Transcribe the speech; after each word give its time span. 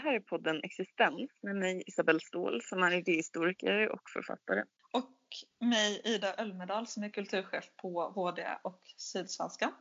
här 0.00 0.14
är 0.14 0.20
podden 0.20 0.60
Existens 0.64 1.30
med 1.42 1.56
mig 1.56 1.82
Isabelle 1.86 2.20
Ståhl 2.20 2.62
som 2.62 2.82
är 2.82 2.92
idéhistoriker 2.92 3.88
och 3.88 4.10
författare. 4.10 4.64
Och 4.92 5.16
mig 5.60 6.00
Ida 6.04 6.34
Ölmedal 6.34 6.86
som 6.86 7.02
är 7.02 7.08
kulturchef 7.08 7.64
på 7.76 8.02
HD 8.02 8.46
och 8.62 8.80
Sydsvenskan. 8.96 9.72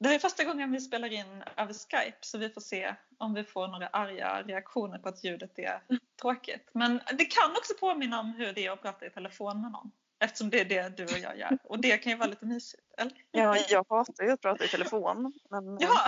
Det 0.00 0.14
är 0.14 0.18
första 0.18 0.44
gången 0.44 0.72
vi 0.72 0.80
spelar 0.80 1.12
in 1.12 1.42
över 1.56 1.72
Skype 1.74 2.18
så 2.20 2.38
vi 2.38 2.50
får 2.50 2.60
se 2.60 2.94
om 3.18 3.34
vi 3.34 3.44
får 3.44 3.68
några 3.68 3.86
arga 3.86 4.42
reaktioner 4.42 4.98
på 4.98 5.08
att 5.08 5.24
ljudet 5.24 5.58
är 5.58 5.82
tråkigt. 6.20 6.70
Men 6.72 7.00
det 7.18 7.24
kan 7.24 7.50
också 7.50 7.74
påminna 7.80 8.20
om 8.20 8.32
hur 8.32 8.52
det 8.52 8.66
är 8.66 8.70
att 8.70 8.82
prata 8.82 9.06
i 9.06 9.10
telefon 9.10 9.60
med 9.60 9.72
någon. 9.72 9.90
Eftersom 10.24 10.50
det 10.50 10.60
är 10.60 10.64
det 10.64 10.96
du 10.96 11.04
och 11.04 11.18
jag 11.18 11.38
gör. 11.38 11.58
Och 11.64 11.80
det 11.80 11.98
kan 11.98 12.12
ju 12.12 12.18
vara 12.18 12.28
lite 12.28 12.46
mysigt, 12.46 12.94
eller? 12.98 13.12
Ja, 13.30 13.56
jag 13.68 13.86
hatar 13.88 14.24
ju 14.24 14.30
att 14.30 14.40
prata 14.40 14.64
i 14.64 14.68
telefon. 14.68 15.32
Men, 15.50 15.78
Ja, 15.80 16.06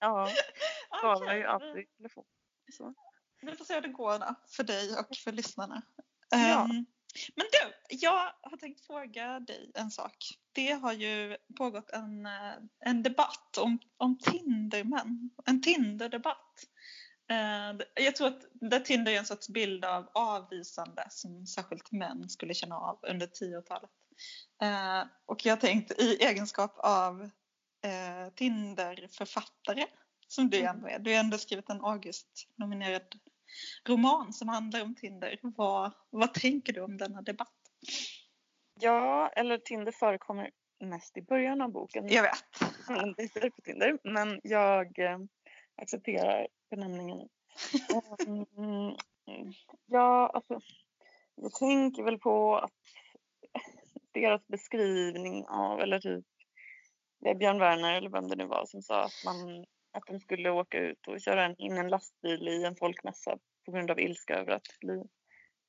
ja, 0.00 0.28
svarar 1.00 1.36
ju 1.36 1.44
alltid 1.44 1.82
i 1.82 1.86
telefon. 1.96 2.24
Så. 2.72 2.94
Vi 3.40 3.56
får 3.56 3.64
se 3.64 3.74
hur 3.74 3.80
det 3.80 3.88
går 3.88 4.18
då, 4.18 4.34
för 4.56 4.62
dig 4.64 4.96
och 4.98 5.16
för 5.16 5.32
lyssnarna. 5.32 5.82
Ja. 6.30 6.38
Ehm, 6.64 6.86
men 7.36 7.46
du, 7.52 7.96
jag 7.96 8.32
har 8.42 8.56
tänkt 8.56 8.86
fråga 8.86 9.40
dig 9.40 9.72
en 9.74 9.90
sak. 9.90 10.16
Det 10.52 10.72
har 10.72 10.92
ju 10.92 11.36
pågått 11.56 11.90
en, 11.90 12.26
eh, 12.26 12.54
en 12.80 13.02
debatt 13.02 13.58
om, 13.58 13.78
om 13.96 14.18
Tindermän. 14.18 15.30
En 15.46 15.62
Tinder-debatt. 15.62 16.64
Eh, 17.30 17.86
Jag 18.04 18.16
tror 18.16 18.28
att 18.28 18.46
där 18.52 18.80
Tinder 18.80 19.12
är 19.12 19.18
en 19.18 19.26
sorts 19.26 19.48
bild 19.48 19.84
av 19.84 20.10
avvisande 20.14 21.06
som 21.10 21.46
särskilt 21.46 21.92
män 21.92 22.28
skulle 22.28 22.54
känna 22.54 22.76
av 22.76 22.98
under 23.02 23.26
10-talet. 23.26 23.90
Eh, 24.62 25.04
Och 25.26 25.46
jag 25.46 25.60
tänkte 25.60 25.94
i 26.02 26.24
egenskap 26.24 26.78
av 26.78 27.22
eh, 27.84 28.32
Tinder-författare 28.34 29.86
som 30.28 30.50
du 30.50 30.64
ändå 30.64 30.88
är. 30.88 30.98
Du 30.98 31.10
har 31.10 31.20
ändå 31.20 31.38
skrivit 31.38 31.70
en 31.70 31.84
August-nominerad 31.84 33.14
roman 33.88 34.32
som 34.32 34.48
handlar 34.48 34.82
om 34.82 34.94
Tinder. 34.94 35.38
Vad, 35.42 35.92
vad 36.10 36.34
tänker 36.34 36.72
du 36.72 36.80
om 36.80 36.96
denna 36.96 37.22
debatt? 37.22 37.54
Ja, 38.80 39.28
eller 39.28 39.58
Tinder 39.58 39.92
förekommer 39.92 40.50
mest 40.80 41.16
i 41.16 41.22
början 41.22 41.60
av 41.60 41.72
boken. 41.72 42.08
Jag 42.08 42.22
vet. 42.22 43.54
På 43.56 43.62
Tinder, 43.62 43.98
men 44.04 44.40
jag 44.44 44.98
eh, 44.98 45.18
accepterar 45.76 46.48
benämningen. 46.70 47.28
Mm, 48.26 48.94
ja, 49.86 50.30
alltså, 50.34 50.60
jag 51.34 51.52
tänker 51.52 52.02
väl 52.02 52.18
på 52.18 52.56
att 52.56 52.72
deras 54.12 54.46
beskrivning 54.46 55.46
av, 55.48 55.80
eller 55.80 56.00
typ 56.00 56.24
är 57.24 57.34
Björn 57.34 57.58
Werner 57.58 57.94
eller 57.94 58.10
vem 58.10 58.28
det 58.28 58.36
nu 58.36 58.46
var 58.46 58.66
som 58.66 58.82
sa 58.82 59.04
att, 59.04 59.24
man, 59.24 59.66
att 59.92 60.06
de 60.06 60.20
skulle 60.20 60.50
åka 60.50 60.78
ut 60.78 61.08
och 61.08 61.20
köra 61.20 61.54
in 61.54 61.78
en 61.78 61.88
lastbil 61.88 62.48
i 62.48 62.64
en 62.64 62.76
folkmässa 62.76 63.38
på 63.64 63.72
grund 63.72 63.90
av 63.90 64.00
ilska 64.00 64.34
över 64.34 64.52
att 64.52 64.78
bli, 64.80 65.02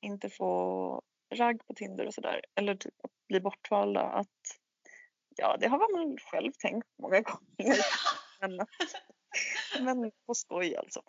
inte 0.00 0.30
få 0.30 1.02
ragg 1.34 1.66
på 1.66 1.74
Tinder 1.74 2.06
och 2.06 2.14
sådär. 2.14 2.40
Eller 2.54 2.74
typ 2.74 2.94
att 3.04 3.26
bli 3.28 3.40
bortvalda. 3.40 4.00
Att, 4.00 4.26
ja, 5.36 5.56
det 5.60 5.68
har 5.68 5.78
man 5.78 6.18
själv 6.18 6.52
tänkt 6.52 6.88
många 7.02 7.20
gånger. 7.20 7.76
men, 8.40 8.66
men 9.84 10.10
på 10.26 10.34
skoj 10.34 10.76
alltså. 10.76 11.02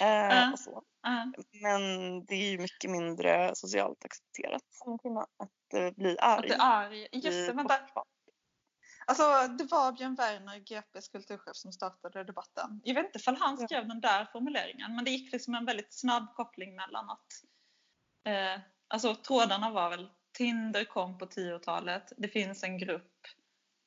Eh, 0.00 0.54
så. 0.54 0.82
Ja. 1.02 1.32
Men 1.62 1.80
det 2.24 2.34
är 2.34 2.50
ju 2.50 2.58
mycket 2.58 2.90
mindre 2.90 3.54
socialt 3.54 4.04
accepterat 4.04 4.62
som 4.70 4.98
kvinna 4.98 5.20
att 5.20 5.74
eh, 5.74 5.90
bli 5.90 6.16
arg. 6.18 6.38
Att 6.38 6.42
du 6.42 6.52
är 6.52 6.58
arg. 6.60 7.08
Just 7.12 7.46
det, 7.46 7.52
vänta. 7.52 7.78
Alltså, 9.06 9.48
det 9.58 9.64
var 9.64 9.92
Björn 9.92 10.14
Werner, 10.14 10.58
GPs 10.58 11.08
kulturchef, 11.08 11.56
som 11.56 11.72
startade 11.72 12.24
debatten. 12.24 12.80
Jag 12.84 12.94
vet 12.94 13.06
inte 13.06 13.18
ifall 13.18 13.36
han 13.36 13.56
Ja. 13.60 13.66
skrev 13.66 13.88
den 13.88 14.00
där 14.00 14.24
formuleringen, 14.24 14.96
men 14.96 15.04
det 15.04 15.10
gick 15.10 15.32
liksom 15.32 15.54
en 15.54 15.64
väldigt 15.64 15.92
snabb 15.94 16.34
koppling 16.34 16.76
mellan 16.76 17.10
att... 17.10 17.26
Eh, 18.24 18.60
alltså 18.88 19.14
trådarna 19.14 19.70
var 19.70 19.90
väl 19.90 20.10
Tinder 20.32 20.84
kom 20.84 21.18
på 21.18 21.26
10-talet. 21.26 22.12
Det 22.16 22.28
finns 22.28 22.62
en 22.64 22.78
grupp 22.78 23.26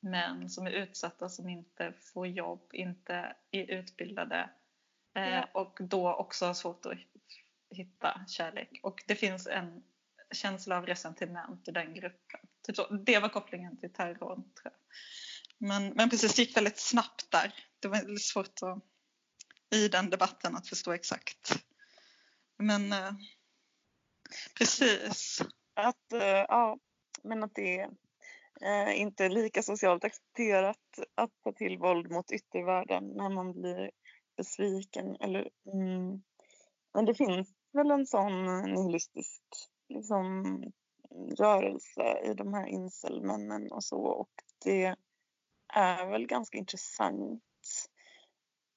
män 0.00 0.50
som 0.50 0.66
är 0.66 0.70
utsatta 0.70 1.28
som 1.28 1.48
inte 1.48 1.92
får 1.92 2.26
jobb, 2.26 2.70
inte 2.72 3.36
är 3.50 3.70
utbildade 3.70 4.50
eh, 5.14 5.28
Ja. 5.34 5.48
och 5.54 5.78
då 5.80 6.14
också 6.14 6.46
har 6.46 6.54
svårt 6.54 6.86
att 6.86 6.98
hitta 7.70 8.20
kärlek. 8.28 8.80
Och 8.82 9.02
det 9.06 9.14
finns 9.14 9.46
en 9.46 9.82
känsla 10.34 10.76
av 10.76 10.86
resentiment 10.86 11.68
i 11.68 11.70
den 11.70 11.94
gruppen. 11.94 12.40
Typ 12.66 12.76
så. 12.76 12.94
Det 12.94 13.18
var 13.18 13.28
kopplingen 13.28 13.76
till 13.76 13.92
terrorn 13.92 14.42
tror 14.42 14.64
jag. 14.64 14.72
Men, 15.58 15.88
men 15.88 16.10
precis, 16.10 16.34
det 16.34 16.42
gick 16.42 16.56
väldigt 16.56 16.78
snabbt 16.78 17.30
där. 17.30 17.54
Det 17.80 17.88
var 17.88 17.96
väldigt 17.96 18.24
svårt 18.24 18.62
att, 18.62 18.82
i 19.78 19.88
den 19.88 20.10
debatten 20.10 20.56
att 20.56 20.68
förstå 20.68 20.92
exakt. 20.92 21.64
Men 22.58 22.92
eh, 22.92 23.12
precis. 24.58 25.42
Att, 25.74 26.12
eh, 26.12 26.44
ja, 26.48 26.78
men 27.22 27.44
att 27.44 27.54
det 27.54 27.78
är 27.78 27.90
eh, 28.60 29.00
inte 29.00 29.24
är 29.24 29.30
lika 29.30 29.62
socialt 29.62 30.04
accepterat 30.04 30.98
att 31.14 31.30
ta 31.44 31.52
till 31.52 31.78
våld 31.78 32.10
mot 32.10 32.30
yttervärlden 32.30 33.04
när 33.04 33.28
man 33.28 33.52
blir 33.52 33.90
besviken. 34.36 35.16
Eller, 35.20 35.50
mm, 35.72 36.22
men 36.94 37.04
det 37.04 37.14
finns 37.14 37.48
väl 37.72 37.90
en 37.90 38.06
sån 38.06 38.48
eh, 38.48 38.62
nihilistisk 38.62 39.42
liksom, 39.88 40.62
rörelse 41.38 42.18
i 42.24 42.34
de 42.34 42.54
här 42.54 42.66
incelmännen 42.66 43.72
och 43.72 43.84
så. 43.84 44.00
Och 44.00 44.30
det 44.64 44.96
är 45.74 46.10
väl 46.10 46.26
ganska 46.26 46.58
intressant. 46.58 47.42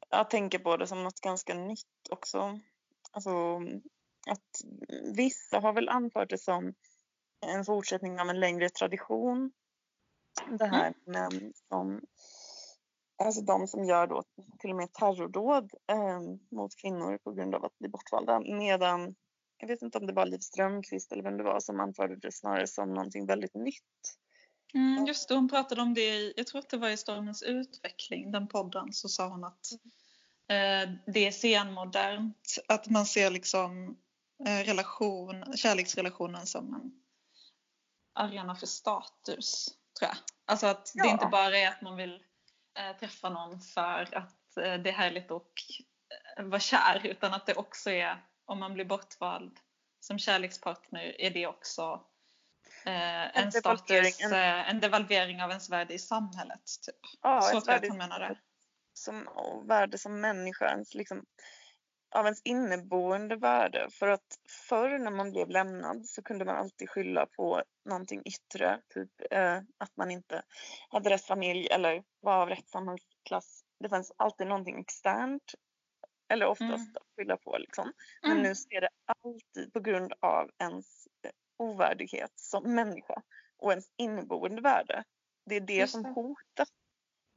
Jag 0.09 0.29
tänker 0.29 0.59
på 0.59 0.77
det 0.77 0.87
som 0.87 1.03
något 1.03 1.21
ganska 1.21 1.53
nytt 1.53 2.09
också. 2.11 2.59
Alltså, 3.11 3.59
att 4.27 4.61
vissa 5.15 5.59
har 5.59 5.73
väl 5.73 5.89
anfört 5.89 6.29
det 6.29 6.37
som 6.37 6.73
en 7.45 7.65
fortsättning 7.65 8.19
av 8.19 8.29
en 8.29 8.39
längre 8.39 8.69
tradition. 8.69 9.51
Det 10.59 10.65
här 10.65 10.93
med 11.05 11.53
som, 11.69 12.01
alltså 13.23 13.41
de 13.41 13.67
som 13.67 13.85
gör 13.85 14.07
då 14.07 14.23
till 14.59 14.69
och 14.69 14.75
med 14.75 14.93
terrordåd 14.93 15.71
eh, 15.87 16.21
mot 16.51 16.75
kvinnor 16.81 17.17
på 17.17 17.31
grund 17.31 17.55
av 17.55 17.65
att 17.65 17.77
bli 17.79 17.89
bortvalda. 17.89 18.39
Medan, 18.39 19.15
jag 19.59 19.67
vet 19.67 19.81
inte 19.81 19.97
om 19.97 20.07
det 20.07 20.13
var 20.13 20.25
Liv 20.25 20.39
Strömquist 20.39 21.11
eller 21.11 21.23
vem 21.23 21.37
det 21.37 21.43
var 21.43 21.59
som 21.59 21.79
anförde 21.79 22.15
det 22.15 22.31
snarare 22.31 22.67
som 22.67 22.93
någonting 22.93 23.25
väldigt 23.25 23.53
nytt. 23.55 24.15
Mm, 24.73 25.05
just 25.05 25.29
det, 25.29 25.35
hon 25.35 25.49
pratade 25.49 25.81
om 25.81 25.93
det 25.93 26.01
i, 26.01 26.33
jag 26.37 26.47
tror 26.47 26.59
att 26.59 26.69
det 26.69 26.77
var 26.77 26.89
i 26.89 26.97
Stormens 26.97 27.43
utveckling, 27.43 28.31
den 28.31 28.47
podden, 28.47 28.93
så 28.93 29.09
sa 29.09 29.27
hon 29.27 29.43
att 29.43 29.71
eh, 30.49 30.91
det 31.13 31.27
är 31.27 31.31
senmodernt, 31.31 32.55
att 32.67 32.89
man 32.89 33.05
ser 33.05 33.29
liksom 33.29 33.97
eh, 34.47 34.59
relation, 34.65 35.57
kärleksrelationen 35.57 36.45
som 36.47 36.73
en 36.73 36.91
arena 38.13 38.55
för 38.55 38.67
status, 38.67 39.67
tror 39.99 40.09
jag. 40.09 40.17
Alltså 40.45 40.67
att 40.67 40.91
det 40.95 41.05
Ja. 41.05 41.11
inte 41.11 41.25
bara 41.31 41.57
är 41.57 41.67
att 41.67 41.81
man 41.81 41.95
vill 41.95 42.23
eh, 42.79 42.97
träffa 42.99 43.29
någon 43.29 43.59
för 43.61 44.17
att 44.17 44.57
eh, 44.57 44.73
det 44.73 44.89
är 44.89 44.93
härligt 44.93 45.31
att 45.31 45.43
eh, 46.37 46.43
vara 46.45 46.59
kär, 46.59 47.01
utan 47.03 47.33
att 47.33 47.45
det 47.45 47.55
också 47.55 47.89
är, 47.89 48.25
om 48.49 48.59
man 48.59 48.73
blir 48.73 48.85
bortvald 48.85 49.59
som 49.99 50.19
kärlekspartner, 50.19 51.21
är 51.21 51.29
det 51.31 51.47
också 51.47 52.03
eh, 52.85 53.37
en, 53.37 53.49
devalvering, 53.49 54.11
status, 54.13 54.21
en- 54.25 54.33
eh, 54.33 54.69
en 54.69 54.79
devalvering 54.79 55.41
av 55.43 55.49
ens 55.49 55.69
värde 55.69 55.93
i 55.93 55.99
samhället. 55.99 56.61
Typ. 56.85 56.95
Ja, 57.21 57.41
Så 57.41 57.61
tror 57.61 57.73
jag 57.73 57.83
att 57.83 57.89
hon 57.89 57.97
menar 57.97 58.19
det. 58.19 58.39
som 58.93 59.27
och 59.27 59.69
värde 59.69 59.97
som 59.97 60.21
människa, 60.21 60.65
ens, 60.69 60.93
liksom, 60.93 61.25
av 62.15 62.25
ens 62.25 62.41
inneboende 62.43 63.35
värde. 63.35 63.87
För 63.91 64.07
att 64.07 64.39
förr 64.69 64.99
när 64.99 65.11
man 65.11 65.31
blev 65.31 65.49
lämnad 65.49 66.05
så 66.05 66.21
kunde 66.23 66.45
man 66.45 66.55
alltid 66.55 66.89
skylla 66.89 67.25
på 67.25 67.63
någonting 67.85 68.21
yttre. 68.25 68.81
Typ 68.93 69.11
eh, 69.31 69.57
att 69.77 69.97
man 69.97 70.11
inte 70.11 70.41
hade 70.89 71.09
rätt 71.09 71.25
familj 71.25 71.67
eller 71.67 72.03
var 72.19 72.41
av 72.41 72.49
rätt 72.49 72.69
samhällsklass. 72.69 73.63
Det 73.79 73.89
fanns 73.89 74.11
alltid 74.17 74.47
någonting 74.47 74.79
externt. 74.79 75.51
Eller 76.29 76.45
oftast 76.45 76.87
Mm. 76.89 76.95
att 76.95 77.07
skylla 77.17 77.37
på 77.37 77.57
liksom. 77.57 77.93
Men 78.21 78.31
Mm. 78.31 78.43
nu 78.43 78.55
så 78.55 78.67
är 78.69 78.81
det 78.81 78.89
alltid 79.05 79.73
på 79.73 79.79
grund 79.79 80.13
av 80.19 80.51
ens 80.59 81.07
eh, 81.23 81.31
ovärdighet 81.57 82.31
som 82.35 82.75
människa 82.75 83.21
och 83.57 83.71
ens 83.71 83.85
inneboende 83.97 84.61
värde. 84.61 85.03
Det 85.45 85.55
är 85.55 85.61
det 85.61 85.75
Just 85.77 85.91
som 85.91 86.05
hotas. 86.05 86.69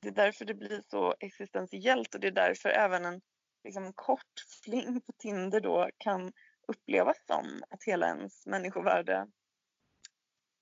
Det 0.02 0.08
är 0.08 0.12
därför 0.12 0.44
det 0.44 0.54
blir 0.54 0.82
så 0.90 1.14
existentiellt 1.20 2.14
och 2.14 2.20
det 2.20 2.26
är 2.28 2.32
därför 2.32 2.68
även 2.68 3.04
en 3.04 3.20
liksom, 3.64 3.92
kort 3.92 4.40
fling 4.64 5.00
på 5.00 5.12
Tinder 5.18 5.60
då 5.60 5.90
kan 5.98 6.32
upplevas 6.68 7.16
som 7.26 7.62
att 7.70 7.84
hela 7.84 8.06
ens 8.08 8.46
människovärde 8.46 9.26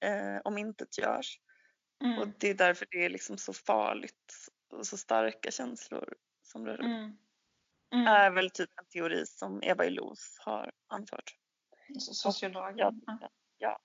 eh, 0.04 0.40
omintetgörs. 0.44 1.40
Och 2.00 2.06
Mm. 2.06 2.32
det 2.38 2.50
är 2.50 2.54
därför 2.54 2.86
det 2.90 3.04
är 3.04 3.08
liksom 3.10 3.38
så 3.38 3.52
farligt 3.52 4.34
och 4.72 4.86
så 4.86 4.96
starka 4.96 5.50
känslor 5.50 6.14
som 6.42 6.66
rör 6.66 6.80
upp. 6.80 6.84
Mm. 6.86 7.16
Mm. 7.92 8.06
är 8.06 8.30
väl 8.30 8.50
typ 8.50 8.70
en 8.78 8.84
teori 8.84 9.26
som 9.26 9.62
Eva 9.62 9.84
Illouz 9.84 10.36
har 10.40 10.72
anfört. 10.86 11.36
Sociologen. 11.98 12.78
Ja, 12.78 12.92
Ja. 13.06 13.30
ja, 13.58 13.78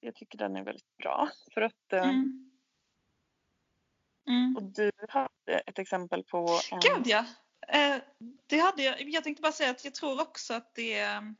jag 0.00 0.14
tycker 0.14 0.38
den 0.38 0.56
är 0.56 0.64
väldigt 0.64 0.96
bra. 0.96 1.28
För 1.54 1.60
att, 1.60 1.92
eh, 1.92 2.02
Mm. 2.02 2.50
Mm. 4.28 4.56
Och 4.56 4.62
du 4.62 4.90
hade 5.08 5.58
ett 5.66 5.78
exempel 5.78 6.24
på 6.24 6.60
en... 6.72 6.80
Gud 6.80 7.06
ja! 7.06 7.24
Eh, 7.68 7.96
det 8.46 8.58
hade 8.58 8.82
jag. 8.82 9.08
Jag 9.08 9.24
tänkte 9.24 9.42
bara 9.42 9.52
säga 9.52 9.70
att 9.70 9.84
jag 9.84 9.94
tror 9.94 10.20
också 10.20 10.54
att 10.54 10.74
det 10.74 10.94
är 10.94 11.34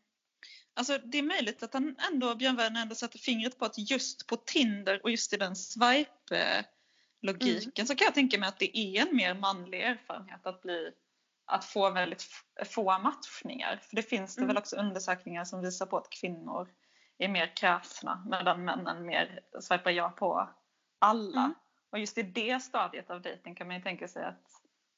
Alltså 0.77 0.99
det 0.99 1.19
är 1.19 1.23
möjligt 1.23 1.63
att 1.63 1.75
han 1.75 1.97
ändå, 2.13 2.35
Björn 2.35 2.57
Werner 2.57 2.83
ändå 2.83 2.95
sätter 2.95 3.19
fingret 3.19 3.59
på 3.59 3.65
att 3.65 3.91
just 3.91 4.27
på 4.27 4.37
Tinder 4.37 5.01
och 5.03 5.11
just 5.11 5.33
i 5.33 5.37
den 5.37 5.57
swipe-logiken 5.57 7.73
mm. 7.77 7.87
så 7.87 7.97
kan 7.97 8.05
jag 8.05 8.15
tänka 8.15 8.39
mig 8.39 8.49
att 8.49 8.59
det 8.59 8.79
är 8.79 9.03
en 9.03 9.17
mer 9.17 9.35
manlig 9.35 9.81
erfarenhet 9.81 10.47
att 10.47 10.63
bli 10.63 10.91
att 11.47 11.65
få 11.65 11.91
väldigt 11.91 12.27
få 12.65 12.99
matchningar. 12.99 13.81
För 13.83 13.97
det 13.97 14.03
finns 14.03 14.35
det 14.35 14.41
mm. 14.41 14.49
väl 14.49 14.59
också 14.59 14.77
undersökningar 14.77 15.45
som 15.45 15.61
visar 15.61 15.87
på 15.87 15.97
att 15.97 16.11
kvinnor 16.11 16.69
är 17.19 17.29
mer 17.29 17.57
kräsna 17.57 18.25
medan 18.31 18.65
männen 18.65 19.07
mer 19.07 19.41
swipar 19.61 19.91
ja 19.91 20.11
på 20.11 20.51
alla. 20.99 21.41
Mm. 21.41 21.55
Och 21.91 21.99
just 21.99 22.19
i 22.19 22.23
det 22.23 22.61
stadiet 22.61 23.11
av 23.11 23.23
dejting 23.23 23.55
kan 23.55 23.67
man 23.67 23.77
ju 23.77 23.83
tänka 23.83 24.09
sig 24.09 24.25
att 24.25 24.43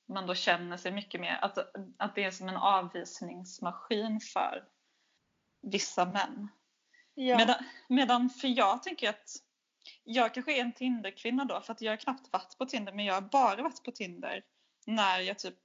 man 0.09 0.27
då 0.27 0.35
känner 0.35 0.77
sig 0.77 0.93
mycket 0.93 1.21
mer, 1.21 1.39
att, 1.43 1.59
att 1.99 2.15
det 2.15 2.25
är 2.25 2.31
som 2.31 2.49
en 2.49 2.57
avvisningsmaskin 2.57 4.21
för 4.21 4.65
vissa 5.63 6.05
män. 6.05 6.49
Ja. 7.15 7.37
Medan, 7.37 7.57
medan 7.89 8.31
för 8.31 8.49
jag 8.49 8.83
tänker 8.83 9.09
att 9.09 9.31
jag 10.05 10.35
kanske 10.35 10.57
är 10.57 10.61
en 10.61 10.73
Tinderkvinna 10.73 11.45
då 11.45 11.61
för 11.61 11.73
att 11.73 11.81
jag 11.81 11.93
har 11.93 11.97
knappt 11.97 12.33
varit 12.33 12.59
på 12.59 12.67
Tinder 12.67 12.93
men 12.93 13.05
jag 13.05 13.15
har 13.15 13.21
bara 13.21 13.63
varit 13.63 13.85
på 13.85 13.93
Tinder 13.93 14.45
när 14.87 15.21
jag 15.21 15.39
typ 15.39 15.59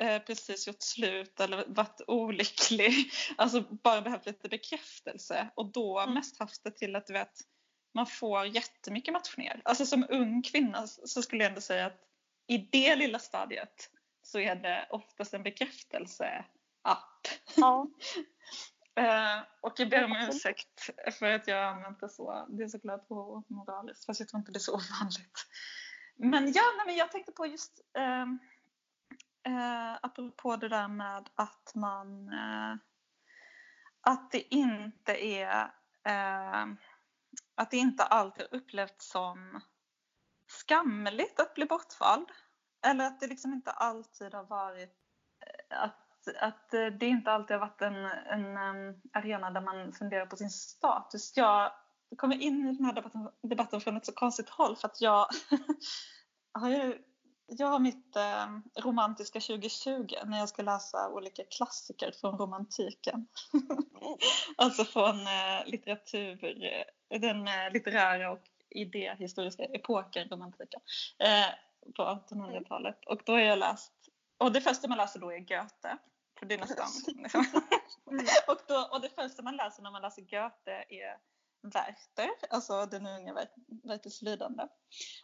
precis 0.00 0.66
gjort 0.66 0.82
slut 0.82 1.40
eller 1.40 1.64
varit 1.66 2.00
olycklig. 2.06 3.12
Alltså 3.36 3.60
bara 3.60 4.02
behövt 4.02 4.26
lite 4.26 4.48
bekräftelse 4.48 5.50
och 5.54 5.72
då 5.72 6.00
mm. 6.00 6.14
mest 6.14 6.38
haft 6.38 6.64
det 6.64 6.70
till 6.70 6.96
att 6.96 7.06
du 7.06 7.12
vet 7.12 7.32
man 7.94 8.06
får 8.06 8.46
jättemycket 8.46 9.12
matchningar. 9.12 9.62
Alltså 9.64 9.86
som 9.86 10.06
ung 10.08 10.42
kvinna 10.42 10.86
så 10.86 11.22
skulle 11.22 11.44
jag 11.44 11.48
ändå 11.48 11.60
säga 11.60 11.86
att 11.86 12.00
i 12.46 12.58
det 12.58 12.96
lilla 12.96 13.18
stadiet 13.18 13.90
så 14.22 14.38
är 14.38 14.54
det 14.54 14.86
oftast 14.90 15.34
en 15.34 15.42
bekräftelse-app. 15.42 17.28
Ja. 17.56 17.86
Eh, 18.94 19.42
och 19.60 19.72
jag 19.76 19.90
ber 19.90 20.04
om 20.04 20.28
ursäkt 20.30 20.90
för 21.18 21.26
att 21.26 21.48
jag 21.48 21.56
har 21.56 21.62
använt 21.62 22.00
det 22.00 22.08
så. 22.08 22.46
Det 22.48 22.62
är 22.62 22.68
såklart 22.68 23.06
omoraliskt 23.08 24.06
fast 24.06 24.20
jag 24.20 24.28
tror 24.28 24.38
inte 24.38 24.52
det 24.52 24.56
är 24.56 24.60
så 24.60 24.74
ovanligt. 24.74 25.46
Men 26.16 26.52
ja, 26.52 26.62
nej, 26.76 26.86
men 26.86 26.96
jag 26.96 27.10
tänkte 27.10 27.32
på 27.32 27.46
just 27.46 27.80
eh, 27.98 28.26
eh, 29.46 29.94
apropå 30.02 30.56
det 30.56 30.68
där 30.68 30.88
med 30.88 31.30
att 31.34 31.72
man 31.74 32.28
eh, 32.28 32.76
att 34.00 34.30
det 34.30 34.54
inte 34.54 35.26
är 35.26 35.72
eh, 36.04 36.66
att 37.54 37.70
det 37.70 37.76
inte 37.76 38.02
alltid 38.02 38.46
upplevts 38.50 39.10
som 39.10 39.60
skamligt 40.46 41.40
att 41.40 41.54
bli 41.54 41.66
bortvald. 41.66 42.28
Eller 42.86 43.06
att 43.06 43.20
det 43.20 43.26
liksom 43.26 43.52
inte 43.52 43.70
alltid 43.70 44.34
har 44.34 44.44
varit 44.44 44.96
eh, 45.70 45.82
att 45.82 46.06
att 46.40 46.74
eh, 46.74 46.86
det 46.86 47.06
inte 47.06 47.32
alltid 47.32 47.56
har 47.56 47.66
varit 47.66 47.82
en, 47.82 48.04
en 48.04 48.56
arena 49.12 49.50
där 49.50 49.60
man 49.60 49.92
funderar 49.92 50.26
på 50.26 50.36
sin 50.36 50.50
status. 50.50 51.36
Jag 51.36 51.72
kommer 52.16 52.42
in 52.42 52.68
i 52.68 52.76
den 52.76 52.84
här 52.84 52.92
debatten, 52.92 53.30
debatten 53.42 53.80
från 53.80 53.96
ett 53.96 54.06
så 54.06 54.12
konstigt 54.12 54.48
håll 54.48 54.76
för 54.76 54.88
att 54.88 55.00
jag 55.00 55.26
har 56.52 56.68
ju 56.68 56.98
jag 57.58 57.66
har 57.66 57.78
mitt 57.78 58.16
eh, 58.16 58.46
romantiska 58.82 59.40
2020 59.40 60.14
när 60.24 60.38
jag 60.38 60.48
ska 60.48 60.62
läsa 60.62 61.08
olika 61.08 61.42
klassiker 61.44 62.12
från 62.20 62.38
romantiken. 62.38 63.26
alltså 64.56 64.84
från 64.84 65.20
eh, 65.20 65.66
litteratur, 65.66 66.44
eh, 66.44 67.20
den 67.20 67.48
eh, 67.48 67.72
litterära 67.72 68.30
och 68.30 68.42
idéhistoriska 68.70 69.64
epoken 69.64 70.28
romantiken 70.28 70.80
eh, 71.18 71.54
på 71.96 72.02
1800-talet. 72.02 72.98
Och 73.06 73.22
då 73.24 73.32
har 73.32 73.40
jag 73.40 73.58
läst, 73.58 73.92
och 74.38 74.52
det 74.52 74.60
första 74.60 74.88
man 74.88 74.98
läser 74.98 75.20
då 75.20 75.32
är 75.32 75.38
Goethe. 75.38 75.98
För 76.38 76.46
det 76.46 76.54
är 76.54 76.58
nästan 76.58 76.86
liksom. 77.06 77.40
mm. 78.10 78.26
och, 78.48 78.58
då, 78.68 78.88
och 78.92 79.00
det 79.00 79.08
första 79.08 79.42
man 79.42 79.56
läser 79.56 79.82
när 79.82 79.90
man 79.90 80.02
läser 80.02 80.22
Goethe 80.22 80.84
är 80.88 81.16
Werther, 81.62 82.30
alltså 82.50 82.86
den 82.86 83.06
unga 83.06 83.46
Werthers 83.82 84.22
lidande. 84.22 84.62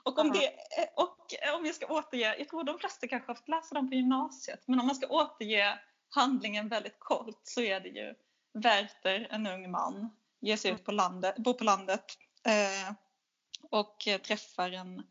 Och 0.03 0.19
om, 0.19 0.33
det, 0.33 0.51
och 0.97 1.57
om 1.59 1.67
jag 1.67 1.75
ska 1.75 1.87
återge, 1.87 2.39
jag 2.39 2.49
tror 2.49 2.65
de 2.65 2.79
flesta 2.79 3.09
kanske 3.09 3.31
har 3.31 3.35
fått 3.35 3.49
läsa 3.49 3.75
dem 3.75 3.89
på 3.89 3.95
gymnasiet, 3.95 4.63
men 4.67 4.81
om 4.81 4.87
man 4.87 4.97
ska 4.97 5.07
återge 5.07 5.79
handlingen 6.09 6.69
väldigt 6.69 6.99
kort 6.99 7.41
så 7.43 7.61
är 7.61 7.81
det 7.81 7.89
ju 7.89 8.15
Werther, 8.53 9.29
en 9.31 9.47
ung 9.47 9.71
man, 9.71 10.17
ger 10.41 10.57
sig 10.57 10.71
ut 10.71 10.85
på 10.85 10.93
landet, 10.93 11.37
bor 11.37 11.55
på 11.55 11.65
landet 11.65 12.05
eh, 12.47 12.95
och 13.71 13.99
träffar 14.25 14.71
en 14.71 15.03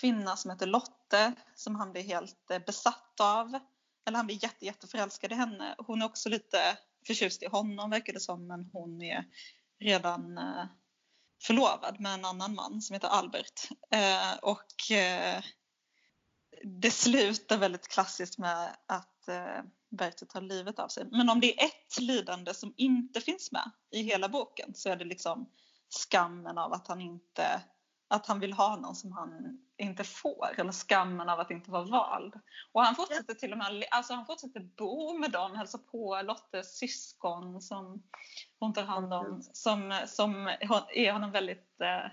kvinna 0.00 0.36
som 0.36 0.50
heter 0.50 0.66
Lotte 0.66 1.32
som 1.54 1.74
han 1.76 1.92
blir 1.92 2.02
helt 2.02 2.50
eh, 2.50 2.58
besatt 2.58 3.20
av 3.20 3.58
eller 4.06 4.16
han 4.16 4.26
blir 4.26 4.42
jätte, 4.44 4.64
jätteförälskad 4.64 5.32
i 5.32 5.34
henne. 5.34 5.74
Hon 5.78 6.02
är 6.02 6.06
också 6.06 6.28
lite 6.28 6.58
förtjust 7.06 7.42
i 7.42 7.46
honom 7.46 7.90
verkar 7.90 8.12
det 8.12 8.20
som 8.20 8.46
men 8.46 8.70
hon 8.72 9.02
är 9.02 9.24
redan 9.80 10.38
eh, 10.38 10.64
förlovad 11.42 12.00
med 12.00 12.14
en 12.14 12.24
annan 12.24 12.54
man 12.54 12.82
som 12.82 12.94
heter 12.94 13.08
Albert. 13.08 13.68
Eh, 13.90 14.38
och 14.42 14.90
eh, 14.90 15.42
det 16.64 16.90
slutar 16.90 17.58
väldigt 17.58 17.88
klassiskt 17.88 18.38
med 18.38 18.76
att 18.86 19.12
Bertil 19.90 20.28
tar 20.28 20.40
livet 20.40 20.78
av 20.78 20.88
sig. 20.88 21.06
Men 21.10 21.28
om 21.28 21.40
det 21.40 21.60
är 21.60 21.64
ett 21.66 22.00
lidande 22.00 22.54
som 22.54 22.74
inte 22.76 23.20
finns 23.20 23.52
med 23.52 23.70
i 23.90 24.02
hela 24.02 24.28
boken 24.28 24.74
så 24.74 24.88
är 24.88 24.96
det 24.96 25.04
liksom 25.04 25.50
skammen 25.88 26.58
av 26.58 26.72
att 26.72 26.88
han 26.88 27.00
inte 27.00 27.62
att 28.08 28.26
han 28.26 28.40
vill 28.40 28.52
ha 28.52 28.76
någon 28.76 28.94
som 28.94 29.12
han 29.12 29.58
inte 29.78 30.04
får 30.04 30.60
eller 30.60 30.72
skammen 30.72 31.28
av 31.28 31.40
att 31.40 31.50
inte 31.50 31.70
vara 31.70 31.84
vald. 31.84 32.34
Och 32.72 32.82
han 32.82 32.94
fortsätter 32.94 33.34
till 33.34 33.52
och 33.52 33.58
med 33.58 33.84
alltså 33.90 34.14
han 34.14 34.26
fortsätter 34.26 34.60
bo 34.60 35.18
med 35.18 35.30
dem, 35.30 35.56
hälsa 35.56 35.78
på 35.78 36.22
Lottes 36.22 36.78
syskon 36.78 37.60
som 37.60 38.02
hon 38.58 38.72
tar 38.72 38.82
hand 38.82 39.14
om 39.14 39.42
som, 39.42 40.00
som 40.06 40.46
är 40.94 41.12
honom 41.12 41.30
väldigt 41.30 41.80
eh, 41.80 42.10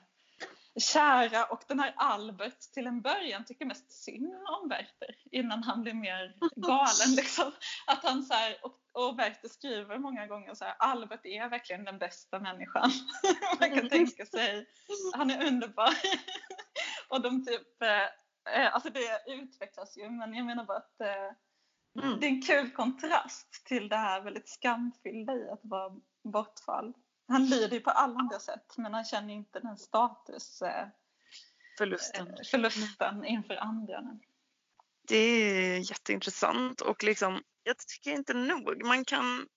kära 0.81 1.45
och 1.45 1.63
den 1.67 1.79
här 1.79 1.93
Albert 1.97 2.59
till 2.73 2.87
en 2.87 3.01
början 3.01 3.45
tycker 3.45 3.65
mest 3.65 3.91
synd 4.03 4.35
om 4.35 4.69
Werther 4.69 5.15
innan 5.31 5.63
han 5.63 5.81
blir 5.81 5.93
mer 5.93 6.35
galen. 6.55 7.15
Liksom. 7.15 7.51
Att 7.87 8.03
han 8.03 8.23
så 8.23 8.33
här, 8.33 8.55
och, 8.61 8.79
och 8.91 9.19
Werther 9.19 9.49
skriver 9.49 9.97
många 9.97 10.27
gånger 10.27 10.53
så 10.53 10.65
här, 10.65 10.75
Albert 10.79 11.25
är 11.25 11.49
verkligen 11.49 11.83
den 11.83 11.97
bästa 11.97 12.39
människan 12.39 12.91
man 13.59 13.75
kan 13.75 13.89
tänka 13.89 14.25
sig. 14.25 14.67
Han 15.13 15.31
är 15.31 15.47
underbar. 15.47 15.89
och 17.09 17.21
de 17.21 17.45
typ, 17.45 17.81
eh, 17.81 18.55
eh, 18.55 18.73
alltså 18.75 18.89
det 18.89 19.23
utvecklas 19.27 19.97
ju 19.97 20.09
men 20.09 20.33
jag 20.33 20.45
menar 20.45 20.65
bara 20.65 20.77
att 20.77 21.01
eh, 21.01 22.03
mm. 22.03 22.19
det 22.19 22.25
är 22.25 22.29
en 22.29 22.41
kul 22.41 22.71
kontrast 22.71 23.65
till 23.65 23.89
det 23.89 23.97
här 23.97 24.21
väldigt 24.21 24.49
skamfyllda 24.49 25.33
i 25.33 25.49
att 25.49 25.61
vara 25.63 25.93
bortfall. 26.23 26.93
Han 27.27 27.45
lider 27.45 27.75
ju 27.75 27.79
på 27.79 27.89
alla 27.89 28.19
andra 28.19 28.39
sätt 28.39 28.77
men 28.77 28.93
han 28.93 29.05
känner 29.05 29.33
inte 29.33 29.59
den 29.59 29.77
status 29.77 30.61
eh, 30.61 30.87
förlusten, 31.77 32.27
eh, 32.27 32.35
förlusten 32.51 33.25
inför 33.25 33.55
andra. 33.55 34.19
Det 35.07 35.15
är 35.15 35.91
jätteintressant 35.91 36.81
och 36.81 37.03
liksom, 37.03 37.41
jag 37.63 37.77
tycker 37.77 38.11
inte 38.11 38.33
nog 38.33 38.85
man 38.85 39.05
kan 39.05 39.47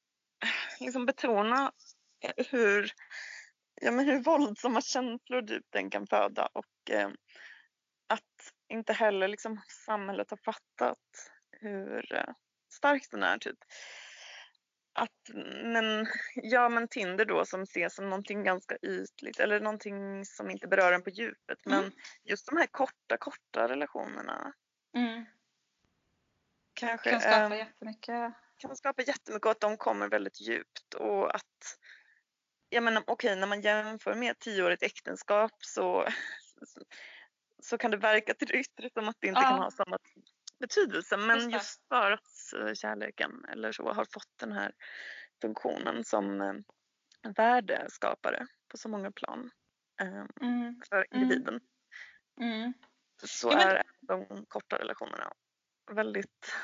liksom 0.81 1.07
betona 1.07 1.73
hur, 2.37 2.93
ja, 3.81 3.91
men 3.91 4.07
hur 4.07 4.19
våldsamma 4.23 4.81
känslor 4.81 5.63
den 5.71 5.91
kan 5.91 6.07
föda 6.07 6.49
och 6.53 6.91
eh, 6.91 7.09
att 8.07 8.53
inte 8.69 8.93
heller 8.93 9.29
liksom 9.29 9.61
samhället 9.87 10.31
har 10.31 10.39
fattat 10.45 10.99
hur 11.51 12.15
eh, 12.15 12.35
stark 12.73 13.11
den 13.11 13.23
är. 13.23 13.39
Typ 13.39 13.59
att, 14.97 15.31
men, 15.63 16.07
ja 16.35 16.69
men 16.69 16.89
Tinder 16.89 17.25
då 17.25 17.45
som 17.45 17.63
ses 17.63 17.95
som 17.95 18.11
någonting 18.11 18.45
ganska 18.45 18.77
ytligt 18.83 19.41
eller 19.41 19.61
någonting 19.61 20.25
som 20.25 20.51
inte 20.51 20.69
berör 20.69 20.93
en 20.93 21.03
på 21.03 21.11
djupet. 21.11 21.67
Mm. 21.67 21.81
Men 21.81 21.93
just 22.25 22.47
de 22.47 22.57
här 22.57 22.67
korta, 22.67 23.17
korta 23.17 23.69
relationerna. 23.69 24.53
Mm. 24.97 25.25
Kanske, 26.75 27.11
kan 27.11 27.21
skapa 27.21 27.55
äh, 27.55 27.59
jättemycket. 27.59 28.33
Kan 28.59 28.77
skapa 28.77 29.03
jättemycket 29.03 29.47
och 29.47 29.51
att 29.51 29.61
de 29.61 29.77
kommer 29.77 30.09
väldigt 30.09 30.41
djupt 30.41 30.95
och 30.95 31.35
att 31.35 31.79
jag 32.69 32.83
menar 32.83 33.03
okej 33.07 33.13
okay, 33.13 33.41
när 33.41 33.47
man 33.47 33.61
jämför 33.61 34.15
med 34.15 34.31
ett 34.31 34.39
tioårigt 34.39 34.83
äktenskap 34.83 35.65
så, 35.65 36.09
så 37.63 37.79
kan 37.79 37.91
det 37.91 37.97
verka 37.97 38.35
till 38.35 38.49
det 38.49 38.55
yttre 38.55 38.91
som 38.91 39.09
att 39.09 39.17
det 39.21 39.27
inte 39.27 39.41
ja. 39.41 39.49
kan 39.49 39.59
ha 39.59 39.71
samma 39.71 39.99
betydelse. 40.59 41.17
Men 41.17 41.37
just, 41.37 41.53
just 41.53 41.89
för 41.89 42.13
att 42.13 42.36
kärleken 42.75 43.45
eller 43.49 43.73
så 43.73 43.93
har 43.93 44.05
fått 44.05 44.39
den 44.41 44.53
här 44.53 44.73
funktionen 45.41 46.05
som 46.05 46.41
eh, 46.41 46.55
värdeskapare 47.37 48.47
på 48.69 48.77
så 48.77 48.89
många 48.89 49.13
plan 49.13 49.51
eh, 50.01 50.27
mm. 50.41 50.81
för 50.89 51.07
mm. 51.11 51.23
individen. 51.23 51.61
Mm. 52.41 52.73
Så 53.25 53.49
ja, 53.49 53.57
men... 53.57 53.69
är 53.69 53.83
de 54.01 54.47
korta 54.49 54.79
relationerna 54.79 55.33
väldigt 55.93 56.55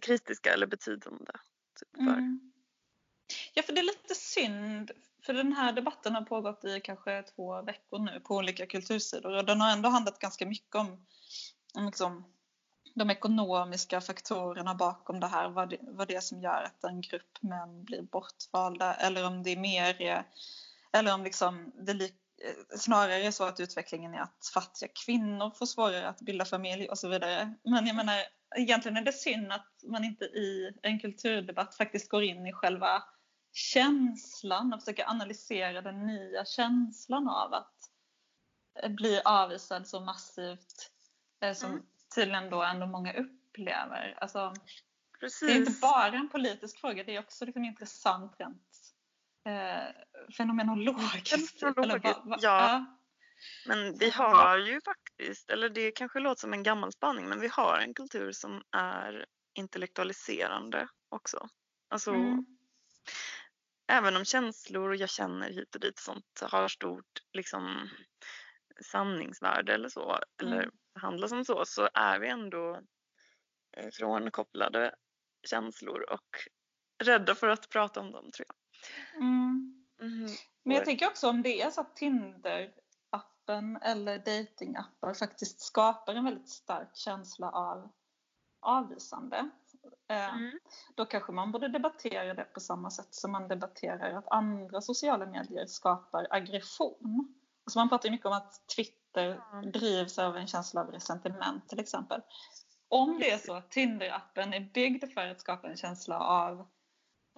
kritiska 0.00 0.52
eller 0.52 0.66
betydande. 0.66 1.32
Typ, 1.80 1.96
för. 1.96 2.12
Mm. 2.12 2.52
Ja, 3.54 3.62
för 3.62 3.72
det 3.72 3.80
är 3.80 3.84
lite 3.84 4.14
synd, 4.14 4.90
för 5.26 5.32
den 5.32 5.52
här 5.52 5.72
debatten 5.72 6.14
har 6.14 6.22
pågått 6.22 6.64
i 6.64 6.80
kanske 6.80 7.22
två 7.22 7.62
veckor 7.62 7.98
nu 7.98 8.20
på 8.20 8.36
olika 8.36 8.66
kultursidor 8.66 9.36
och 9.36 9.44
den 9.44 9.60
har 9.60 9.72
ändå 9.72 9.88
handlat 9.88 10.18
ganska 10.18 10.46
mycket 10.46 10.74
om, 10.74 11.06
om 11.74 11.86
liksom 11.86 12.24
de 12.94 13.10
ekonomiska 13.10 14.00
faktorerna 14.00 14.74
bakom 14.74 15.20
det 15.20 15.26
här, 15.26 15.48
vad 15.48 15.70
det, 15.70 15.78
vad 15.80 16.08
det 16.08 16.14
är 16.14 16.20
som 16.20 16.40
gör 16.40 16.62
att 16.62 16.84
en 16.84 17.00
grupp 17.00 17.42
män 17.42 17.84
blir 17.84 18.02
bortvalda 18.02 18.94
eller 18.94 19.26
om 19.26 19.42
det 19.42 19.50
är 19.50 19.56
mer, 19.56 20.24
eller 20.92 21.14
om 21.14 21.24
liksom 21.24 21.72
det 21.86 21.94
li, 21.94 22.12
snarare 22.76 23.14
är 23.14 23.30
så 23.30 23.44
att 23.44 23.60
utvecklingen 23.60 24.14
är 24.14 24.20
att 24.20 24.50
fattiga 24.54 24.88
kvinnor 25.04 25.50
får 25.50 25.66
svårare 25.66 26.08
att 26.08 26.20
bilda 26.20 26.44
familj 26.44 26.88
och 26.88 26.98
så 26.98 27.08
vidare. 27.08 27.54
Men 27.64 27.86
jag 27.86 27.96
menar, 27.96 28.22
egentligen 28.56 28.96
är 28.96 29.02
det 29.02 29.12
synd 29.12 29.52
att 29.52 29.72
man 29.86 30.04
inte 30.04 30.24
i 30.24 30.72
en 30.82 31.00
kulturdebatt 31.00 31.74
faktiskt 31.74 32.08
går 32.08 32.22
in 32.22 32.46
i 32.46 32.52
själva 32.52 33.02
känslan 33.52 34.72
och 34.72 34.80
försöker 34.80 35.10
analysera 35.10 35.82
den 35.82 36.06
nya 36.06 36.44
känslan 36.44 37.28
av 37.28 37.54
att 37.54 37.74
bli 38.88 39.20
avvisad 39.24 39.88
så 39.88 40.00
massivt 40.00 40.90
eh, 41.42 41.54
som 41.54 41.70
mm 41.70 41.82
tydligen 42.18 42.50
då 42.50 42.62
ändå 42.62 42.86
många 42.86 43.12
upplever. 43.12 44.18
Alltså, 44.20 44.54
Precis. 45.20 45.48
Det 45.48 45.52
är 45.52 45.56
inte 45.56 45.80
bara 45.82 46.16
en 46.16 46.28
politisk 46.28 46.80
fråga, 46.80 47.04
det 47.04 47.16
är 47.16 47.20
också 47.20 47.44
liksom 47.44 47.64
intressant 47.64 48.36
rent 48.38 48.94
eh, 49.46 50.32
fenomenologiskt. 50.36 51.60
fenomenologiskt 51.60 52.18
ja. 52.26 52.36
ja. 52.42 52.84
Men 53.66 53.98
vi 53.98 54.10
har 54.10 54.58
ju 54.58 54.80
faktiskt, 54.80 55.50
eller 55.50 55.68
det 55.68 55.90
kanske 55.90 56.20
låter 56.20 56.40
som 56.40 56.52
en 56.52 56.62
gammal 56.62 56.92
spaning, 56.92 57.28
men 57.28 57.40
vi 57.40 57.48
har 57.48 57.78
en 57.78 57.94
kultur 57.94 58.32
som 58.32 58.62
är 58.70 59.26
intellektualiserande 59.54 60.88
också. 61.08 61.48
Alltså, 61.88 62.10
mm. 62.10 62.46
Även 63.90 64.16
om 64.16 64.24
känslor 64.24 64.88
och 64.88 64.96
jag 64.96 65.10
känner 65.10 65.50
hit 65.50 65.74
och 65.74 65.80
dit 65.80 65.98
sånt 65.98 66.42
har 66.42 66.68
stort 66.68 67.22
liksom, 67.32 67.88
sanningsvärde 68.84 69.74
eller 69.74 69.88
så, 69.88 70.10
mm. 70.42 70.52
eller 70.52 70.70
behandlas 71.00 71.30
som 71.30 71.44
så, 71.44 71.64
så 71.64 71.88
är 71.94 72.18
vi 72.18 72.28
ändå 72.28 72.80
eh, 73.76 73.88
frånkopplade 73.92 74.94
känslor 75.50 76.12
och 76.12 76.38
rädda 77.04 77.34
för 77.34 77.48
att 77.48 77.68
prata 77.68 78.00
om 78.00 78.12
dem 78.12 78.30
tror 78.30 78.46
jag. 78.48 78.56
Mm. 79.22 79.74
Mm. 80.00 80.30
Men 80.62 80.76
jag 80.76 80.84
tänker 80.84 81.06
också 81.06 81.28
om 81.28 81.42
det 81.42 81.62
är 81.62 81.70
så 81.70 81.80
att 81.80 81.96
Tinder-appen 81.96 83.78
eller 83.82 84.18
datingappar 84.18 85.14
faktiskt 85.14 85.60
skapar 85.60 86.14
en 86.14 86.24
väldigt 86.24 86.48
stark 86.48 86.96
känsla 86.96 87.50
av 87.50 87.92
avvisande. 88.60 89.50
Eh, 90.08 90.34
mm. 90.34 90.58
Då 90.94 91.06
kanske 91.06 91.32
man 91.32 91.52
borde 91.52 91.68
debattera 91.68 92.34
det 92.34 92.44
på 92.44 92.60
samma 92.60 92.90
sätt 92.90 93.14
som 93.14 93.32
man 93.32 93.48
debatterar 93.48 94.18
att 94.18 94.28
andra 94.28 94.80
sociala 94.80 95.26
medier 95.26 95.66
skapar 95.66 96.26
aggression. 96.30 97.34
Alltså 97.64 97.78
man 97.78 97.88
pratar 97.88 98.10
mycket 98.10 98.26
om 98.26 98.32
att 98.32 98.68
Twitter 98.76 99.07
mm. 99.22 99.72
drivs 99.72 100.18
av 100.18 100.36
en 100.36 100.46
känsla 100.46 100.80
av 100.80 100.90
resentiment 100.90 101.68
till 101.68 101.80
exempel. 101.80 102.20
Om 102.88 103.18
det 103.18 103.30
är 103.30 103.38
så 103.38 103.54
att 103.54 103.70
Tinder-appen 103.70 104.54
är 104.54 104.60
byggd 104.60 105.04
för 105.14 105.26
att 105.26 105.40
skapa 105.40 105.68
en 105.68 105.76
känsla 105.76 106.18
av 106.20 106.66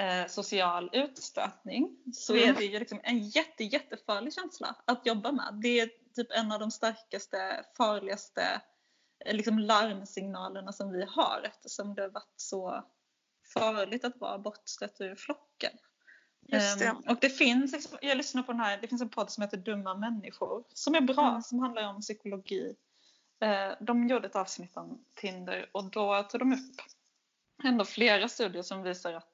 eh, 0.00 0.26
social 0.26 0.90
utstötning 0.92 1.96
så 2.12 2.34
mm. 2.34 2.49
är 2.49 2.54
det 2.54 2.64
ju 2.64 2.78
liksom 2.78 3.00
en 3.02 3.18
jätte, 3.18 3.64
jättefarlig 3.64 4.34
känsla 4.34 4.76
att 4.84 5.06
jobba 5.06 5.32
med. 5.32 5.58
Det 5.62 5.80
är 5.80 5.90
typ 6.14 6.32
en 6.32 6.52
av 6.52 6.60
de 6.60 6.70
starkaste, 6.70 7.64
farligaste 7.76 8.60
eh, 9.25 9.34
liksom 9.34 9.58
larmsignalerna 9.58 10.72
som 10.72 10.92
vi 10.92 11.04
har 11.04 11.42
eftersom 11.44 11.94
det 11.94 12.02
har 12.02 12.08
varit 12.08 12.34
så 12.37 12.84
farligt 13.54 14.04
att 14.04 14.20
vara 14.20 14.38
bortstött 14.38 15.00
ur 15.00 15.14
flocken. 15.14 15.78
Det. 16.50 16.90
Um, 16.90 16.97
och 17.09 17.16
det 17.21 17.28
finns, 17.28 17.88
jag 18.02 18.16
lyssnar 18.16 18.42
på 18.42 18.52
den 18.52 18.61
här, 18.61 18.78
det 18.80 18.88
finns 18.88 19.02
en 19.02 19.09
podd 19.09 19.30
som 19.30 19.42
heter 19.42 19.57
Dumma 19.57 19.95
människor 19.95 20.64
som 20.75 20.95
är 20.95 21.00
bra, 21.00 21.28
mm. 21.28 21.42
som 21.42 21.59
handlar 21.59 21.88
om 21.88 22.00
psykologi. 22.00 22.76
Uh, 23.45 23.75
de 23.80 24.09
gjorde 24.09 24.26
ett 24.26 24.37
avsnitt 24.37 24.76
om 24.76 25.04
Tinder 25.14 25.71
och 25.73 25.85
då 25.85 26.23
tog 26.23 26.40
de 26.40 26.52
upp 26.52 26.83
ändå 27.64 27.85
flera 27.85 28.28
studier 28.28 28.62
som 28.62 28.83
visar 28.83 29.12
att 29.12 29.33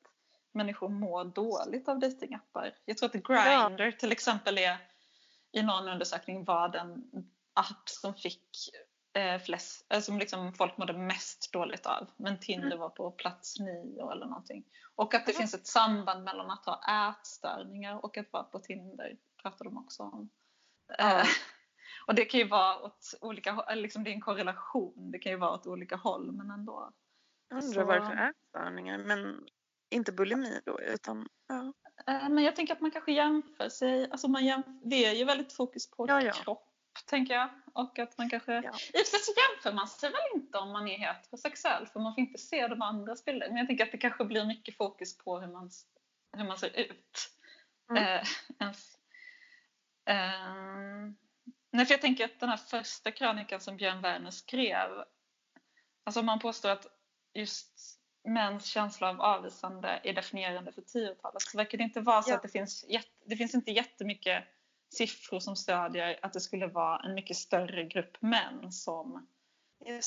människor 0.53 0.89
mår 0.89 1.25
dåligt 1.25 1.89
av 1.89 1.99
datingappar. 1.99 2.75
Jag 2.85 2.99
tror 2.99 3.07
att 3.07 3.13
Grindr 3.13 3.85
ja. 3.85 3.93
till 3.99 4.13
exempel 4.13 4.59
är 4.59 4.79
i 5.53 5.63
någon 5.63 5.89
undersökning 5.89 6.45
var 6.45 6.69
den 6.69 7.11
app 7.55 7.89
som 7.89 8.15
fick 8.15 8.71
eh, 9.17 9.39
flest, 9.39 9.87
eh, 9.89 10.01
som 10.01 10.19
liksom 10.19 10.53
folk 10.53 10.77
mådde 10.77 10.93
mest 10.93 11.53
dåligt 11.53 11.87
av. 11.87 12.11
Men 12.17 12.41
Tinder 12.41 12.67
mm. 12.67 12.79
var 12.79 12.89
på 12.89 13.11
plats 13.11 13.59
nio 13.59 14.13
eller 14.13 14.27
någonting. 14.27 14.65
Och 14.95 15.15
att 15.15 15.27
det 15.27 15.33
mm. 15.33 15.39
finns 15.39 15.55
ett 15.55 15.67
samband 15.67 16.25
mellan 16.25 16.51
att 16.51 16.67
ha 16.67 17.11
ätstörningar 17.11 18.05
och 18.05 18.19
att 18.19 18.33
vara 18.33 18.43
på 18.43 18.59
Tinder 18.59 19.17
pratar 19.43 19.65
de 19.65 19.79
också 19.79 20.03
om. 20.03 20.31
Mm. 20.99 21.21
Eh, 21.21 21.27
och 22.07 22.15
det 22.15 22.25
kan 22.25 22.41
ju 22.41 22.49
vara 22.49 22.79
åt 22.79 23.15
olika 23.21 23.75
liksom 23.75 24.05
det 24.05 24.11
är 24.11 24.15
en 24.15 24.21
korrelation, 24.21 25.11
det 25.11 25.19
kan 25.19 25.33
ju 25.33 25.39
vara 25.39 25.53
åt 25.53 25.67
olika 25.67 25.97
håll 25.97 26.33
men 26.33 26.51
ändå. 26.51 26.93
Jag 27.49 27.65
undrar 27.65 27.83
Så... 27.83 27.87
varför 27.87 28.31
ätstörningar, 28.31 28.99
men 28.99 29.49
inte 29.91 30.13
bulimi 30.13 30.61
då 30.65 30.81
utan 30.81 31.29
ja. 31.49 31.73
Eh, 32.07 32.29
men 32.29 32.45
jag 32.45 32.57
tänker 32.57 32.75
att 32.75 32.81
man 32.81 32.91
kanske 32.91 33.13
jämför 33.13 33.69
sig, 33.69 34.11
alltså 34.11 34.29
man 34.29 34.45
jämför, 34.45 34.73
det 34.85 35.05
är 35.05 35.13
ju 35.13 35.25
väldigt 35.25 35.53
fokus 35.53 35.91
på 35.91 36.09
ja, 36.09 36.23
ja. 36.23 36.33
kropp 36.33 36.76
tänker 37.07 37.35
jag. 37.35 37.49
Och 37.73 37.99
att 37.99 38.19
man 38.19 38.31
kanske... 38.31 38.53
Ja. 38.53 38.61
I 38.61 39.03
och 39.03 39.07
för 39.07 39.19
sig 39.19 39.21
så 39.21 39.33
jämför 39.37 39.73
man 39.73 39.89
sig 39.89 40.11
väl 40.11 40.21
inte 40.35 40.59
om 40.59 40.73
man 40.73 40.89
är 40.89 40.99
heterosexuell 40.99 41.87
för 41.87 42.01
man 42.01 42.15
får 42.15 42.21
inte 42.21 42.39
se 42.39 42.69
de 42.69 42.83
andras 42.83 43.25
bilder. 43.25 43.49
Men 43.49 43.57
jag 43.57 43.67
tänker 43.67 43.85
att 43.85 43.93
det 43.93 43.99
kanske 43.99 44.25
blir 44.25 44.45
mycket 44.45 44.77
fokus 44.77 45.19
på 45.19 45.41
hur 45.41 45.53
man, 45.53 45.71
hur 46.37 46.45
man 46.45 46.59
ser 46.59 46.77
ut. 46.77 47.31
Mm. 47.91 48.03
Eh, 48.03 48.27
ens, 48.59 48.99
eh, 50.07 51.13
nej, 51.71 51.87
för 51.87 51.95
jag 51.95 52.01
tänker 52.01 52.25
att 52.25 52.41
den 52.41 52.49
här 52.49 52.57
första 52.57 53.11
krönikan 53.11 53.61
som 53.61 53.77
Björn 53.77 54.03
Werner 54.03 54.31
skrev, 54.31 55.05
alltså 56.05 56.23
man 56.23 56.39
påstår 56.39 56.71
att 56.71 56.87
just 57.35 58.01
mäns 58.25 58.67
känsla 58.67 59.09
av 59.09 59.21
avvisande 59.21 60.01
är 60.05 60.13
definierande 60.13 60.73
för 60.73 60.83
10-talet 60.83 61.43
så 61.43 61.59
verkar 61.59 61.79
det 61.79 61.85
inte 61.85 62.01
vara 62.01 62.23
så 62.23 62.31
ja. 62.31 62.37
att 62.37 62.43
det 62.43 62.49
finns, 62.49 62.85
det 63.25 63.37
finns 63.37 63.55
inte 63.55 63.71
jättemycket 63.71 64.45
siffror 64.97 65.41
som 65.41 65.57
stödjer 65.57 66.19
att 66.23 66.33
det 66.33 66.41
skulle 66.41 66.67
vara 66.67 67.01
en 67.01 67.15
mycket 67.15 67.37
större 67.37 67.85
grupp 67.85 68.23
män 68.23 68.73
som 68.73 69.29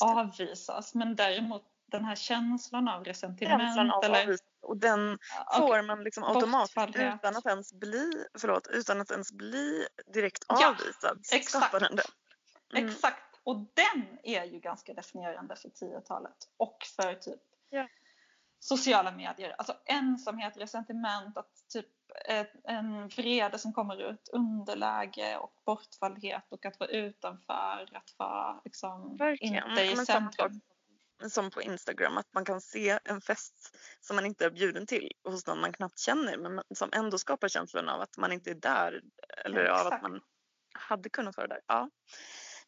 avvisas. 0.00 0.94
Men 0.94 1.16
däremot 1.16 1.66
den 1.86 2.04
här 2.04 2.14
känslan 2.14 2.88
av 2.88 3.04
resentiment. 3.04 3.62
Känslan 3.62 3.90
av 3.90 4.04
eller, 4.04 4.38
och 4.62 4.76
den 4.76 5.18
får 5.56 5.82
man 5.82 6.04
liksom 6.04 6.24
automatiskt 6.24 6.96
utan 6.96 7.36
att 7.36 7.46
ens 7.46 7.72
bli, 7.72 8.24
förlåt, 8.38 8.66
utan 8.66 9.00
att 9.00 9.10
ens 9.10 9.32
bli 9.32 9.86
direkt 10.14 10.44
avvisad. 10.48 11.18
Ja, 11.30 11.36
exakt. 11.36 11.74
Mm. 11.74 11.98
Exakt. 12.74 13.40
Och 13.44 13.56
den 13.56 14.18
är 14.22 14.44
ju 14.44 14.60
ganska 14.60 14.94
definierande 14.94 15.56
för 15.56 15.68
10-talet 15.68 16.36
och 16.56 16.78
för 16.96 17.14
typ 17.14 17.40
ja. 17.70 17.88
sociala 18.58 19.12
medier. 19.12 19.54
Alltså 19.58 19.76
ensamhet, 19.84 20.56
resentiment, 20.56 21.36
att 21.36 21.68
typ 21.68 21.86
en 22.64 23.08
vrede 23.08 23.58
som 23.58 23.72
kommer 23.72 24.10
ut, 24.10 24.28
underläge 24.32 25.36
och 25.36 25.52
bortfallhet 25.66 26.44
och 26.48 26.66
att 26.66 26.80
vara 26.80 26.90
utanför, 26.90 27.88
att 27.92 28.14
vara 28.18 28.60
liksom 28.64 29.18
inte 29.40 29.82
i 29.82 29.96
centrum. 29.96 30.60
Som 31.28 31.50
på 31.50 31.62
Instagram, 31.62 32.18
att 32.18 32.32
man 32.34 32.44
kan 32.44 32.60
se 32.60 32.98
en 33.04 33.20
fest 33.20 33.76
som 34.00 34.16
man 34.16 34.26
inte 34.26 34.44
är 34.44 34.50
bjuden 34.50 34.86
till 34.86 35.12
hos 35.24 35.46
någon 35.46 35.60
man 35.60 35.72
knappt 35.72 35.98
känner 35.98 36.36
men 36.36 36.62
som 36.74 36.88
ändå 36.92 37.18
skapar 37.18 37.48
känslan 37.48 37.88
av 37.88 38.00
att 38.00 38.16
man 38.16 38.32
inte 38.32 38.50
är 38.50 38.54
där 38.54 39.00
eller 39.44 39.64
ja, 39.64 39.80
av 39.80 39.92
att 39.92 40.02
man 40.02 40.20
hade 40.74 41.10
kunnat 41.10 41.36
vara 41.36 41.46
där. 41.46 41.60
Ja, 41.66 41.90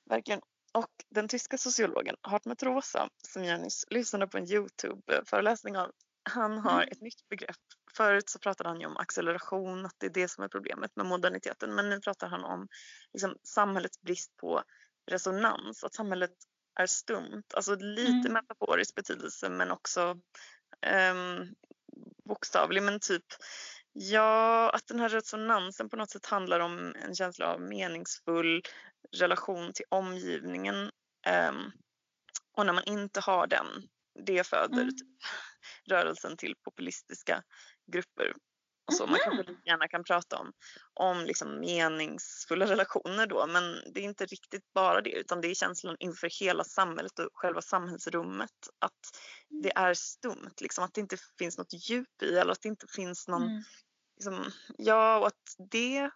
verkligen. 0.04 0.40
Och 0.72 0.90
den 1.10 1.28
tyska 1.28 1.58
sociologen 1.58 2.16
Hartmut 2.22 2.62
Rosa 2.62 3.08
som 3.28 3.44
jag 3.44 3.60
nyss 3.60 3.84
lyssnade 3.90 4.26
på 4.26 4.38
en 4.38 4.50
Youtube-föreläsning 4.50 5.76
av 5.76 5.92
han 6.22 6.58
har 6.58 6.82
mm. 6.82 6.88
ett 6.92 7.00
nytt 7.00 7.28
begrepp. 7.28 7.56
Förut 7.96 8.30
så 8.30 8.38
pratade 8.38 8.68
han 8.68 8.80
ju 8.80 8.86
om 8.86 8.96
acceleration, 8.96 9.86
att 9.86 9.94
det 9.98 10.06
är 10.06 10.10
det 10.10 10.28
som 10.28 10.44
är 10.44 10.48
problemet 10.48 10.96
med 10.96 11.06
moderniteten. 11.06 11.74
Men 11.74 11.88
nu 11.88 12.00
pratar 12.00 12.28
han 12.28 12.44
om 12.44 12.68
liksom, 13.12 13.36
samhällets 13.42 14.00
brist 14.00 14.36
på 14.36 14.62
resonans, 15.10 15.84
att 15.84 15.94
samhället 15.94 16.32
är 16.80 16.86
stumt. 16.86 17.42
Alltså 17.54 17.74
lite 17.74 18.28
mm. 18.28 18.32
metaforisk 18.32 18.94
betydelse 18.94 19.48
men 19.48 19.70
också 19.70 20.20
um, 21.12 21.54
bokstavlig. 22.24 22.82
Men 22.82 23.00
typ, 23.00 23.24
ja, 23.92 24.70
att 24.70 24.86
den 24.86 25.00
här 25.00 25.08
resonansen 25.08 25.88
på 25.88 25.96
något 25.96 26.10
sätt 26.10 26.26
handlar 26.26 26.60
om 26.60 26.94
en 27.02 27.14
känsla 27.14 27.46
av 27.46 27.60
meningsfull 27.60 28.62
relation 29.16 29.72
till 29.72 29.86
omgivningen. 29.88 30.76
Um, 31.48 31.72
och 32.56 32.66
när 32.66 32.72
man 32.72 32.84
inte 32.84 33.20
har 33.20 33.46
den, 33.46 33.66
det 34.26 34.46
föder 34.46 34.82
mm. 34.82 34.88
typ 34.88 35.08
rörelsen 35.90 36.36
till 36.36 36.54
populistiska 36.64 37.42
grupper. 37.92 38.32
Och 38.86 38.94
så. 38.94 39.06
Man 39.06 39.18
kanske 39.24 39.42
mm. 39.42 39.60
gärna 39.64 39.88
kan 39.88 40.04
prata 40.04 40.38
om, 40.38 40.52
om 40.94 41.24
liksom 41.24 41.60
meningsfulla 41.60 42.66
relationer 42.66 43.26
då 43.26 43.46
men 43.46 43.92
det 43.94 44.00
är 44.00 44.04
inte 44.04 44.26
riktigt 44.26 44.72
bara 44.74 45.00
det 45.00 45.10
utan 45.10 45.40
det 45.40 45.48
är 45.48 45.54
känslan 45.54 45.96
inför 45.98 46.40
hela 46.40 46.64
samhället 46.64 47.18
och 47.18 47.28
själva 47.32 47.62
samhällsrummet 47.62 48.50
att 48.78 49.00
det 49.62 49.72
är 49.76 49.94
stumt, 49.94 50.54
liksom, 50.60 50.84
att 50.84 50.94
det 50.94 51.00
inte 51.00 51.16
finns 51.38 51.58
något 51.58 51.90
djup 51.90 52.22
i 52.22 52.38
eller 52.38 52.52
att 52.52 52.62
det 52.62 52.68
inte 52.68 52.86
finns 52.96 53.28
någon... 53.28 53.42
Mm. 53.42 53.62
Liksom, 54.16 54.52
ja, 54.78 55.18
och 55.18 55.26
att 55.26 55.70
det 55.70 56.10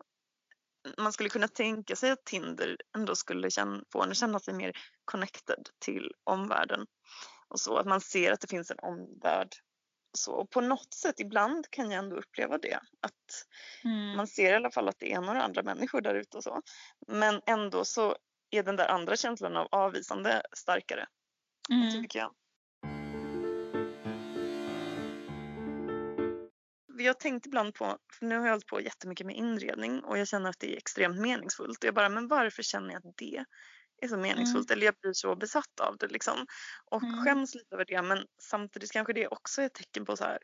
man 0.98 1.12
skulle 1.12 1.28
kunna 1.28 1.48
tänka 1.48 1.96
sig 1.96 2.10
att 2.10 2.24
Tinder 2.24 2.76
ändå 2.96 3.14
skulle 3.14 3.50
känna, 3.50 3.84
få 3.92 4.02
en 4.02 4.10
att 4.10 4.16
känna 4.16 4.40
sig 4.40 4.54
mer 4.54 4.72
connected 5.04 5.68
till 5.78 6.12
omvärlden. 6.24 6.86
Och 7.48 7.60
så 7.60 7.76
att 7.76 7.86
man 7.86 8.00
ser 8.00 8.32
att 8.32 8.40
det 8.40 8.50
finns 8.50 8.70
en 8.70 8.78
omvärld. 8.78 9.48
Så, 10.16 10.32
och 10.32 10.50
på 10.50 10.60
något 10.60 10.94
sätt, 10.94 11.20
ibland 11.20 11.70
kan 11.70 11.90
jag 11.90 11.98
ändå 12.04 12.16
uppleva 12.16 12.58
det. 12.58 12.80
Att 13.00 13.46
Mm. 13.84 14.16
man 14.16 14.26
ser 14.26 14.52
i 14.52 14.54
alla 14.56 14.70
fall 14.70 14.88
att 14.88 14.98
det 14.98 15.12
är 15.12 15.20
några 15.20 15.42
andra 15.42 15.62
människor 15.62 16.00
där 16.00 16.14
ute 16.14 16.36
och 16.36 16.42
så. 16.42 16.62
Men 17.06 17.40
ändå 17.46 17.84
så 17.84 18.16
är 18.50 18.62
den 18.62 18.76
där 18.76 18.88
andra 18.88 19.16
känslan 19.16 19.56
av 19.56 19.68
avvisande 19.70 20.42
starkare, 20.52 21.06
Mm. 21.70 21.90
tycker 21.90 22.18
jag. 22.18 22.34
Jag 26.98 27.20
tänkt 27.20 27.46
ibland 27.46 27.74
på, 27.74 27.98
för 28.18 28.26
nu 28.26 28.38
har 28.38 28.46
jag 28.46 28.52
hållit 28.52 28.66
på 28.66 28.80
jättemycket 28.80 29.26
med 29.26 29.36
inredning 29.36 30.00
och 30.00 30.18
jag 30.18 30.28
känner 30.28 30.50
att 30.50 30.58
det 30.60 30.72
är 30.72 30.76
extremt 30.76 31.20
meningsfullt. 31.20 31.78
Och 31.78 31.84
jag 31.84 31.94
bara, 31.94 32.08
men 32.08 32.28
varför 32.28 32.62
känner 32.62 32.92
jag 32.94 33.02
det 33.16 33.44
är 34.02 34.08
så 34.08 34.16
meningsfullt? 34.16 34.70
Eller 34.70 34.84
jag 34.86 34.94
blir 35.02 35.12
så 35.12 35.36
besatt 35.36 35.80
av 35.80 35.96
det 35.98 36.06
liksom. 36.08 36.46
Och 36.90 37.02
Mm. 37.02 37.24
skäms 37.24 37.54
lite 37.54 37.74
över 37.74 37.84
det. 37.84 38.02
Men 38.02 38.26
samtidigt 38.42 38.92
kanske 38.92 39.12
det 39.12 39.28
också 39.28 39.62
är 39.62 39.66
ett 39.66 39.74
tecken 39.74 40.04
på 40.04 40.16
så 40.16 40.24
här, 40.24 40.38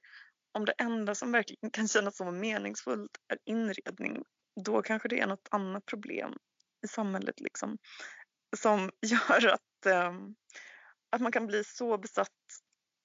om 0.59 0.65
det 0.65 0.73
enda 0.73 1.15
som 1.15 1.33
verkligen 1.33 1.71
kan 1.71 1.89
kännas 1.89 2.17
som 2.17 2.41
meningsfullt 2.41 3.11
är 3.29 3.39
inredning, 3.45 4.23
då 4.65 4.83
kanske 4.83 5.09
det 5.09 5.21
är 5.21 5.27
något 5.27 5.49
annat 5.51 5.87
problem 5.87 6.33
i 6.85 6.89
samhället 6.89 7.41
liksom. 7.41 7.79
Som 8.57 8.91
gör 9.07 9.47
att, 9.49 9.87
ehm, 9.87 10.35
att 11.13 11.21
man 11.21 11.33
kan 11.33 11.47
bli 11.47 11.65
så 11.65 11.99
besatt 11.99 12.29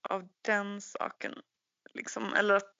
av 0.09 0.27
den 0.45 0.81
saken. 0.81 1.33
Liksom. 1.93 2.33
Eller 2.33 2.53
att, 2.55 2.75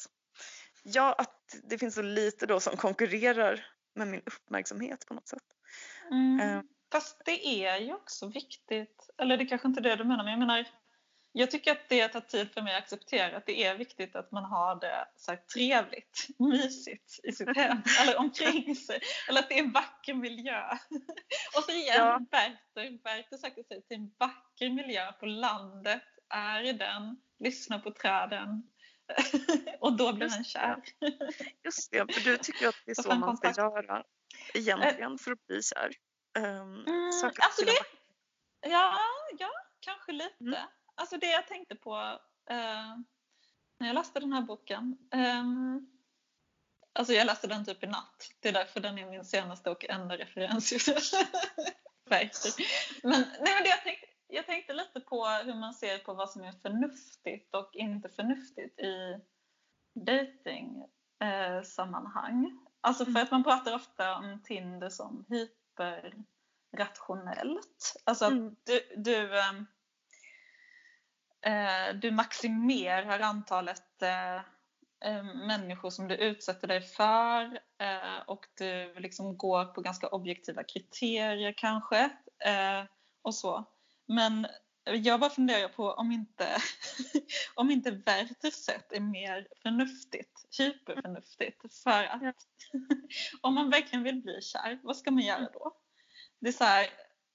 ja, 0.84 1.14
att 1.14 1.40
det 1.64 1.78
finns 1.78 1.96
så 1.96 2.02
lite 2.02 2.46
då 2.46 2.60
som 2.60 2.78
konkurrerar 2.78 3.66
med 3.96 4.08
min 4.08 4.22
uppmärksamhet 4.26 5.06
på 5.08 5.14
något 5.14 5.28
sätt. 5.28 5.44
Mm. 6.12 6.40
Eh. 6.40 6.62
Fast 6.92 7.22
det 7.26 7.66
är 7.66 7.78
ju 7.78 7.94
också 7.94 8.28
viktigt, 8.28 9.10
eller 9.22 9.38
det 9.38 9.46
kanske 9.46 9.68
inte 9.68 9.80
är 9.80 9.84
det 9.84 9.96
du 9.96 10.04
menar, 10.04 10.24
men 10.24 10.32
jag 10.32 10.40
menar 10.40 10.66
jag 11.32 11.52
tycker 11.52 11.72
att 11.72 11.90
det 11.90 12.08
tar 12.08 12.22
tid 12.22 12.52
för 12.52 12.62
mig 12.62 12.76
att 12.76 12.84
acceptera 12.84 13.38
att 13.38 13.46
det 13.46 13.64
är 13.64 13.78
viktigt 13.78 14.16
att 14.16 14.32
man 14.32 14.46
har 14.46 14.80
det 14.80 15.08
så 15.16 15.32
här 15.32 15.38
trevligt, 15.54 16.28
mysigt 16.40 17.20
i 17.24 17.32
sitt 17.32 17.48
hem 17.58 17.78
eller 18.02 18.18
omkring 18.20 18.76
sig. 18.76 19.00
Eller 19.30 19.40
att 19.40 19.50
det 19.50 19.60
är 19.60 19.64
en 19.64 19.72
vacker 19.72 20.14
miljö. 20.14 20.64
Och 21.58 21.64
så 21.64 21.72
igen, 21.72 21.96
Ja. 21.98 22.20
Berter, 22.32 23.04
Berter 23.04 23.38
söker 23.38 23.64
sig 23.64 23.82
till 23.88 23.98
en 23.98 24.12
vacker 24.20 24.70
miljö 24.70 25.12
på 25.12 25.26
landet, 25.26 26.04
är 26.30 26.64
i 26.64 26.74
den, 26.74 27.18
lyssnar 27.40 27.80
på 27.80 27.92
träden. 27.92 28.64
Och 29.80 29.98
då 29.98 30.14
blir 30.14 30.24
Just 30.26 30.36
han 30.36 30.44
det. 30.44 30.50
kär. 30.50 30.82
Just 31.64 31.92
det, 31.92 32.14
för 32.14 32.22
du 32.22 32.38
tycker 32.38 32.68
att 32.68 32.76
det 32.86 32.92
är 32.92 33.02
Så 33.02 33.16
man 33.16 33.38
ska 33.38 33.48
kontakt. 33.48 33.58
göra 33.58 34.04
egentligen 34.54 35.18
för 35.18 35.32
att 35.32 35.48
bli 35.48 35.62
kär. 35.64 35.92
Um, 36.38 36.86
Mm, 36.88 37.12
alltså 37.40 37.66
det, 37.66 37.78
ja, 38.62 39.00
ja, 39.40 39.50
kanske 39.80 40.12
lite. 40.12 40.36
Mm. 40.44 40.68
Alltså 40.96 41.18
det 41.18 41.28
jag 41.32 41.48
tänkte 41.48 41.76
på 41.76 41.96
eh, 42.50 42.98
när 43.80 43.88
jag 43.88 43.94
läste 43.94 44.20
den 44.20 44.34
här 44.34 44.42
boken. 44.42 44.98
ehm, 45.12 45.88
alltså 46.94 47.14
jag 47.14 47.26
läste 47.26 47.48
den 47.48 47.66
typ 47.66 47.84
i 47.84 47.88
natt. 47.88 48.32
Det 48.40 48.50
är 48.50 48.54
därför 48.54 48.80
den 48.80 48.98
är 49.00 49.06
min 49.06 49.26
senaste 49.26 49.70
och 49.70 49.86
enda 49.86 50.18
referens. 50.18 50.72
men, 53.04 53.22
nej, 53.22 53.54
men 53.54 53.64
det 53.64 53.70
jag, 53.70 53.84
tänkte, 53.84 54.08
jag 54.28 54.46
tänkte 54.46 54.74
lite 54.74 55.00
på 55.00 55.26
hur 55.26 55.54
man 55.54 55.74
ser 55.74 55.98
på 55.98 56.14
vad 56.14 56.30
som 56.30 56.44
är 56.44 56.52
förnuftigt 56.52 57.56
och 57.56 57.70
inte 57.76 58.10
förnuftigt 58.10 58.80
i 58.80 59.20
dating 60.06 60.86
eh, 61.24 61.62
sammanhang. 61.64 62.60
Alltså 62.82 63.04
för 63.06 63.12
Mm. 63.12 63.24
att 63.24 63.32
man 63.32 63.44
pratar 63.44 63.76
ofta 63.76 64.16
om 64.16 64.42
Tinder 64.44 64.90
som 64.90 65.26
hyperrationellt. 65.78 67.96
Alltså 68.04 68.26
att 68.26 68.32
Mm. 68.32 68.56
du, 68.64 68.82
du, 68.98 69.40
ehm, 69.40 69.66
eh, 71.42 71.96
du 71.96 72.12
maximerar 72.12 73.20
antalet 73.20 74.02
eh, 74.02 74.36
eh, 75.06 75.24
människor 75.24 75.90
som 75.90 76.08
du 76.08 76.16
utsätter 76.16 76.68
dig 76.68 76.82
för 76.82 77.60
eh, 77.80 78.20
och 78.28 78.46
du 78.58 78.94
liksom 79.00 79.38
går 79.38 79.66
på 79.66 79.82
ganska 79.82 80.08
objektiva 80.08 80.64
kriterier 80.64 81.54
kanske 81.58 82.00
eh, 82.46 82.84
och 83.22 83.36
så. 83.36 83.66
Men 84.06 84.48
jag 84.96 85.20
bara 85.20 85.30
funderar 85.30 85.68
på 85.68 85.92
om 85.92 86.12
inte, 86.12 86.58
om 87.56 87.72
inte 87.72 87.92
Werthers 87.92 88.70
är 88.90 89.00
mer 89.00 89.48
förnuftigt, 89.62 90.60
hyperförnuftigt. 90.60 91.84
För 91.84 92.04
att 92.04 92.36
om 93.42 93.54
man 93.54 93.70
verkligen 93.70 94.04
vill 94.04 94.22
bli 94.22 94.42
kär, 94.42 94.80
vad 94.84 94.98
ska 94.98 95.12
man 95.12 95.24
göra 95.24 95.50
då? 95.54 95.76
Det 96.40 96.48
är 96.48 96.54
så 96.54 96.64
här, 96.64 96.88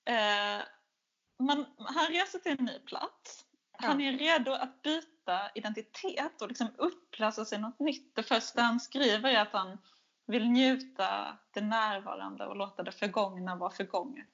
eh, 0.05 0.63
man, 1.39 1.67
han 1.79 2.07
reser 2.07 2.39
till 2.39 2.57
en 2.59 2.65
ny 2.65 2.79
plats. 2.79 3.45
Han 3.73 4.01
är 4.01 4.13
redo 4.13 4.53
att 4.53 4.83
byta 4.83 5.51
identitet 5.55 6.43
och 6.43 6.49
liksom 6.49 6.69
upplösa 6.79 7.45
sig 7.45 7.59
något 7.59 7.81
nytt. 7.81 8.15
Det 8.15 8.23
första 8.23 8.63
han 8.63 8.81
skriver 8.81 9.31
är 9.31 9.41
att 9.41 9.53
han 9.53 9.79
vill 10.27 10.51
njuta 10.51 11.39
det 11.55 11.61
närvarande 11.61 12.47
och 12.47 12.57
låta 12.57 12.83
det 12.83 12.93
förgångna 12.93 13.57
vara 13.57 13.71
förgånget. 13.71 14.29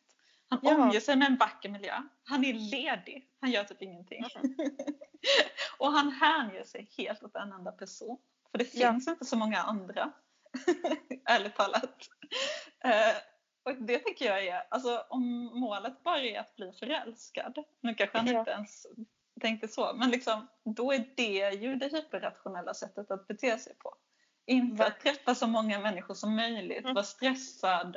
Han 0.50 0.60
Ja. 0.62 0.74
omger 0.74 1.00
sig 1.00 1.16
med 1.16 1.26
en 1.26 1.36
vacker 1.36 1.68
miljö. 1.68 2.02
Han 2.24 2.44
är 2.44 2.52
ledig. 2.54 3.28
Han 3.40 3.50
gör 3.50 3.64
typ 3.64 3.82
ingenting. 3.82 4.24
och 5.78 5.92
han 5.92 6.10
hänger 6.12 6.64
sig 6.64 6.88
helt 6.98 7.22
åt 7.22 7.36
en 7.36 7.52
enda 7.52 7.72
person. 7.72 8.18
För 8.50 8.58
det 8.58 8.74
Ja. 8.74 8.92
finns 8.92 9.08
inte 9.08 9.24
så 9.24 9.36
många 9.36 9.58
andra. 9.58 10.12
Ärligt 11.28 11.56
talat. 11.56 12.08
Eh, 12.84 13.16
och 13.64 13.74
det 13.82 13.98
tycker 13.98 14.24
jag 14.26 14.46
är, 14.46 14.62
alltså 14.70 15.04
om 15.10 15.44
målet 15.60 16.02
bara 16.02 16.20
är 16.20 16.40
att 16.40 16.56
bli 16.56 16.72
förälskad. 16.72 17.58
Nu 17.80 17.94
kanske 17.94 18.18
han 18.18 18.26
Ja. 18.26 18.38
inte 18.38 18.50
ens 18.50 18.86
tänkte 19.40 19.68
så. 19.68 19.92
Men 19.94 20.10
liksom, 20.10 20.46
då 20.64 20.92
är 20.92 21.04
det 21.16 21.50
ju 21.50 21.74
det 21.74 21.86
hyperrationella 21.92 22.74
sättet 22.74 23.10
att 23.10 23.26
bete 23.26 23.58
sig 23.58 23.74
på. 23.78 23.94
Inte 24.46 24.86
att 24.86 25.00
träffa 25.00 25.34
så 25.34 25.46
många 25.46 25.78
människor 25.80 26.14
som 26.14 26.36
möjligt, 26.36 26.82
Mm. 26.84 26.94
vara 26.94 27.04
stressad, 27.04 27.96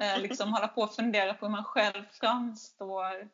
eh, 0.00 0.20
liksom 0.20 0.52
hålla 0.52 0.68
på 0.68 0.82
och 0.82 0.94
fundera 0.94 1.34
på 1.34 1.46
hur 1.46 1.52
man 1.52 1.64
själv 1.64 2.04
framstår. 2.10 3.28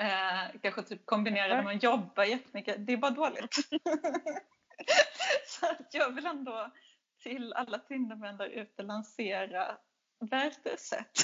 Eh, 0.00 0.60
kanske 0.62 0.82
typ 0.82 1.06
kombinera 1.06 1.56
det 1.56 1.62
med 1.62 1.76
att 1.76 1.82
jobba 1.82 2.24
jättemycket. 2.24 2.86
Det 2.86 2.92
är 2.92 2.96
bara 2.96 3.10
dåligt. 3.10 3.54
så 5.46 5.66
att 5.66 5.94
jag 5.94 6.10
vill 6.14 6.26
ändå 6.26 6.70
till 7.22 7.52
alla 7.52 7.78
Tindermän 7.78 8.36
där 8.36 8.46
ute 8.46 8.82
lansera 8.82 9.76
Werthers 10.30 10.80
sätt. 10.80 11.18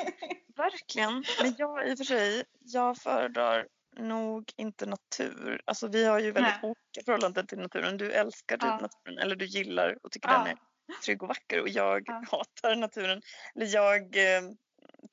Verkligen. 0.56 1.24
Men 1.42 1.54
jag 1.58 1.88
i 1.88 1.94
och 1.94 1.98
för 1.98 2.04
sig, 2.04 2.44
jag 2.60 2.96
föredrar 2.96 3.68
nog 3.96 4.52
inte 4.56 4.86
natur. 4.86 5.62
Alltså 5.64 5.88
vi 5.88 6.04
har 6.04 6.18
ju 6.18 6.32
väldigt 6.32 6.62
Nej. 6.62 6.70
olika 6.70 7.04
förhållanden 7.04 7.46
till 7.46 7.58
naturen. 7.58 7.96
Du 7.96 8.12
älskar 8.12 8.56
typ 8.56 8.68
Ja. 8.68 8.78
naturen 8.80 9.18
eller 9.18 9.36
du 9.36 9.44
gillar 9.44 9.98
och 10.02 10.12
tycker 10.12 10.28
Ja. 10.28 10.38
den 10.38 10.46
är 10.46 10.58
trygg 11.04 11.22
och 11.22 11.28
vacker 11.28 11.60
och 11.60 11.68
jag 11.68 12.02
Ja. 12.06 12.22
hatar 12.30 12.76
naturen. 12.76 13.22
Eller 13.54 13.66
jag 13.66 14.16
eh, 14.16 14.42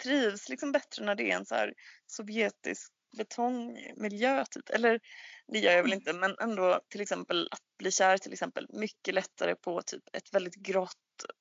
trivs 0.04 0.50
liksom 0.50 0.72
bättre 0.72 1.06
när 1.06 1.16
det 1.16 1.32
är 1.32 1.36
en 1.36 1.46
så 1.46 1.56
här 1.56 1.74
sovjetisk 2.08 2.92
betongmiljö 3.18 4.46
typ. 4.52 4.70
Eller 4.70 5.00
det 5.48 5.60
gör 5.60 5.72
jag 5.72 5.84
väl 5.84 5.92
Mm. 5.92 5.98
inte 6.00 6.14
men 6.14 6.36
ändå 6.40 6.80
till 6.90 7.02
exempel 7.02 7.48
att 7.52 7.62
bli 7.80 7.92
kär 7.92 8.18
till 8.18 8.34
exempel 8.34 8.68
mycket 8.70 9.14
lättare 9.14 9.56
på 9.56 9.82
typ 9.82 10.04
ett 10.14 10.34
väldigt 10.34 10.56
grått 10.56 10.94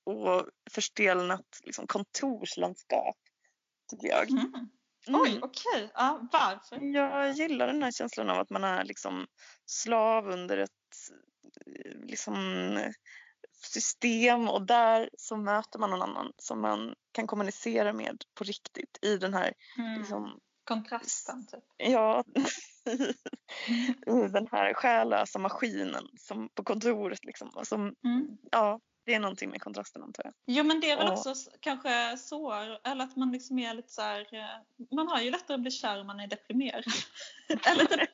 och 0.05 0.49
förstelnat 0.71 1.61
liksom, 1.65 1.87
kontorslandskap. 1.87 3.17
Tycker 3.91 4.09
jag. 4.09 4.31
Mm. 4.31 4.69
Oj, 5.09 5.39
okej. 5.43 5.91
Ja, 5.95 6.29
varför? 6.33 6.95
Jag 6.95 7.33
gillar 7.33 7.67
den 7.67 7.83
här 7.83 7.91
känslan 7.91 8.31
av 8.31 8.39
att 8.39 8.51
man 8.51 8.65
är 8.65 8.85
liksom 8.85 9.27
slav 9.67 10.29
under 10.31 10.59
ett 10.59 10.71
eh, 11.67 11.93
liksom, 12.07 12.35
system 13.67 14.49
och 14.49 14.63
där 14.67 15.11
så 15.19 15.37
möter 15.37 15.79
man 15.79 15.91
någon 15.91 16.03
annan 16.03 16.33
som 16.39 16.61
man 16.61 16.95
kan 17.13 17.27
kommunicera 17.27 17.93
med 17.93 18.25
på 18.35 18.45
riktigt 18.45 18.99
i 19.03 19.17
den 19.17 19.35
här, 19.35 19.53
Mm. 19.79 19.99
liksom, 19.99 20.41
Kontrasten 20.65 21.47
typ. 21.47 21.65
ja, 21.77 22.25
i 24.07 24.29
den 24.29 24.49
här 24.53 24.75
själlösa 24.75 25.39
maskinen 25.39 26.09
som 26.19 26.49
på 26.55 26.65
kontoret 26.65 27.25
liksom. 27.25 27.49
Och 27.49 27.67
som, 27.67 27.95
Mm. 28.05 28.27
ja, 28.51 28.81
det 29.07 29.15
är 29.15 29.21
någonting 29.21 29.51
med 29.51 29.63
kontrasten 29.63 30.03
antar 30.03 30.25
jag. 30.25 30.35
Jo 30.47 30.65
men 30.65 30.81
det 30.81 30.91
är 30.91 30.97
väl 30.97 31.07
Ja. 31.07 31.13
också 31.13 31.35
kanske 31.61 32.17
så, 32.19 32.53
eller 32.85 33.05
att 33.05 33.17
man 33.17 33.33
liksom 33.33 33.59
är 33.59 33.75
lite 33.75 33.93
så 33.93 34.03
här, 34.03 34.21
eh, 34.35 34.95
man 34.97 35.09
har 35.09 35.21
ju 35.21 35.31
lättare 35.31 35.55
att 35.55 35.61
bli 35.61 35.71
kär 35.71 36.01
om 36.01 36.07
man 36.07 36.21
är 36.21 36.27
deprimerad. 36.27 36.85
eller 37.67 37.85
typ, 37.85 38.11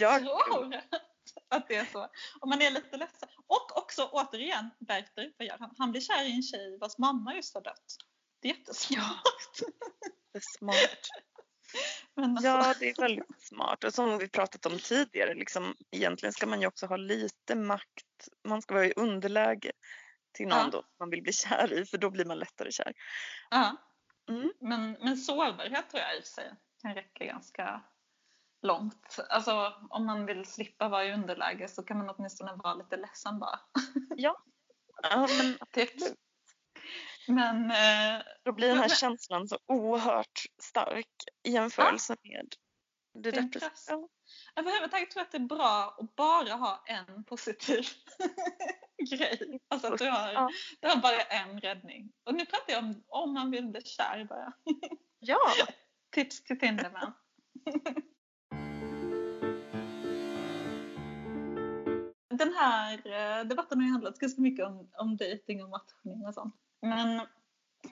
Jag- 0.00 0.20
tror 0.22 0.80
att 1.48 1.68
det 1.68 1.76
är 1.76 1.84
så. 1.84 2.08
Om 2.40 2.48
man 2.48 2.62
är 2.62 2.70
lite 2.70 2.96
ledsen. 2.96 3.28
Och 3.46 3.78
också 3.78 4.08
återigen, 4.12 4.70
Werther, 4.78 5.32
vad 5.38 5.46
gör 5.48 5.56
han? 5.58 5.74
Han 5.78 5.90
blir 5.90 6.00
kär 6.00 6.24
i 6.24 6.32
en 6.32 6.42
tjej 6.42 6.78
vars 6.80 6.98
mamma 6.98 7.34
just 7.34 7.54
har 7.54 7.62
dött. 7.62 7.96
Det 8.40 8.50
är 8.50 8.54
jättesmart. 8.56 9.58
Det 10.32 10.38
är 10.38 10.58
smart. 10.58 10.98
Alltså, 12.16 12.46
Ja, 12.46 12.74
det 12.80 12.88
är 12.88 13.00
väldigt 13.00 13.42
smart. 13.42 13.84
Och 13.84 13.94
som 13.94 14.18
vi 14.18 14.28
pratat 14.28 14.66
om 14.66 14.78
tidigare, 14.78 15.34
liksom, 15.34 15.74
egentligen 15.90 16.32
ska 16.32 16.46
man 16.46 16.60
ju 16.60 16.66
också 16.66 16.86
ha 16.86 16.96
lite 16.96 17.54
makt. 17.54 18.28
Man 18.48 18.62
ska 18.62 18.74
vara 18.74 18.86
i 18.86 18.92
underläge 18.96 19.72
till 20.32 20.48
någon 20.48 20.58
Ja. 20.58 20.68
då 20.72 20.84
man 20.98 21.10
vill 21.10 21.22
bli 21.22 21.32
kär 21.32 21.72
i 21.72 21.86
för 21.86 21.98
då 21.98 22.10
blir 22.10 22.24
man 22.24 22.38
lättare 22.38 22.72
kär. 22.72 22.92
Ja. 23.50 23.76
Mm. 24.28 24.52
Men, 24.60 24.92
men 24.92 25.16
sårbarhet 25.16 25.90
tror 25.90 26.02
jag 26.02 26.16
i 26.16 26.20
och 26.20 26.24
sig 26.24 26.54
kan 26.82 26.94
räcka 26.94 27.24
ganska 27.24 27.82
långt. 28.64 29.18
Alltså 29.28 29.72
om 29.90 30.06
man 30.06 30.26
vill 30.26 30.44
slippa 30.44 30.88
vara 30.88 31.04
i 31.04 31.12
underläge 31.12 31.68
så 31.68 31.82
kan 31.82 31.98
man 31.98 32.10
åtminstone 32.10 32.52
vara 32.54 32.74
lite 32.74 32.96
ledsen 32.96 33.38
bara. 33.38 33.60
Ja, 34.16 34.42
men 35.12 35.58
Typ. 35.72 35.90
Men 37.28 37.70
eh, 37.70 38.22
då 38.44 38.52
blir 38.52 38.68
den 38.68 38.76
här 38.76 38.88
Men- 38.88 38.96
känslan 38.96 39.48
så 39.48 39.58
oerhört 39.66 40.42
stark 40.62 41.08
i 41.42 41.50
jämförelse 41.50 42.16
med 42.22 42.54
det 43.22 43.30
depressiva. 43.30 44.08
överhuvudtaget 44.56 45.10
tror 45.10 45.20
jag 45.20 45.24
att 45.26 45.32
det 45.32 45.38
är 45.38 45.56
bra 45.56 45.96
att 46.00 46.16
bara 46.16 46.52
ha 46.54 46.84
en 46.86 47.24
positiv 47.24 47.84
grej. 49.10 49.60
Alltså 49.68 49.92
att 49.92 49.98
du 49.98 50.10
har, 50.10 50.32
Ja. 50.32 50.50
du 50.80 50.88
har 50.88 50.96
bara 50.96 51.20
en 51.20 51.60
räddning. 51.60 52.12
Och 52.24 52.34
nu 52.34 52.46
pratar 52.46 52.72
jag 52.72 52.78
om 52.84 53.04
om 53.08 53.34
man 53.34 53.50
vill 53.50 53.66
bli 53.66 53.80
kär 53.84 54.24
bara. 54.24 54.52
Ja, 55.18 55.38
Tips 56.14 56.44
till 56.44 56.58
Tinderman. 56.60 57.12
Den 62.36 62.54
här 62.54 62.92
eh, 62.92 63.44
debatten 63.44 63.78
har 63.78 63.86
ju 63.86 63.92
handlat 63.92 64.18
ganska 64.18 64.40
mycket 64.40 64.66
om, 64.66 64.90
om 64.96 65.16
dejting 65.16 65.64
och 65.64 65.70
matchning 65.70 66.26
och 66.26 66.34
sånt. 66.34 66.54
Men 66.80 67.20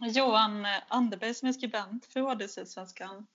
Johan 0.00 0.66
Anderberg 0.88 1.34
som 1.34 1.48
är 1.48 1.52
skribent 1.52 2.06
för 2.06 2.20
HD 2.20 2.48
Sydsvenskan 2.48 3.26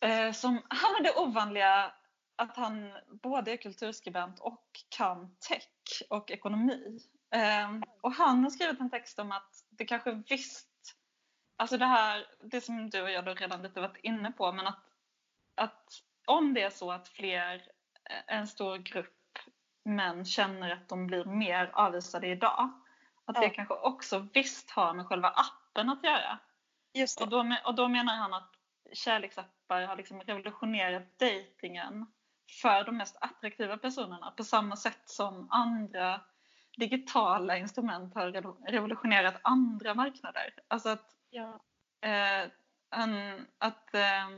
eh, 0.00 0.32
som, 0.32 0.62
han 0.68 0.94
har 0.94 1.02
det 1.02 1.16
ovanliga 1.16 1.92
att 2.36 2.56
han 2.56 2.92
både 3.22 3.52
är 3.52 3.56
kulturskribent 3.56 4.40
och 4.40 4.64
kan 4.88 5.36
tech 5.48 6.02
och 6.10 6.30
ekonomi. 6.30 7.00
Eh, 7.30 7.68
och 8.00 8.12
han 8.12 8.44
har 8.44 8.50
skrivit 8.50 8.80
en 8.80 8.90
text 8.90 9.18
om 9.18 9.32
att 9.32 9.64
det 9.70 9.84
kanske 9.84 10.22
visst 10.28 10.68
Alltså 11.60 11.78
det 11.78 11.86
här, 11.86 12.26
det 12.44 12.60
som 12.60 12.90
du 12.90 13.02
och 13.02 13.10
jag 13.10 13.24
då 13.24 13.34
redan 13.34 13.62
lite 13.62 13.80
varit 13.80 14.00
inne 14.02 14.32
på, 14.32 14.52
men 14.52 14.66
att, 14.66 14.84
att 15.54 16.02
om 16.26 16.54
det 16.54 16.62
är 16.62 16.70
så 16.70 16.92
att 16.92 17.08
fler, 17.08 17.62
en 18.26 18.46
stor 18.46 18.76
grupp 18.76 19.17
män 19.88 20.24
känner 20.24 20.70
att 20.70 20.88
de 20.88 21.06
blir 21.06 21.24
mer 21.24 21.70
avvisade 21.72 22.26
idag, 22.26 22.72
att 23.24 23.34
det 23.34 23.44
Ja. 23.44 23.50
kanske 23.54 23.74
också 23.74 24.26
visst 24.34 24.70
har 24.70 24.94
med 24.94 25.06
själva 25.06 25.28
appen 25.28 25.88
att 25.88 26.04
göra. 26.04 26.38
just 26.94 27.18
det. 27.18 27.24
Och 27.24 27.30
då, 27.30 27.56
och 27.64 27.74
då 27.74 27.88
menar 27.88 28.16
han 28.16 28.34
att 28.34 28.50
kärleksappar 28.92 29.82
har 29.82 29.96
liksom 29.96 30.20
revolutionerat 30.20 31.18
dejtingen 31.18 32.06
för 32.62 32.84
de 32.84 32.96
mest 32.96 33.16
attraktiva 33.20 33.76
personerna 33.78 34.30
på 34.30 34.44
samma 34.44 34.76
sätt 34.76 35.02
som 35.04 35.48
andra 35.50 36.20
digitala 36.76 37.56
instrument 37.56 38.14
har 38.14 38.28
revo- 38.30 38.66
revolutionerat 38.66 39.40
andra 39.42 39.94
marknader. 39.94 40.50
Alltså 40.68 40.88
att 40.88 41.16
Ja. 41.30 41.60
eh, 42.00 42.50
en, 42.90 43.46
att 43.58 43.94
eh, 43.94 44.28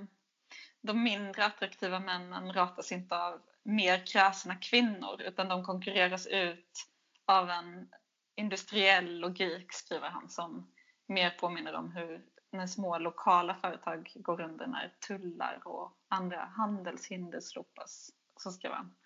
de 0.80 1.02
mindre 1.02 1.44
attraktiva 1.44 2.00
männen 2.00 2.52
ratas 2.52 2.92
inte 2.92 3.16
av 3.16 3.40
mer 3.64 4.06
kräsna 4.06 4.56
kvinnor 4.56 5.22
utan 5.22 5.48
de 5.48 5.64
konkurreras 5.64 6.26
ut 6.26 6.86
av 7.26 7.50
en 7.50 7.88
industriell 8.36 9.18
logik 9.18 9.72
skriver 9.72 10.08
han 10.08 10.30
som 10.30 10.72
mer 11.08 11.30
påminner 11.30 11.74
om 11.74 11.92
hur 11.92 12.24
när 12.52 12.66
små 12.66 12.98
lokala 12.98 13.54
företag 13.54 14.12
går 14.14 14.40
under 14.40 14.66
när 14.66 14.94
tullar 15.06 15.62
och 15.64 15.96
andra 16.08 16.44
handelshinder 16.44 17.40
slopas. 17.40 18.10
Så 18.40 18.50
skriver 18.52 18.76
han. 18.76 18.96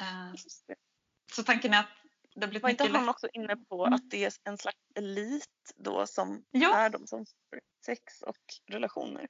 Eh, 0.00 0.34
så 1.32 1.42
tanken 1.42 1.74
är 1.74 1.80
att 1.80 1.88
det 2.34 2.46
blivit 2.46 2.62
Var 2.62 2.70
inte 2.70 2.84
han 2.84 2.92
lätt- 2.92 3.10
också 3.10 3.28
inne 3.32 3.56
på 3.56 3.86
Mm. 3.86 3.94
att 3.94 4.10
det 4.10 4.24
är 4.24 4.32
en 4.44 4.58
slags 4.58 4.78
elit 4.94 5.72
då 5.76 6.06
som 6.06 6.44
Ja. 6.50 6.74
är 6.76 6.90
de 6.90 7.06
som 7.06 7.26
sex 7.86 8.22
och 8.22 8.36
relationer? 8.70 9.28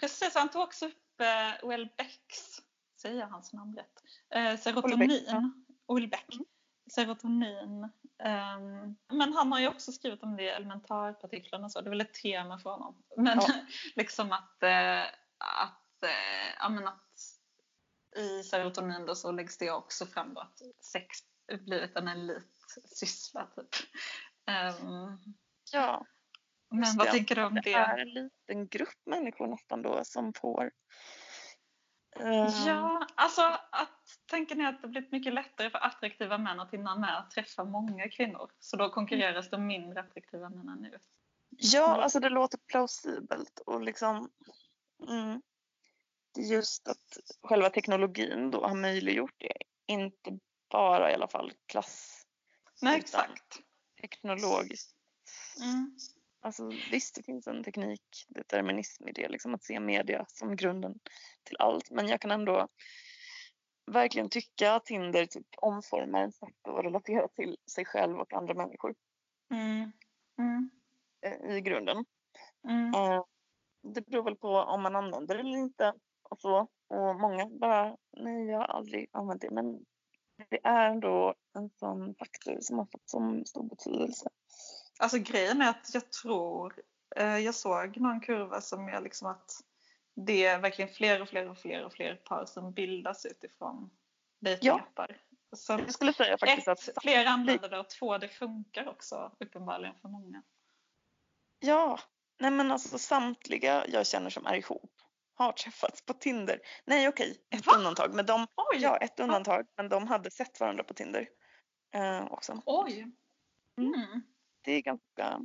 Precis, 0.00 0.34
han 0.34 0.48
tog 0.50 0.62
också 0.62 0.86
upp 0.86 1.20
eh, 1.20 1.68
Welbecks, 1.68 2.55
säger 2.96 3.20
jag 3.20 3.26
hans 3.26 3.52
namn 3.52 3.76
rätt, 3.76 4.02
eh, 4.34 4.60
serotonin. 4.60 5.64
Houellebecck. 5.86 6.34
Mm. 6.34 6.44
Serotonin. 6.90 7.88
Ehm, 8.18 8.96
men 9.12 9.32
han 9.32 9.52
har 9.52 9.60
ju 9.60 9.68
också 9.68 9.92
skrivit 9.92 10.22
om 10.22 10.36
det 10.36 10.48
elementarpartiklarna 10.48 11.68
så, 11.68 11.80
det 11.80 11.88
är 11.88 11.90
väl 11.90 12.00
ett 12.00 12.14
tema 12.14 12.58
för 12.58 12.70
honom. 12.70 13.02
Men 13.16 13.38
Ja. 13.40 13.46
liksom 13.96 14.32
att, 14.32 14.62
eh, 14.62 15.02
att, 15.38 16.02
eh, 16.02 16.54
ja, 16.58 16.68
men 16.68 16.86
att 16.88 17.02
i 18.16 18.42
serotonin 18.42 19.06
då 19.06 19.14
så 19.14 19.32
läggs 19.32 19.58
det 19.58 19.70
också 19.70 20.06
fram 20.06 20.34
då 20.34 20.40
att 20.40 20.58
sex 20.84 21.18
blivit 21.60 21.96
en 21.96 22.08
elitsyssla 22.08 23.46
typ. 23.56 23.68
Ehm, 24.46 25.18
Ja, 25.72 26.06
men 26.70 26.96
vad 26.96 27.10
tänker 27.10 27.34
du 27.34 27.44
om 27.44 27.54
det 27.54 27.60
det? 27.60 27.72
är 27.72 27.98
en 27.98 28.08
liten 28.10 28.68
grupp 28.68 29.06
människor 29.06 29.46
nästan 29.46 29.82
då 29.82 30.00
som 30.04 30.32
får 30.32 30.70
Ja, 32.66 33.06
alltså 33.14 33.42
att 33.70 33.90
tänker 34.30 34.54
ni 34.54 34.66
att 34.66 34.82
det 34.82 34.88
blivit 34.88 35.12
mycket 35.12 35.34
lättare 35.34 35.70
för 35.70 35.78
attraktiva 35.78 36.38
män 36.38 36.60
att 36.60 36.72
hinna 36.72 36.96
med 36.98 37.18
att 37.18 37.30
träffa 37.30 37.64
många 37.64 38.08
kvinnor? 38.08 38.50
Så 38.58 38.76
då 38.76 38.88
konkurreras 38.88 39.50
de 39.50 39.66
mindre 39.66 40.00
attraktiva 40.00 40.48
männen 40.48 40.84
ut. 40.84 41.02
Ja, 41.50 42.02
alltså 42.02 42.20
det 42.20 42.28
låter 42.28 42.58
plausibelt 42.58 43.58
och 43.66 43.82
liksom 43.82 44.30
mm, 45.08 45.42
är 46.38 46.42
just 46.42 46.88
att 46.88 47.18
själva 47.42 47.70
teknologin 47.70 48.50
då 48.50 48.66
har 48.66 48.74
möjliggjort 48.74 49.34
det. 49.38 49.56
Inte 49.86 50.38
bara 50.70 51.10
i 51.10 51.14
alla 51.14 51.28
fall 51.28 51.52
klass 51.66 52.26
Nej, 52.82 52.98
exakt. 52.98 53.60
teknologiskt. 54.00 54.96
Mm. 55.60 55.96
Alltså 56.46 56.70
visst, 56.90 57.14
det 57.14 57.22
finns 57.22 57.46
en 57.46 57.64
teknik, 57.64 58.26
determinism 58.28 59.08
i 59.08 59.12
det, 59.12 59.28
liksom 59.28 59.54
att 59.54 59.64
se 59.64 59.80
media 59.80 60.24
som 60.28 60.56
grunden 60.56 60.98
till 61.44 61.56
allt. 61.58 61.90
Men 61.90 62.08
jag 62.08 62.20
kan 62.20 62.30
ändå 62.30 62.68
verkligen 63.86 64.28
tycka 64.28 64.74
att 64.74 64.84
Tinder 64.84 65.26
typ 65.26 65.46
omformar 65.56 66.22
en 66.22 66.32
sätt 66.32 66.68
att 66.68 66.84
relatera 66.84 67.28
till 67.28 67.56
sig 67.74 67.84
själv 67.84 68.18
och 68.18 68.32
andra 68.32 68.54
människor 68.54 68.94
Mm. 69.50 69.92
Mm. 70.38 70.70
eh, 71.22 71.56
i 71.56 71.60
grunden. 71.60 72.04
Mm. 72.68 72.94
Eh, 72.94 73.24
det 73.82 74.06
beror 74.06 74.24
väl 74.24 74.36
på 74.36 74.48
om 74.48 74.82
man 74.82 74.96
använder 74.96 75.34
det 75.34 75.40
eller 75.40 75.58
inte 75.58 75.92
och 76.22 76.40
så. 76.40 76.58
Och 76.88 77.20
många 77.20 77.46
bara, 77.46 77.96
nej 78.16 78.46
jag 78.46 78.58
har 78.58 78.66
aldrig 78.66 79.08
använt 79.12 79.40
det. 79.40 79.50
Men 79.50 79.84
det 80.50 80.66
är 80.66 80.90
ändå 80.90 81.34
en 81.54 81.70
sån 81.70 82.14
faktor 82.14 82.58
som 82.60 82.78
har 82.78 82.86
fått 82.86 83.08
så 83.10 83.42
stor 83.46 83.68
betydelse. 83.68 84.30
Alltså 84.98 85.18
grejen 85.18 85.62
är 85.62 85.70
att 85.70 85.90
jag 85.94 86.10
tror, 86.10 86.74
eh, 87.16 87.38
jag 87.38 87.54
såg 87.54 87.96
någon 87.96 88.20
kurva 88.20 88.60
som 88.60 88.88
är 88.88 89.00
liksom 89.00 89.28
att 89.28 89.50
det 90.14 90.44
är 90.44 90.58
verkligen 90.58 90.94
fler 90.94 91.22
och 91.22 91.28
fler 91.28 91.48
och 91.48 91.58
fler 91.58 91.84
och 91.84 91.92
fler 91.92 92.14
par 92.14 92.44
som 92.46 92.72
bildas 92.72 93.26
utifrån 93.26 93.90
dejtingappar. 94.40 95.20
Så 95.56 95.72
Jag 95.72 95.92
skulle 95.92 96.12
säga 96.12 96.38
faktiskt 96.38 96.68
ett, 96.68 96.96
att 96.96 97.02
fler 97.02 97.26
använder 97.26 97.68
det 97.68 97.78
och 97.78 97.90
två, 97.90 98.18
det 98.18 98.28
funkar 98.28 98.88
också 98.88 99.32
uppenbarligen 99.40 99.94
för 99.94 100.08
många. 100.08 100.42
Ja, 101.58 102.00
nej 102.40 102.50
men 102.50 102.72
alltså 102.72 102.98
samtliga 102.98 103.86
jag 103.88 104.06
känner 104.06 104.30
som 104.30 104.46
är 104.46 104.54
ihop 104.54 104.92
har 105.36 105.52
träffats 105.52 106.02
på 106.02 106.12
Tinder. 106.12 106.60
Nej 106.84 107.08
okej, 107.08 107.36
ett 107.50 107.66
Va? 107.66 107.72
undantag. 107.76 108.14
Men 108.14 108.26
de, 108.26 108.46
Oj! 108.72 108.82
ja, 108.82 108.96
ett 108.96 109.20
undantag. 109.20 109.66
Men 109.76 109.88
de 109.88 110.06
hade 110.06 110.30
sett 110.30 110.60
varandra 110.60 110.84
på 110.84 110.94
Tinder 110.94 111.28
eh, 111.94 112.26
också. 112.32 112.62
Oj! 112.66 113.12
Mm. 113.78 114.22
Det 114.66 114.72
är 114.72 114.80
ganska... 114.82 115.40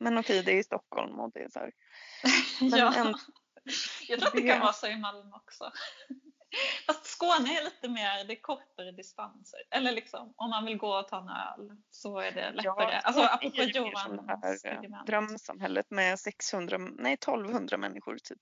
Men 0.00 0.18
okej, 0.18 0.42
det 0.42 0.52
är 0.52 0.56
i 0.60 0.64
Stockholm 0.64 1.20
och 1.20 1.30
det 1.34 1.40
är 1.40 1.48
så 1.48 1.58
här. 1.58 1.72
Ja. 2.78 2.94
en- 2.94 3.14
Jag 4.08 4.18
tror 4.18 4.28
att 4.28 4.34
det 4.34 4.40
det- 4.42 4.48
kan 4.48 4.60
vara 4.60 4.72
så 4.72 4.86
i 4.86 4.96
Malmö 4.96 5.36
också. 5.36 5.72
Fast 6.86 7.06
Skåne 7.18 7.58
är 7.58 7.64
lite 7.64 7.88
mer, 7.88 8.24
det 8.24 8.32
är 8.32 8.40
kortare 8.40 8.92
distanser. 8.92 9.60
Eller 9.70 9.92
liksom, 9.92 10.34
om 10.36 10.50
man 10.50 10.64
vill 10.64 10.76
gå 10.76 10.98
och 10.98 11.08
ta 11.08 11.20
en 11.20 11.28
öl 11.28 11.76
så 11.90 12.18
är 12.18 12.32
det 12.32 12.50
lättare. 12.52 13.00
alltså 13.02 13.22
det 13.22 13.32
apropå 13.32 13.62
Johans 13.62 14.64
eh, 14.64 15.04
drömsamhället 15.06 15.90
med 15.90 16.18
600, 16.18 16.78
nej 16.78 17.12
1200 17.12 17.76
människor 17.76 18.18
typ. 18.18 18.38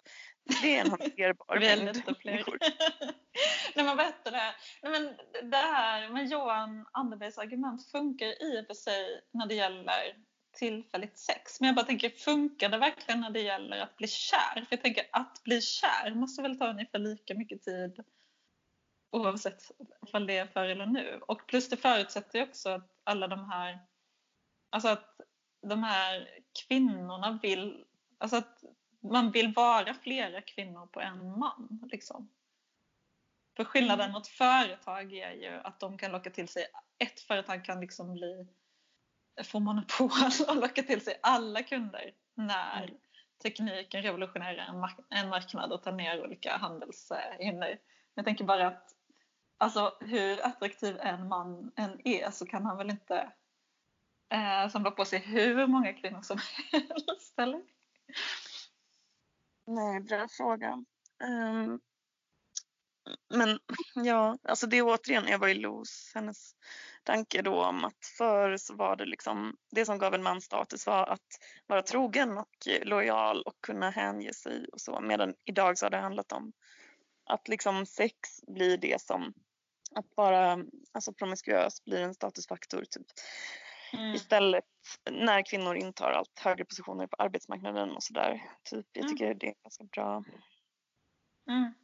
Det 0.63 0.77
är 0.77 0.85
en 0.85 0.91
hanterbar 0.91 1.61
mängd 1.61 2.03
människor. 2.25 2.59
Nej 3.75 3.85
men 3.85 3.97
vad 3.97 4.07
heter 4.07 4.31
det? 4.31 4.55
Nej, 4.83 4.93
men 4.93 5.17
det 5.51 5.57
här 5.57 6.09
med 6.09 6.29
Johan 6.29 6.87
Anderbergs 6.93 7.39
argument 7.39 7.91
funkar 7.91 8.27
i 8.27 8.61
och 8.63 8.67
för 8.67 8.75
sig 8.75 9.21
när 9.33 9.47
det 9.47 9.55
gäller 9.55 10.17
tillfälligt 10.59 11.19
sex. 11.19 11.61
Men 11.61 11.67
jag 11.67 11.77
bara 11.77 11.87
tänker, 11.87 12.11
funkar 12.11 12.69
det 12.69 12.79
verkligen 12.79 13.21
när 13.21 13.31
det 13.31 13.41
gäller 13.41 13.81
att 13.81 13.97
bli 13.97 14.09
kär? 14.09 14.55
För 14.55 14.67
jag 14.71 14.83
tänker 14.83 15.05
att 15.13 15.43
bli 15.45 15.61
kär 15.61 16.15
måste 16.15 16.43
väl 16.43 16.59
ta 16.59 16.71
ungefär 16.71 16.99
lika 16.99 17.35
mycket 17.35 17.63
tid 17.63 18.05
oavsett 19.17 19.71
om 20.13 20.27
det 20.27 20.39
är 20.39 20.47
förr 20.47 20.69
eller 20.69 20.87
nu. 20.87 21.21
Och 21.29 21.47
plus 21.47 21.69
det 21.69 21.77
förutsätter 21.77 22.39
ju 22.39 22.45
också 22.45 22.69
att 22.69 22.91
alla 23.05 23.29
de 23.29 23.51
här, 23.51 23.79
alltså 24.71 24.89
att 24.89 25.21
de 25.63 25.83
här 25.83 26.29
kvinnorna 26.67 27.39
vill, 27.43 27.85
alltså 28.19 28.37
att 28.37 28.65
man 29.01 29.31
vill 29.31 29.53
vara 29.53 29.95
flera 29.95 30.43
kvinnor 30.43 30.87
på 30.87 31.01
en 31.01 31.39
man. 31.39 31.89
Liksom. 31.93 32.29
För 33.57 33.65
skillnaden 33.65 34.13
mot 34.13 34.27
företag 34.27 35.13
är 35.13 35.33
ju 35.33 35.61
att 35.65 35.81
de 35.81 35.99
kan 35.99 36.13
locka 36.13 36.31
till 36.31 36.49
sig, 36.49 36.67
ett 36.99 37.21
företag 37.21 37.65
kan 37.65 37.81
liksom 37.81 38.15
bli 38.15 38.47
få 39.45 39.61
monopol 39.61 40.11
och 40.49 40.57
locka 40.57 40.83
till 40.83 41.01
sig 41.01 41.21
alla 41.23 41.63
kunder 41.63 42.15
när 42.35 42.83
mm. 42.83 42.97
tekniken 43.43 44.03
revolutionerar 44.03 44.67
en, 44.67 44.81
mark 44.81 44.97
en 45.11 45.29
marknad 45.29 45.73
och 45.73 45.83
tar 45.83 45.93
ner 45.93 46.25
olika 46.25 46.57
handelshinder. 46.57 47.79
Jag 48.15 48.25
tänker 48.25 48.45
bara 48.45 48.67
att 48.67 48.96
alltså, 49.59 49.97
hur 50.01 50.47
attraktiv 50.47 50.97
en 51.01 51.29
man 51.29 51.73
än 51.77 52.01
är 52.05 52.31
så 52.31 52.47
kan 52.47 52.65
han 52.65 52.77
väl 52.77 52.91
inte 52.91 53.33
eh, 54.33 54.69
samla 54.69 54.91
på 54.91 55.05
sig 55.05 55.19
hur 55.19 55.67
många 55.67 55.93
kvinnor 55.93 56.23
som 56.23 56.39
helst, 56.73 57.35
eller? 57.37 57.63
Nej, 59.67 60.01
bra 60.01 60.29
fråga. 60.29 60.85
Um, 61.25 61.81
men 63.35 63.59
ja, 63.95 64.39
alltså 64.43 64.67
det 64.67 64.77
är 64.77 64.83
återigen 64.83 65.29
Eva 65.29 65.51
Illouz, 65.51 66.13
hennes 66.15 66.55
tanke 67.03 67.43
då 67.43 67.65
om 67.65 67.85
att 67.85 68.07
förr 68.19 68.57
så 68.57 68.75
var 68.75 68.97
det 68.97 69.05
liksom 69.05 69.57
det 69.71 69.85
som 69.87 69.99
gav 69.99 70.15
en 70.15 70.23
man 70.23 70.41
status 70.41 70.87
var 70.87 71.07
att 71.07 71.27
vara 71.67 71.83
trogen 71.83 72.39
och 72.39 72.69
lojal 72.83 73.43
och 73.43 73.57
kunna 73.61 73.91
hänge 73.91 74.33
sig 74.33 74.67
och 74.73 74.81
så 74.81 75.01
medan 75.01 75.35
idag 75.45 75.79
så 75.79 75.87
har 75.87 75.91
det 75.91 75.97
handlat 75.97 76.33
om 76.33 76.53
att 77.25 77.49
liksom 77.49 77.87
sex 77.87 78.17
blir 78.47 78.79
det 78.79 79.01
som 79.01 79.35
att 79.97 80.17
vara 80.17 80.59
alltså 80.93 81.13
promiskuös 81.13 81.85
blir 81.85 82.03
en 82.03 82.15
statusfaktor 82.15 82.85
typ. 82.91 83.07
Mm. 83.93 84.15
Istället 84.15 84.65
när 85.11 85.43
kvinnor 85.43 85.77
intar 85.77 86.11
allt 86.11 86.39
högre 86.39 86.65
positioner 86.65 87.07
på 87.07 87.17
arbetsmarknaden 87.19 87.91
och 87.91 88.03
sådär. 88.03 88.43
Typ, 88.65 88.87
jag 88.93 89.09
tycker 89.09 89.25
mm. 89.25 89.39
det 89.39 89.47
är 89.47 89.51
en 89.51 89.63
ganska 89.63 89.85
bra 89.85 90.25
mm. 91.49 91.75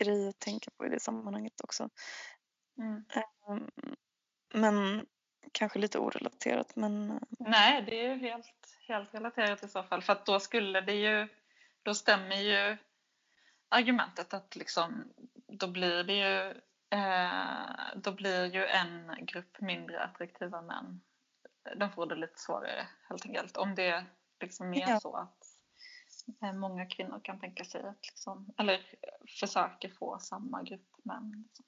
grej 0.00 0.28
att 0.28 0.38
tänka 0.38 0.70
på 0.76 0.86
i 0.86 0.88
det 0.88 1.00
sammanhanget 1.00 1.60
också. 1.64 1.90
Mm. 2.78 3.04
Um, 3.48 3.70
men 4.54 5.06
kanske 5.52 5.78
lite 5.78 5.98
orelaterat 5.98 6.76
men... 6.76 7.10
Eh, 7.10 7.18
Nej, 7.38 7.82
det 7.82 8.00
är 8.00 8.08
ju 8.08 8.18
helt, 8.18 8.78
helt 8.88 9.14
relaterat 9.14 9.64
i 9.64 9.68
så 9.68 9.82
fall 9.82 10.02
för 10.02 10.12
att 10.12 10.26
då 10.26 10.40
skulle 10.40 10.80
det 10.80 10.94
ju, 10.94 11.28
då 11.82 11.94
stämmer 11.94 12.36
ju 12.36 12.76
argumentet 13.68 14.34
att 14.34 14.56
liksom 14.56 15.12
då 15.48 15.68
blir 15.68 16.04
det 16.04 16.14
ju 16.14 16.60
eh, 16.90 17.70
då 17.94 18.12
blir 18.12 18.54
ju 18.54 18.66
en 18.66 19.26
grupp 19.26 19.60
mindre 19.60 20.00
attraktiva 20.04 20.62
män 20.62 21.00
de 21.76 21.90
får 21.90 22.06
det 22.06 22.14
lite 22.14 22.38
svårare 22.38 22.88
helt 23.08 23.26
enkelt. 23.26 23.56
Om 23.56 23.74
det 23.74 23.88
är 23.88 24.04
liksom 24.40 24.70
mer 24.70 24.88
ja. 24.88 25.00
så 25.00 25.16
att 25.16 25.46
eh, 26.42 26.52
många 26.52 26.86
kvinnor 26.86 27.20
kan 27.24 27.40
tänka 27.40 27.64
sig 27.64 27.82
att 27.82 28.06
liksom, 28.06 28.54
eller 28.58 28.80
försöker 29.40 29.88
få 29.88 30.18
samma 30.18 30.62
grupp 30.62 30.96
män. 31.04 31.44
Liksom. 31.46 31.66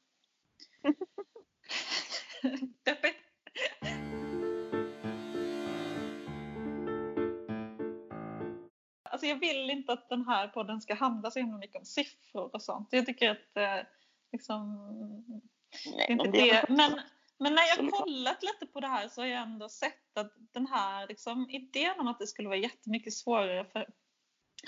Deppigt. 2.83 3.17
Alltså 9.03 9.27
jag 9.27 9.41
vill 9.41 9.71
inte 9.71 9.93
att 9.93 10.09
den 10.09 10.27
här 10.27 10.49
podden 10.49 10.81
ska 10.81 10.95
handla 10.95 11.31
så 11.31 11.39
himla 11.39 11.59
mycket 11.59 11.77
om 11.77 11.85
siffror 11.85 12.55
och 12.55 12.63
sånt. 12.63 12.89
Jag 12.91 13.07
tycker 13.07 13.31
att 13.31 13.57
eh, 13.57 13.87
liksom, 14.33 14.77
Nej, 15.87 16.07
det 16.07 16.13
är 16.13 16.27
inte 16.27 16.31
det. 16.31 16.65
Men, 16.69 17.01
men 17.39 17.55
när 17.55 17.63
jag 17.63 17.91
kollat 17.93 18.43
lite 18.43 18.67
på 18.67 18.81
det 18.81 18.89
här 18.89 19.09
så 19.09 19.21
har 19.21 19.27
jag 19.27 19.43
ändå 19.43 19.69
sett 19.69 20.19
att 20.19 20.33
den 20.53 20.67
här 20.67 21.09
liksom, 21.09 21.51
idén 21.51 22.01
om 22.01 22.09
att 22.09 22.19
det 22.19 22.27
skulle 22.27 22.49
vara 22.49 22.59
jättemycket 22.59 23.15
svårare 23.15 23.65
för... 23.65 23.89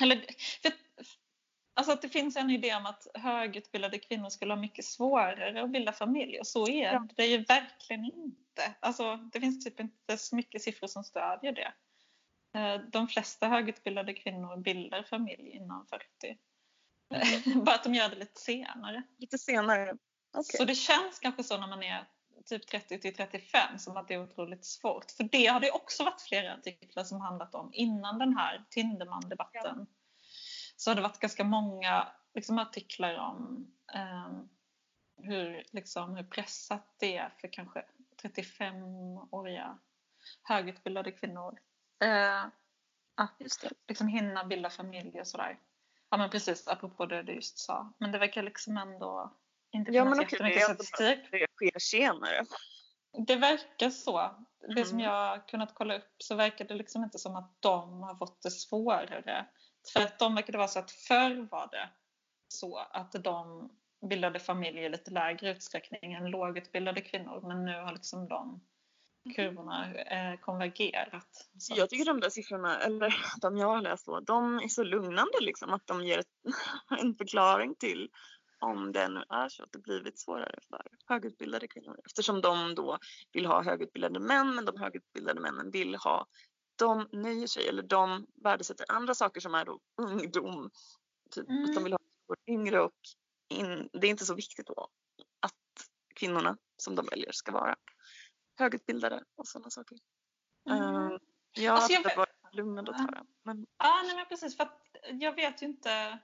Eller, 0.00 0.16
för 0.62 0.72
alltså 1.74 1.92
att 1.92 2.02
det 2.02 2.08
finns 2.08 2.36
en 2.36 2.50
idé 2.50 2.74
om 2.74 2.86
att 2.86 3.06
högutbildade 3.14 3.98
kvinnor 3.98 4.28
skulle 4.28 4.54
ha 4.54 4.60
mycket 4.60 4.84
svårare 4.84 5.62
att 5.62 5.70
bilda 5.70 5.92
familj 5.92 6.40
och 6.40 6.46
så 6.46 6.68
är 6.68 6.92
ja. 6.92 7.08
det 7.16 7.26
ju 7.26 7.44
verkligen 7.44 8.04
inte. 8.04 8.74
Alltså, 8.80 9.16
det 9.16 9.40
finns 9.40 9.64
typ 9.64 9.80
inte 9.80 10.18
så 10.18 10.36
mycket 10.36 10.62
siffror 10.62 10.88
som 10.88 11.04
stödjer 11.04 11.52
det. 11.52 11.72
Eh, 12.58 12.80
de 12.80 13.08
flesta 13.08 13.48
högutbildade 13.48 14.14
kvinnor 14.14 14.56
bildar 14.56 15.02
familj 15.02 15.50
innan 15.50 15.86
40. 15.86 16.04
Mm. 17.10 17.64
Bara 17.64 17.74
att 17.74 17.84
de 17.84 17.94
gör 17.94 18.08
det 18.08 18.16
lite 18.16 18.40
senare. 18.40 19.02
Lite 19.18 19.38
senare. 19.38 19.96
Okay. 20.32 20.58
Så 20.58 20.64
det 20.64 20.74
känns 20.74 21.18
kanske 21.18 21.44
så 21.44 21.58
när 21.58 21.66
man 21.66 21.82
är 21.82 22.08
typ 22.46 22.66
30 22.66 23.00
till 23.00 23.16
35 23.16 23.78
som 23.78 23.96
att 23.96 24.08
det 24.08 24.14
är 24.14 24.22
otroligt 24.22 24.64
svårt. 24.64 25.10
För 25.10 25.24
det 25.24 25.46
har 25.46 25.60
det 25.60 25.70
också 25.70 26.04
varit 26.04 26.20
flera 26.20 26.54
artiklar 26.54 27.04
som 27.04 27.20
handlat 27.20 27.54
om 27.54 27.70
innan 27.72 28.18
den 28.18 28.36
här 28.36 28.64
Tinderman-debatten. 28.70 29.76
Ja. 29.78 29.86
Så 30.76 30.90
har 30.90 30.94
det 30.94 31.02
varit 31.02 31.18
ganska 31.18 31.44
många 31.44 32.08
liksom, 32.34 32.58
artiklar 32.58 33.14
om 33.14 33.66
eh, 33.94 34.32
hur, 35.16 35.64
liksom, 35.72 36.16
hur 36.16 36.24
pressat 36.24 36.94
det 36.98 37.16
är 37.16 37.34
för 37.40 37.52
kanske 37.52 37.84
35-åriga 38.22 39.78
högutbildade 40.42 41.12
kvinnor. 41.12 41.58
Eh, 42.04 42.44
att 43.14 43.36
liksom, 43.88 44.08
hinna 44.08 44.44
bilda 44.44 44.70
familj 44.70 45.20
och 45.20 45.26
sådär. 45.26 45.58
Ja 46.14 46.18
men 46.18 46.30
precis, 46.30 46.68
apropå 46.68 47.06
det 47.06 47.22
du 47.22 47.32
just 47.32 47.58
sa. 47.58 47.92
Men 47.98 48.12
det 48.12 48.18
verkar 48.18 48.42
liksom 48.42 48.76
ändå 48.76 49.32
inte 49.72 49.92
ja, 49.92 50.04
men 50.04 50.18
det 50.18 50.54
är 50.54 50.60
statistik. 50.60 51.18
Det 51.30 51.46
sker 51.56 51.78
senare. 51.78 52.44
Det 53.26 53.36
verkar 53.36 53.90
så. 53.90 54.30
Det 54.60 54.72
mm. 54.72 54.84
som 54.84 55.00
jag 55.00 55.10
har 55.10 55.48
kunnat 55.48 55.74
kolla 55.74 55.96
upp 55.96 56.14
så 56.18 56.34
verkar 56.34 56.64
det 56.64 56.74
liksom 56.74 57.04
inte 57.04 57.18
som 57.18 57.36
att 57.36 57.56
de 57.60 58.02
har 58.02 58.14
fått 58.14 58.42
det 58.42 58.50
svårare. 58.50 59.46
Tvärtom 59.92 60.34
verkar 60.34 60.52
det 60.52 60.58
vara 60.58 60.68
så 60.68 60.78
att 60.78 60.90
förr 60.90 61.48
var 61.50 61.68
det 61.70 61.88
så 62.48 62.76
att 62.76 63.12
de 63.12 63.70
bildade 64.08 64.40
familj 64.40 64.78
i 64.78 64.88
lite 64.88 65.10
lägre 65.10 65.50
utsträckning 65.50 66.12
än 66.12 66.30
lågutbildade 66.30 67.00
kvinnor 67.00 67.40
men 67.48 67.64
nu 67.64 67.80
har 67.80 67.92
liksom 67.92 68.28
de 68.28 68.60
kurvorna 69.36 69.94
eh, 69.94 70.40
konvergerat. 70.40 71.48
Så. 71.58 71.74
Jag 71.76 71.90
tycker 71.90 72.04
de 72.04 72.20
där 72.20 72.30
siffrorna, 72.30 72.78
eller 72.78 73.14
de 73.40 73.56
jag 73.56 73.66
har 73.66 73.82
läst 73.82 74.06
då, 74.06 74.20
de 74.20 74.58
är 74.58 74.68
så 74.68 74.82
lugnande 74.82 75.40
liksom 75.40 75.72
att 75.72 75.86
de 75.86 76.04
ger 76.04 76.24
en 77.00 77.14
förklaring 77.14 77.74
till 77.74 78.10
om 78.60 78.92
det 78.92 79.08
nu 79.08 79.24
är 79.28 79.48
så 79.48 79.62
att 79.62 79.72
det 79.72 79.78
blivit 79.78 80.18
svårare 80.18 80.58
för 80.68 80.82
högutbildade 81.06 81.68
kvinnor 81.68 82.00
eftersom 82.06 82.40
de 82.40 82.74
då 82.74 82.98
vill 83.32 83.46
ha 83.46 83.62
högutbildade 83.62 84.20
män 84.20 84.54
men 84.54 84.64
de 84.64 84.80
högutbildade 84.80 85.40
männen 85.40 85.70
vill 85.70 85.94
ha 85.94 86.26
de 86.76 87.08
nöjer 87.12 87.46
sig 87.46 87.68
eller 87.68 87.82
de 87.82 88.26
värdesätter 88.44 88.86
andra 88.88 89.14
saker 89.14 89.40
som 89.40 89.54
är 89.54 89.64
då 89.64 89.80
ungdom. 90.02 90.70
Typ 91.30 91.48
mm. 91.48 91.64
att 91.64 91.74
de 91.74 91.84
vill 91.84 91.92
ha 91.92 91.98
yngre 92.48 92.80
och 92.80 92.92
in, 93.48 93.88
det 93.92 94.06
är 94.06 94.10
inte 94.10 94.26
så 94.26 94.34
viktigt 94.34 94.66
då 94.66 94.88
att 95.40 95.88
kvinnorna 96.14 96.56
som 96.76 96.94
de 96.94 97.06
väljer 97.06 97.32
ska 97.32 97.52
vara 97.52 97.76
högutbildade 98.58 99.24
och 99.36 99.48
sådana 99.48 99.70
saker. 99.70 99.98
Mm. 100.70 100.82
Uh, 100.82 101.18
ja, 101.52 101.72
alltså 101.72 101.92
jag... 101.92 102.02
det 102.02 102.16
var 102.16 102.26
lugnande 102.52 102.90
att 102.90 103.00
höra. 103.00 103.24
Men... 103.42 103.66
Ja, 103.78 104.02
nej, 104.06 104.16
men 104.16 104.26
precis 104.26 104.56
för 104.56 104.64
att 104.64 104.80
jag 105.10 105.34
vet 105.34 105.62
ju 105.62 105.66
inte 105.66 106.18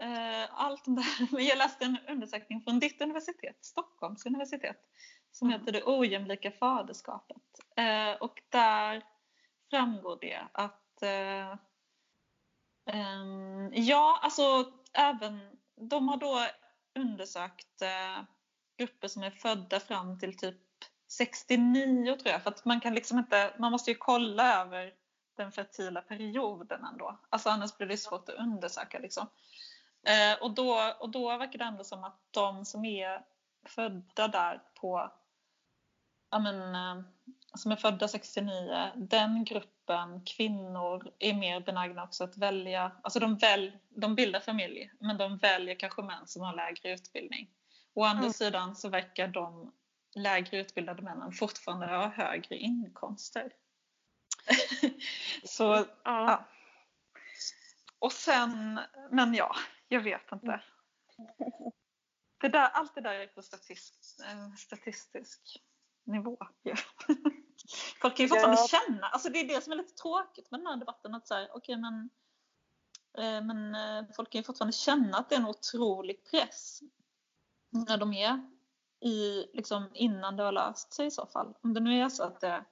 eh, 0.00 0.48
allt 0.50 0.84
det 0.84 0.94
där. 0.94 1.32
Men 1.34 1.44
jag 1.44 1.58
läste 1.58 1.84
en 1.84 1.98
undersökning 2.08 2.62
från 2.62 2.78
ditt 2.78 3.02
universitet, 3.02 3.64
Stockholms 3.64 4.26
universitet, 4.26 4.76
som 5.30 5.48
mm. 5.48 5.60
heter 5.60 5.72
Det 5.72 5.82
ojämlika 5.86 6.50
faderskapet. 6.50 7.42
Eh, 7.76 8.12
och 8.20 8.42
där 8.48 9.04
framgår 9.70 10.18
det 10.20 10.46
att 10.52 11.02
eh, 11.02 11.56
ehm, 12.86 13.72
ja, 13.72 14.20
alltså 14.22 14.72
även 14.92 15.40
de 15.90 16.08
har 16.08 16.16
då 16.16 16.46
undersökt 16.94 17.82
eh, 17.82 18.24
grupper 18.78 19.08
som 19.08 19.22
är 19.22 19.30
födda 19.30 19.80
fram 19.80 20.18
till 20.18 20.36
typ 20.36 20.56
69 21.10 22.16
tror 22.16 22.32
jag. 22.32 22.42
För 22.42 22.50
att 22.50 22.64
man 22.64 22.80
kan 22.80 22.94
liksom 22.94 23.18
inte, 23.18 23.54
man 23.58 23.72
måste 23.72 23.90
ju 23.90 23.96
kolla 23.96 24.62
över 24.62 24.92
den 25.36 25.52
fertila 25.52 26.00
perioden 26.00 26.84
ändå. 26.84 27.20
Alltså 27.28 27.48
annars 27.48 27.76
blir 27.76 27.86
det 27.88 27.96
svårt 27.96 28.28
att 28.28 28.34
undersöka 28.34 28.98
liksom. 28.98 29.26
Eh, 30.06 30.42
och, 30.42 30.54
då, 30.54 30.94
och 31.00 31.10
då 31.10 31.36
verkar 31.36 31.58
det 31.58 31.64
ändå 31.64 31.84
som 31.84 32.04
att 32.04 32.20
de 32.30 32.64
som 32.64 32.84
är 32.84 33.22
födda 33.66 34.28
där 34.28 34.62
på 34.74 35.12
ja 36.30 36.38
men, 36.38 36.74
eh, 36.74 37.04
som 37.54 37.72
är 37.72 37.76
födda 37.76 38.08
69, 38.08 38.90
den 38.96 39.44
gruppen 39.44 40.24
kvinnor 40.24 41.12
är 41.18 41.34
mer 41.34 41.60
benägna 41.60 42.04
också 42.04 42.24
att 42.24 42.36
välja, 42.36 42.92
alltså 43.02 43.20
de, 43.20 43.36
väl, 43.36 43.72
de 43.88 44.14
bildar 44.14 44.40
familj 44.40 44.92
men 45.00 45.18
de 45.18 45.36
väljer 45.36 45.74
kanske 45.74 46.02
män 46.02 46.26
som 46.26 46.42
har 46.42 46.54
lägre 46.54 46.92
utbildning. 46.92 47.50
Å 47.94 48.04
andra 48.04 48.22
mm. 48.22 48.32
sidan 48.32 48.76
så 48.76 48.88
verkar 48.88 49.28
de 49.28 49.72
lägre 50.14 50.60
utbildade 50.60 51.02
männen 51.02 51.32
fortfarande 51.32 51.86
ha 51.86 52.08
högre 52.08 52.56
inkomster. 52.56 53.52
så 55.44 55.64
ja. 55.64 55.86
ja. 56.04 56.48
Och 57.98 58.12
sen, 58.12 58.80
men 59.10 59.34
ja, 59.34 59.56
jag 59.88 60.00
vet 60.00 60.32
inte. 60.32 60.62
Det 62.40 62.48
där, 62.48 62.68
allt 62.68 62.94
det 62.94 63.00
där 63.00 63.14
är 63.14 63.26
på 63.26 63.42
statistisk, 63.42 64.20
statistisk 64.58 65.40
nivå. 66.04 66.38
Folk 68.00 68.16
kan 68.16 68.24
ju 68.24 68.28
fortfarande 68.28 68.60
ja. 68.60 68.78
känna, 68.78 69.06
alltså 69.06 69.28
det 69.28 69.38
är 69.38 69.48
det 69.48 69.64
som 69.64 69.72
är 69.72 69.76
lite 69.76 69.94
tråkigt 69.94 70.50
med 70.50 70.60
den 70.60 70.66
här 70.66 70.76
debatten 70.76 71.14
att 71.14 71.28
säga, 71.28 71.54
okay, 71.54 71.76
men, 71.76 72.10
eh, 73.18 73.46
men 73.46 73.74
eh, 73.74 74.04
folk 74.16 74.32
kan 74.32 74.38
ju 74.38 74.44
fortfarande 74.44 74.72
känna 74.72 75.18
att 75.18 75.28
det 75.28 75.34
är 75.34 75.40
en 75.40 75.46
otrolig 75.46 76.24
press 76.30 76.80
när 77.70 77.96
de 77.96 78.12
är 78.12 78.50
i, 79.00 79.46
liksom, 79.54 79.90
innan 79.94 80.36
det 80.36 80.42
har 80.42 80.52
löst 80.52 80.92
sig 80.92 81.06
i 81.06 81.10
så 81.10 81.26
fall. 81.26 81.54
Om 81.62 81.74
det 81.74 81.80
nu 81.80 82.02
är 82.02 82.08
så 82.08 82.24
att 82.24 82.40
det 82.40 82.64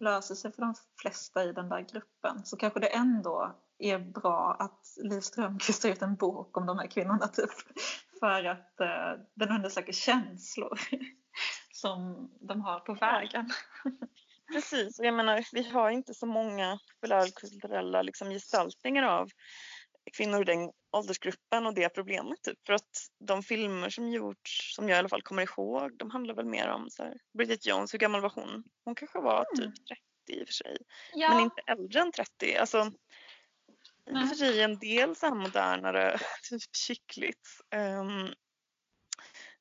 löser 0.00 0.34
sig 0.34 0.52
för 0.52 0.62
de 0.62 0.74
flesta 1.00 1.44
i 1.44 1.52
den 1.52 1.68
där 1.68 1.80
gruppen 1.80 2.44
så 2.44 2.56
kanske 2.56 2.80
det 2.80 2.96
ändå 2.96 3.56
är 3.78 3.98
bra 3.98 4.56
att 4.58 4.96
Liv 4.96 5.20
Strömquist 5.20 5.82
har 5.82 5.90
gjort 5.90 6.02
en 6.02 6.16
bok 6.16 6.56
om 6.56 6.66
de 6.66 6.78
här 6.78 6.86
kvinnorna 6.86 7.28
typ. 7.28 7.50
För 8.20 8.44
att 8.44 8.80
eh, 8.80 9.22
den 9.34 9.50
undersöker 9.50 9.92
känslor 9.92 10.80
som 11.72 12.30
de 12.40 12.60
har 12.60 12.80
på 12.80 12.94
vägen. 12.94 13.50
Precis, 14.52 14.98
och 14.98 15.04
jag 15.04 15.14
menar 15.14 15.44
vi 15.52 15.68
har 15.68 15.90
inte 15.90 16.14
så 16.14 16.26
många 16.26 16.78
populärkulturella 16.94 18.02
liksom, 18.02 18.30
gestaltningar 18.30 19.02
av 19.02 19.28
kvinnor 20.12 20.40
i 20.40 20.44
den 20.44 20.70
åldersgruppen 20.92 21.66
och 21.66 21.74
det 21.74 21.88
problemet. 21.88 22.42
Typ. 22.42 22.66
För 22.66 22.72
att 22.72 23.08
de 23.18 23.42
filmer 23.42 23.90
som 23.90 24.08
gjorts, 24.08 24.74
som 24.74 24.88
jag 24.88 24.96
i 24.96 24.98
alla 24.98 25.08
fall 25.08 25.22
kommer 25.22 25.42
ihåg, 25.42 25.98
de 25.98 26.10
handlar 26.10 26.34
väl 26.34 26.46
mer 26.46 26.68
om 26.68 26.90
så 26.90 27.02
här, 27.02 27.14
Bridget 27.38 27.66
Jones, 27.66 27.94
hur 27.94 27.98
gammal 27.98 28.20
var 28.20 28.32
hon? 28.34 28.64
Hon 28.84 28.94
kanske 28.94 29.20
var 29.20 29.46
Mm. 29.58 29.72
typ 29.72 29.86
30 29.86 30.40
i 30.40 30.42
och 30.42 30.46
för 30.46 30.52
sig. 30.52 30.76
Ja. 31.14 31.28
Men 31.28 31.40
inte 31.40 31.62
äldre 31.66 32.00
än 32.00 32.12
30. 32.12 32.56
Alltså, 32.56 32.92
i 34.10 34.24
och 34.24 34.28
för 34.28 34.36
sig 34.36 34.62
en 34.62 34.78
del 34.78 35.16
så 35.16 35.26
här 35.26 35.34
modernare, 35.34 36.18
typ 36.50 36.76
chickligt. 36.76 37.48
Um, 37.74 38.34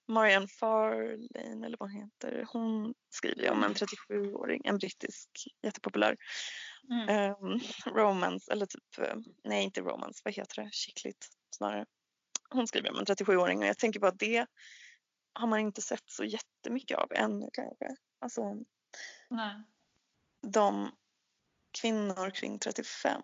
Marianne 0.08 0.48
Farlane 0.48 1.66
eller 1.66 1.78
vad 1.80 1.92
hon 1.92 2.02
heter, 2.02 2.46
hon 2.48 2.94
skriver 3.10 3.44
ju 3.44 3.50
om 3.50 3.64
en 3.64 3.74
37-åring, 3.74 4.62
en 4.66 4.78
brittisk 4.78 5.30
jättepopulär 5.64 6.16
Mm. 6.90 7.36
um, 7.42 7.60
romance 7.86 8.52
eller 8.52 8.66
typ, 8.66 8.98
eh, 9.00 9.16
nej 9.44 9.64
inte 9.64 9.82
romance, 9.82 10.22
vad 10.26 10.34
heter 10.34 10.64
det, 10.64 10.70
chickligt 10.72 11.28
snarare. 11.56 11.86
Hon 12.50 12.68
skriver 12.68 12.92
om 12.92 13.00
en 13.00 13.06
37-åring 13.06 13.60
och 13.60 13.66
jag 13.66 13.78
tänker 13.78 14.00
på 14.00 14.08
att 14.08 14.20
det 14.20 14.46
har 15.34 15.48
man 15.48 15.60
inte 15.60 15.82
sett 15.82 16.10
så 16.10 16.24
jättemycket 16.24 16.98
av 16.98 17.12
ännu 17.16 17.50
kanske. 17.54 17.96
Alltså 18.20 18.56
Nej. 19.30 19.64
de 20.48 20.92
kvinnor 21.82 22.30
kring 22.30 22.60
35 22.60 23.22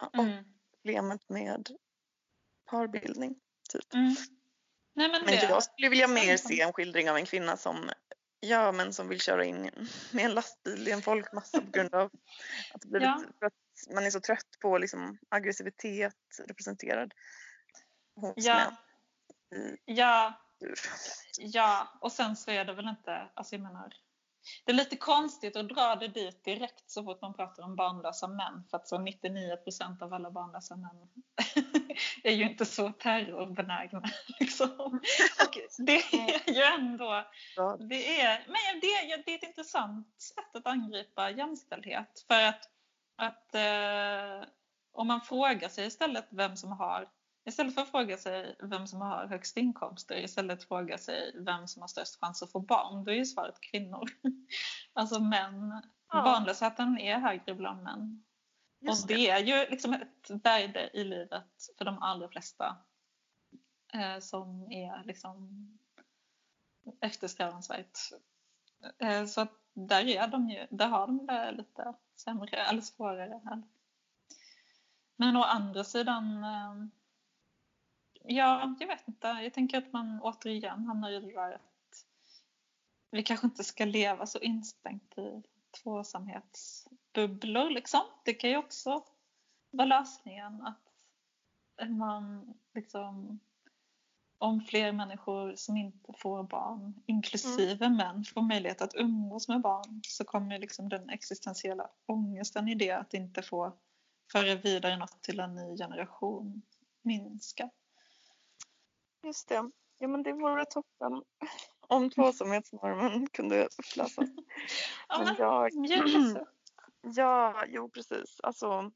ja, 0.00 0.06
och 0.06 0.24
Mm. 0.24 0.44
problemet 0.76 1.28
med 1.28 1.68
parbildning. 2.70 3.34
Typ. 3.72 3.94
Mm. 3.94 4.14
Nej, 4.94 5.08
men 5.08 5.24
Men 5.24 5.34
jag 5.34 5.62
skulle 5.62 5.88
vilja 5.88 6.08
mer 6.08 6.36
se 6.36 6.60
en 6.60 6.72
skildring 6.72 7.10
av 7.10 7.16
en 7.16 7.26
kvinna 7.26 7.56
som 7.56 7.90
Ja, 8.44 8.72
men 8.72 8.92
som 8.92 9.08
vill 9.08 9.20
köra 9.20 9.44
in 9.44 9.70
med 10.12 10.24
en 10.24 10.34
lastbil 10.34 10.88
i 10.88 10.92
en 10.92 11.02
folkmassa 11.02 11.60
på 11.60 11.70
grund 11.70 11.94
av 11.94 12.10
att, 12.74 12.82
det 12.82 12.88
blivit, 12.88 13.08
Ja. 13.40 13.46
att 13.46 13.94
man 13.94 14.06
är 14.06 14.10
så 14.10 14.20
trött 14.20 14.58
på 14.60 14.78
liksom, 14.78 15.18
aggressivitet 15.28 16.14
representerad 16.48 17.14
hos 18.16 18.34
ja, 18.36 18.54
män 18.54 18.76
ja, 19.84 20.40
ja, 21.38 21.98
och 22.00 22.12
sen 22.12 22.36
så 22.36 22.50
är 22.50 22.64
det 22.64 22.74
väl 22.74 22.88
inte, 22.88 23.28
alltså 23.34 23.54
jag 23.54 23.62
menar, 23.62 23.94
det 24.64 24.72
är 24.72 24.76
lite 24.76 24.96
konstigt 24.96 25.56
att 25.56 25.68
dra 25.68 25.94
det 25.96 26.08
dit 26.08 26.44
direkt 26.44 26.90
så 26.90 27.04
fort 27.04 27.22
man 27.22 27.34
pratar 27.34 27.62
om 27.62 27.76
barnlösa 27.76 28.28
män 28.28 28.64
för 28.70 28.76
att 28.76 28.88
så 28.88 28.98
99 28.98 29.56
procent 29.56 30.02
av 30.02 30.14
alla 30.14 30.30
barnlösa 30.30 30.76
män 30.76 31.08
är 32.24 32.32
ju 32.32 32.44
inte 32.50 32.66
så 32.66 32.92
terrorbenägna. 32.92 34.02
Liksom. 34.40 35.00
Och 35.46 35.58
det 35.86 35.96
är 35.96 36.52
ju 36.54 36.62
ändå 36.62 37.24
Det 37.88 38.20
är, 38.20 38.44
men 38.46 38.80
det, 38.80 38.86
är- 38.86 39.22
det 39.26 39.30
är 39.32 39.36
ett 39.38 39.42
intressant 39.48 40.22
sätt 40.22 40.56
att 40.56 40.66
angripa 40.66 41.30
jämställdhet. 41.30 42.24
För 42.28 42.42
att, 42.44 42.70
att 43.16 43.54
eh, 43.54 44.48
om 44.92 45.06
man 45.06 45.20
frågar 45.20 45.68
sig 45.68 45.86
istället 45.86 46.26
vem 46.30 46.56
som 46.56 46.72
har 46.72 47.08
Istället 47.44 47.74
för 47.74 47.82
att 47.82 47.90
fråga 47.90 48.16
sig 48.16 48.56
vem 48.62 48.86
som 48.86 49.00
har 49.00 49.26
högst 49.26 49.56
inkomster, 49.56 50.16
istället 50.16 50.64
fråga 50.64 50.98
sig 50.98 51.32
vem 51.34 51.68
som 51.68 51.82
har 51.82 51.88
störst 51.88 52.20
chans 52.20 52.42
att 52.42 52.52
få 52.52 52.60
barn, 52.60 53.04
då 53.04 53.10
är 53.10 53.16
ju 53.16 53.26
svaret 53.26 53.60
kvinnor. 53.60 54.10
Alltså 54.92 55.20
män. 55.20 55.82
Ja. 56.12 56.22
Barnlösheten 56.22 56.98
är 56.98 57.18
högre 57.18 57.54
bland 57.54 57.82
män. 57.82 58.24
just 58.80 59.02
Och 59.02 59.08
det. 59.08 59.30
är 59.30 59.38
ju 59.38 59.70
liksom 59.70 59.92
ett 59.92 60.30
värde 60.44 60.90
i 60.92 61.04
livet 61.04 61.52
för 61.78 61.84
de 61.84 61.98
allra 61.98 62.28
flesta 62.28 62.76
eh, 63.92 64.18
som 64.18 64.72
är 64.72 65.04
liksom 65.04 65.68
eftersträvansvärt. 67.00 67.98
Eh, 68.98 69.26
så 69.26 69.40
att 69.40 69.52
där, 69.72 70.08
är 70.08 70.28
de 70.28 70.50
ju, 70.50 70.66
där 70.70 70.88
har 70.88 71.06
de 71.06 71.26
det 71.26 71.52
lite 71.52 71.94
sämre 72.16 72.56
eller 72.56 72.80
svårare. 72.80 73.62
Men 75.16 75.36
å 75.36 75.42
andra 75.42 75.84
sidan, 75.84 76.44
eh, 76.44 76.74
ja, 78.26 78.76
jag 78.80 78.86
vet 78.86 79.08
inte. 79.08 79.26
Jag 79.26 79.54
tänker 79.54 79.78
att 79.78 79.92
man 79.92 80.20
återigen 80.22 80.84
hamnar 80.84 81.10
i 81.10 81.20
det 81.20 81.32
där 81.32 81.52
att 81.52 82.06
vi 83.10 83.22
kanske 83.22 83.46
inte 83.46 83.64
ska 83.64 83.84
leva 83.84 84.26
så 84.26 84.38
instängt 84.38 85.18
i 85.18 85.42
tvåsamhetsbubblor 85.82 87.70
liksom. 87.70 88.00
Det 88.24 88.34
kan 88.34 88.50
ju 88.50 88.56
också 88.56 89.04
vara 89.70 89.86
lösningen 89.86 90.62
att 90.62 91.90
man 91.90 92.54
liksom 92.74 93.40
om 94.38 94.60
fler 94.60 94.92
människor 94.92 95.54
som 95.56 95.76
inte 95.76 96.12
får 96.18 96.42
barn, 96.42 97.02
inklusive 97.06 97.88
män, 97.88 98.24
får 98.24 98.42
möjlighet 98.42 98.82
att 98.82 98.94
umgås 98.94 99.48
med 99.48 99.60
barn 99.60 100.00
så 100.08 100.24
kommer 100.24 100.58
liksom 100.58 100.88
den 100.88 101.10
existentiella 101.10 101.90
ångesten 102.06 102.68
i 102.68 102.74
det 102.74 102.90
att 102.90 103.14
inte 103.14 103.42
få 103.42 103.72
föra 104.32 104.54
vidare 104.54 104.96
något 104.96 105.22
till 105.22 105.40
en 105.40 105.54
ny 105.54 105.76
generation 105.76 106.62
minska. 107.02 107.70
Just 109.24 109.48
det. 109.48 109.70
Ja, 109.98 110.08
men 110.08 110.22
det 110.22 110.32
vore 110.32 110.64
toppen 110.64 111.22
om 111.88 112.10
tvåsamhetsnormen 112.10 113.26
kunde. 113.26 113.68
Ja, 113.96 114.08
Men 115.18 115.36
jag, 115.38 115.70
ja, 117.16 117.64
jo 117.66 117.88
precis. 117.88 118.40
Alltså 118.42 118.90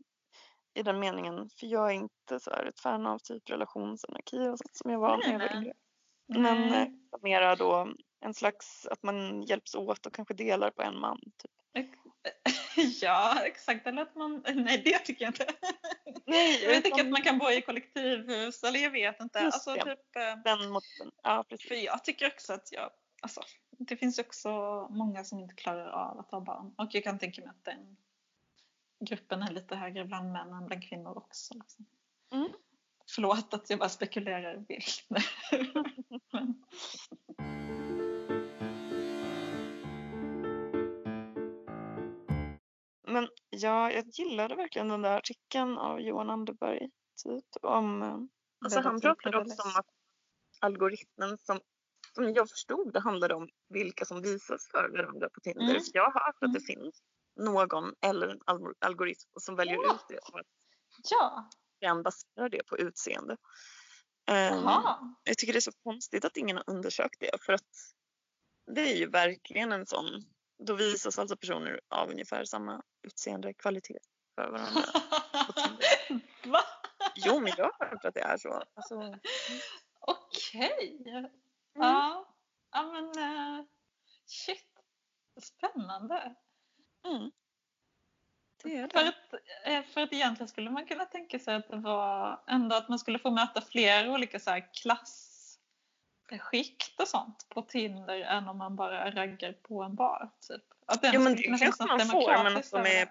i 0.74 0.82
den 0.82 0.98
meningen. 0.98 1.48
För 1.48 1.66
jag 1.66 1.90
är 1.90 1.94
inte 1.94 2.40
så 2.40 2.50
här 2.50 2.66
ett 2.66 2.80
fan 2.80 3.06
av 3.06 3.18
typ 3.18 3.50
relationsanarki 3.50 4.48
och 4.48 4.58
sånt 4.58 4.76
som 4.76 4.90
jag 4.90 4.98
var 4.98 5.16
Nej, 5.16 5.26
när 5.26 5.32
jag 5.32 5.48
var 5.48 5.60
yngre. 5.60 5.72
Men 6.26 6.68
Nej. 6.68 6.82
eh, 6.82 7.18
mera 7.22 7.56
då 7.56 7.88
en 8.20 8.34
slags 8.34 8.86
att 8.86 9.02
man 9.02 9.42
hjälps 9.42 9.74
åt 9.74 10.06
och 10.06 10.14
kanske 10.14 10.34
delar 10.34 10.70
på 10.70 10.82
en 10.82 11.00
man. 11.00 11.20
Typ. 11.20 11.50
Ja, 13.02 13.44
exakt. 13.44 13.86
Eller 13.86 14.02
att 14.02 14.14
man... 14.14 14.44
Nej, 14.54 14.82
det 14.84 14.98
tycker 14.98 15.24
jag 15.24 15.30
inte. 15.30 15.46
Nej, 16.26 16.64
Jag 16.74 16.84
tycker 16.84 17.00
att 17.00 17.10
man 17.10 17.22
kan 17.22 17.38
bo 17.38 17.50
i 17.50 17.62
kollektivhus 17.62 18.64
eller 18.64 18.80
jag 18.80 18.90
vet 18.90 19.20
inte. 19.20 19.38
Just 19.38 19.54
Alltså, 19.54 19.74
det. 19.74 19.96
typ, 19.96 20.16
eh, 20.16 20.36
den 20.44 20.70
mot 20.70 20.84
den. 20.98 21.10
Ja, 21.22 21.44
För 21.48 21.56
precis. 21.56 21.84
jag 21.84 22.04
tycker 22.04 22.26
också 22.26 22.52
att 22.52 22.72
jag, 22.72 22.90
alltså, 23.22 23.42
det 23.78 23.96
finns 23.96 24.18
också 24.18 24.48
många 24.90 25.24
som 25.24 25.38
inte 25.40 25.54
klarar 25.54 25.88
av 25.88 26.18
att 26.18 26.30
ha 26.30 26.40
barn. 26.40 26.74
Och 26.78 26.88
jag 26.94 27.04
kan 27.04 27.18
tänka 27.18 27.40
mig 27.40 27.50
att 27.50 27.64
den 27.64 27.96
gruppen 29.00 29.42
är 29.42 29.50
lite 29.52 29.76
högre 29.76 30.04
bland 30.04 30.32
män 30.32 30.52
än 30.52 30.66
bland 30.66 30.88
kvinnor 30.88 31.16
också. 31.16 31.54
Liksom. 31.54 31.86
Mm. 32.32 32.48
Förlåt 33.14 33.54
att 33.54 33.70
jag 33.70 33.78
bara 33.78 33.88
spekulerar 33.88 34.64
vilt. 34.68 35.06
Men, 36.32 36.57
ja, 43.58 43.90
jag 43.92 44.04
gillade 44.06 44.56
verkligen 44.56 44.88
den 44.88 45.02
där 45.02 45.16
artikeln 45.16 45.78
av 45.78 46.00
Johan 46.00 46.30
Anderberg. 46.30 46.90
Typ 47.24 47.44
om... 47.64 48.02
eh, 48.02 48.16
Alltså 48.64 48.80
han 48.80 49.00
pratade 49.00 49.38
också 49.38 49.62
om 49.62 49.72
att 49.76 49.86
algoritmen 50.60 51.38
som, 51.38 51.60
som 52.14 52.32
jag 52.34 52.50
förstod 52.50 52.92
det 52.92 53.00
handlade 53.00 53.34
om 53.34 53.48
vilka 53.68 54.04
som 54.04 54.22
visas 54.22 54.68
för 54.70 54.88
varandra 54.88 55.28
på 55.34 55.40
Tinder. 55.40 55.70
Mm. 55.70 55.82
Jag 55.92 56.10
har 56.10 56.12
hört 56.26 56.36
att 56.42 56.52
det 56.52 56.58
Mm. 56.58 56.62
finns 56.62 57.02
någon 57.40 57.94
eller 58.00 58.28
en 58.28 58.40
algor- 58.46 58.74
algoritm 58.80 59.28
som 59.40 59.56
väljer 59.56 59.74
Ja. 59.74 59.94
ut 59.94 60.04
det 60.08 60.18
och 60.18 60.40
att 60.40 60.46
ja, 61.10 61.50
den 61.80 62.02
baserar 62.02 62.48
det 62.48 62.66
på 62.66 62.78
utseende. 62.78 63.36
Um, 64.30 64.68
jag 65.24 65.38
tycker 65.38 65.52
det 65.52 65.58
är 65.58 65.60
så 65.60 65.72
konstigt 65.82 66.24
att 66.24 66.36
ingen 66.36 66.56
har 66.56 66.64
undersökt 66.66 67.20
det 67.20 67.30
för 67.42 67.52
att 67.52 67.70
det 68.74 68.80
är 68.80 68.96
ju 68.96 69.06
verkligen 69.10 69.72
en 69.72 69.86
sån, 69.86 70.06
då 70.58 70.74
visas 70.74 71.18
alltså 71.18 71.36
personer 71.36 71.80
av 71.88 72.10
ungefär 72.10 72.44
samma 72.44 72.82
utseende 73.02 73.54
kvalitet 73.54 73.98
för 74.34 74.50
varandra. 74.50 74.82
Va? 76.44 76.60
Jo 77.16 77.40
men 77.40 77.52
jag 77.56 77.70
har 77.78 77.86
hört 77.88 78.04
att 78.04 78.14
det 78.14 78.20
är 78.20 78.36
så. 78.36 78.62
Alltså, 78.74 79.18
Okej. 80.00 81.02
Mm. 81.06 81.30
Ja. 81.74 82.34
ja, 82.72 82.82
men 82.82 83.04
eh, 83.58 83.64
shit. 84.26 84.64
Spännande. 85.42 86.34
mm. 87.06 87.30
Det 88.62 88.76
är 88.76 88.88
För 88.88 89.02
det. 89.04 89.08
att, 89.08 89.34
eh, 89.66 89.82
för 89.82 90.00
att 90.00 90.12
egentligen 90.12 90.48
skulle 90.48 90.70
man 90.70 90.86
kunna 90.86 91.04
tänka 91.04 91.38
sig 91.38 91.54
att 91.54 91.68
det 91.68 91.76
var 91.76 92.42
ändå 92.46 92.76
att 92.76 92.88
man 92.88 92.98
skulle 92.98 93.18
få 93.18 93.30
möta 93.30 93.60
fler 93.60 94.10
olika 94.10 94.40
så 94.40 94.50
här 94.50 94.74
klassskikt 96.28 97.00
och 97.00 97.08
sånt 97.08 97.46
på 97.48 97.62
Tinder 97.62 98.20
än 98.20 98.48
om 98.48 98.58
man 98.58 98.76
bara 98.76 99.10
raggar 99.10 99.52
på 99.52 99.82
en 99.82 99.94
bar. 99.94 100.30
Typ. 100.48 100.62
Att 100.86 101.02
den 101.02 101.12
Jo 101.14 101.20
men 101.20 101.36
det 101.36 101.42
kanske 101.42 101.84
man 101.86 102.00
får 102.00 102.44
men 102.44 102.56
att 102.56 102.70
de 102.70 102.78
är 102.78 103.08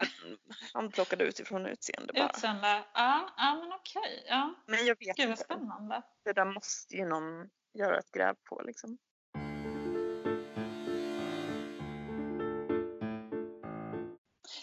handplockade 0.74 1.24
utifrån 1.24 1.66
utseende 1.66 2.14
bara. 2.14 2.30
Utseende, 2.30 2.84
ja, 2.94 3.30
ja 3.38 3.56
men 3.56 3.74
okej. 3.74 4.26
Ja. 4.28 4.54
Men 4.66 4.86
jag 4.86 5.00
vet 5.00 5.16
Gud 5.16 5.30
inte. 5.30 5.44
spännande. 5.44 6.02
Det 6.24 6.34
där 6.34 6.46
måste 6.46 6.96
ju 6.96 7.06
någon 7.06 7.50
göra 7.74 8.00
ett 8.00 8.12
gräv 8.12 8.36
på 8.50 8.62
liksom. 8.66 8.98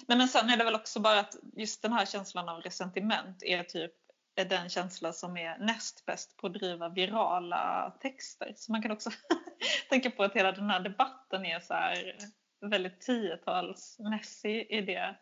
Nej, 0.07 0.19
men 0.19 0.29
sen 0.29 0.51
är 0.51 0.57
det 0.57 0.65
väl 0.65 0.75
också 0.75 1.01
bara 1.01 1.21
att 1.21 1.37
just 1.57 1.83
den 1.83 1.93
här 1.93 2.07
känslan 2.07 2.49
av 2.49 2.61
resentiment 2.61 3.43
är 3.43 3.63
typ 3.63 3.93
är 4.37 4.45
den 4.45 4.69
känsla 4.69 5.13
som 5.13 5.37
är 5.37 5.59
näst 5.59 6.07
bäst 6.07 6.37
på 6.37 6.47
att 6.47 6.53
driva 6.53 6.89
virala 6.89 7.95
texter. 8.01 8.53
Så 8.57 8.73
man 8.73 8.83
kan 8.83 8.91
också 8.91 9.11
tänka 9.89 10.11
på 10.11 10.23
att 10.23 10.35
hela 10.35 10.53
den 10.53 10.71
här 10.71 10.81
debatten 10.81 11.47
är 11.47 11.61
så 11.61 11.75
här 11.75 12.17
väldigt 12.61 13.01
tiotalsmässig 13.01 14.67
i 14.71 14.81
det. 14.81 15.17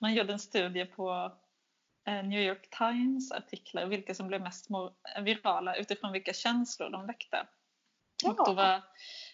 Man 0.00 0.14
gjorde 0.14 0.32
en 0.32 0.38
studie 0.38 0.84
på 0.84 1.32
eh, 2.06 2.24
New 2.24 2.40
York 2.40 2.70
Times 2.78 3.32
artiklar, 3.32 3.86
vilka 3.86 4.14
som 4.14 4.28
blev 4.28 4.40
mest 4.40 4.66
virala 5.20 5.76
utifrån 5.76 6.12
vilka 6.12 6.32
känslor 6.32 6.90
de 6.90 7.06
väckte. 7.06 7.46
Ja. 8.22 8.30
Och 8.30 8.36
då 8.36 8.52
var 8.52 8.82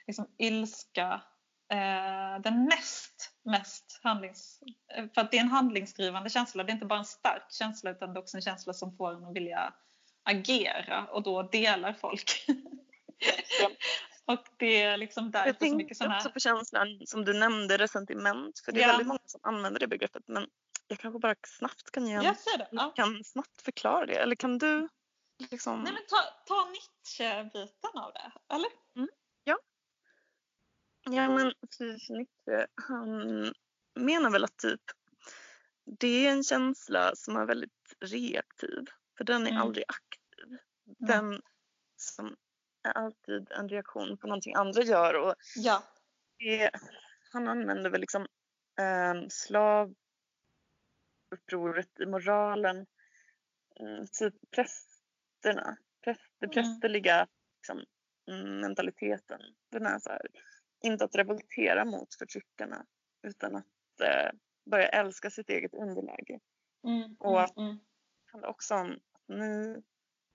liksom 0.07 0.27
ilska 0.39 1.23
eh, 1.73 2.43
den 2.43 2.65
näst 2.65 3.33
mest 3.45 4.01
handlings... 4.03 4.63
Eh, 4.95 5.05
för 5.15 5.21
att 5.21 5.31
det 5.31 5.37
är 5.37 5.41
en 5.41 5.49
handlingsdrivande 5.49 6.31
känsla. 6.31 6.65
Det 6.65 6.71
är 6.71 6.75
inte 6.75 6.87
bara 6.87 6.99
en 6.99 7.05
stark 7.05 7.53
känsla 7.53 7.91
utan 7.91 8.15
det 8.15 8.19
är 8.19 8.23
också 8.23 8.37
en 8.37 8.43
känsla 8.43 8.73
som 8.73 8.97
får 8.97 9.13
en 9.13 9.25
att 9.25 9.37
vilja 9.37 9.75
agera 10.25 11.07
och 11.07 11.23
då 11.23 11.43
delar 11.43 11.93
folk. 11.93 12.45
och 14.27 14.47
det 14.59 14.83
är 14.83 14.97
liksom 14.97 15.31
därför 15.31 15.57
Jag 15.61 15.69
så 15.71 15.77
mycket 15.77 15.97
sådana 15.97 16.15
här... 16.15 16.21
också 16.21 16.31
på 16.31 16.41
känslan 16.41 17.01
som 17.07 17.25
du 17.25 17.35
nämnde, 17.35 17.79
resentiment. 17.79 18.59
För 18.65 18.73
det 18.73 18.79
är 18.79 18.83
ja. 18.83 18.89
väldigt 18.89 19.07
många 19.07 19.21
som 19.27 19.41
använder 19.43 19.81
det 19.81 19.87
begreppet. 19.87 20.23
Men 20.27 20.47
jag 20.89 20.99
kanske 20.99 21.19
bara 21.19 21.35
snabbt 21.47 21.91
kan 21.91 22.07
ge 22.07 22.15
en, 22.15 22.37
ja. 22.71 22.93
kan 22.97 23.25
snabbt 23.25 23.63
förklara 23.63 24.07
det. 24.07 24.15
Eller 24.15 24.37
kan 24.37 24.59
du 24.59 24.89
liksom... 25.51 25.83
Nej 25.83 25.93
men 25.93 26.03
ta, 26.09 26.17
ta 26.47 26.69
Nietzsche-biten 26.71 27.99
av 28.03 28.13
det, 28.13 28.55
eller? 28.55 28.71
Mm. 28.97 29.09
Ja. 31.05 31.29
Men 31.29 31.53
Nietzsche, 32.09 32.67
han 32.75 33.53
menar 33.95 34.31
väl 34.31 34.45
att 34.45 34.57
typ 34.57 34.81
det 35.85 36.27
är 36.27 36.33
en 36.33 36.43
känsla 36.43 37.15
som 37.15 37.37
är 37.37 37.47
väldigt 37.47 37.95
reaktiv. 38.01 38.85
För 39.17 39.25
den 39.25 39.47
är 39.47 39.51
mm. 39.51 39.63
aldrig 39.63 39.85
aktiv. 39.89 40.59
Den 40.85 41.27
mm. 41.27 41.43
som 41.97 42.37
är 42.83 42.93
alltid 42.93 43.51
en 43.51 43.69
reaktion 43.69 44.19
på 44.19 44.27
någonting 44.27 44.55
andra 44.55 44.83
gör. 44.83 45.15
Och 45.15 45.35
ja. 45.57 45.83
det, 46.39 46.71
han 47.33 47.49
använder 47.49 47.91
väl 47.91 48.01
liksom 48.01 48.27
eh, 48.81 49.15
slavupproret 49.29 52.01
i 52.01 52.07
moralen. 52.07 52.87
Mm, 53.81 54.07
typ 54.19 54.35
prästerna, 54.51 55.77
präst, 56.05 56.21
det 56.39 56.47
mm. 56.47 56.55
prästerliga 56.55 57.27
liksom, 57.57 57.85
mm, 58.31 58.61
mentaliteten. 58.61 59.41
Den 59.71 59.87
är 59.87 59.99
så 59.99 60.11
här, 60.11 60.27
inte 60.83 61.05
att 61.05 61.15
revoltera 61.15 61.85
mot 61.85 62.15
förtryckarna 62.15 62.87
utan 63.23 63.57
att 63.57 64.01
eh, 64.01 64.31
börja 64.71 64.89
älska 64.89 65.31
sitt 65.31 65.51
eget 65.51 65.75
underläge. 65.75 66.41
Mm, 66.87 67.17
och 67.19 67.43
att 67.43 67.57
mm, 67.57 67.77
det 68.25 68.33
handlar 68.33 68.49
också 68.49 68.75
om 68.75 68.93
att 68.93 69.37
ni 69.37 69.83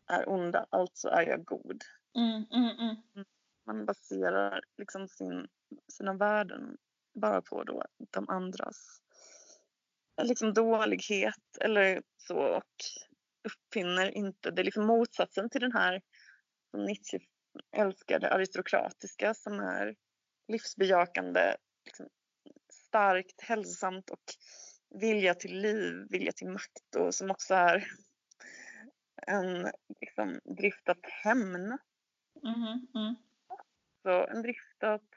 är 0.08 0.30
onda, 0.30 0.66
alltså 0.70 1.10
är 1.10 1.28
jag 1.28 1.46
god. 1.46 1.84
Mm, 2.18 2.46
mm, 2.52 2.78
mm. 2.80 3.26
Man 3.66 3.86
baserar 3.86 4.62
liksom 4.78 5.08
sin, 5.08 5.48
sina 5.92 6.14
värden 6.14 6.78
bara 7.14 7.42
på 7.42 7.64
då 7.64 7.84
de 8.12 8.30
andras 8.30 9.02
liksom 10.22 10.54
dålighet 10.54 11.58
eller 11.62 12.02
så 12.18 12.38
och 12.38 12.76
uppfinner 13.44 14.18
inte, 14.18 14.52
det 14.52 14.62
är 14.62 14.64
liksom 14.64 14.86
motsatsen 14.86 15.50
till 15.50 15.62
den 15.62 15.72
här 15.72 16.02
som 16.72 16.86
Nietzsche 16.86 17.20
älskade 17.72 18.34
aristokratiska 18.34 19.34
som 19.34 19.60
är 19.60 19.96
livsbejakande, 20.48 21.56
liksom, 21.86 22.10
starkt, 22.72 23.42
hälsosamt 23.42 24.10
och 24.10 24.24
vilja 24.90 25.34
till 25.36 25.60
liv, 25.60 26.08
vilja 26.10 26.32
till 26.32 26.50
makt 26.50 26.96
och 26.98 27.16
som 27.16 27.32
också 27.32 27.54
är 27.54 27.88
en 29.28 29.72
liksom, 30.02 30.40
drift 30.44 30.90
att 30.90 31.06
hämna. 31.06 31.78
Mm, 32.44 32.88
mm. 32.96 33.16
Så 34.04 34.28
en 34.28 34.42
drift 34.42 34.84
att, 34.84 35.10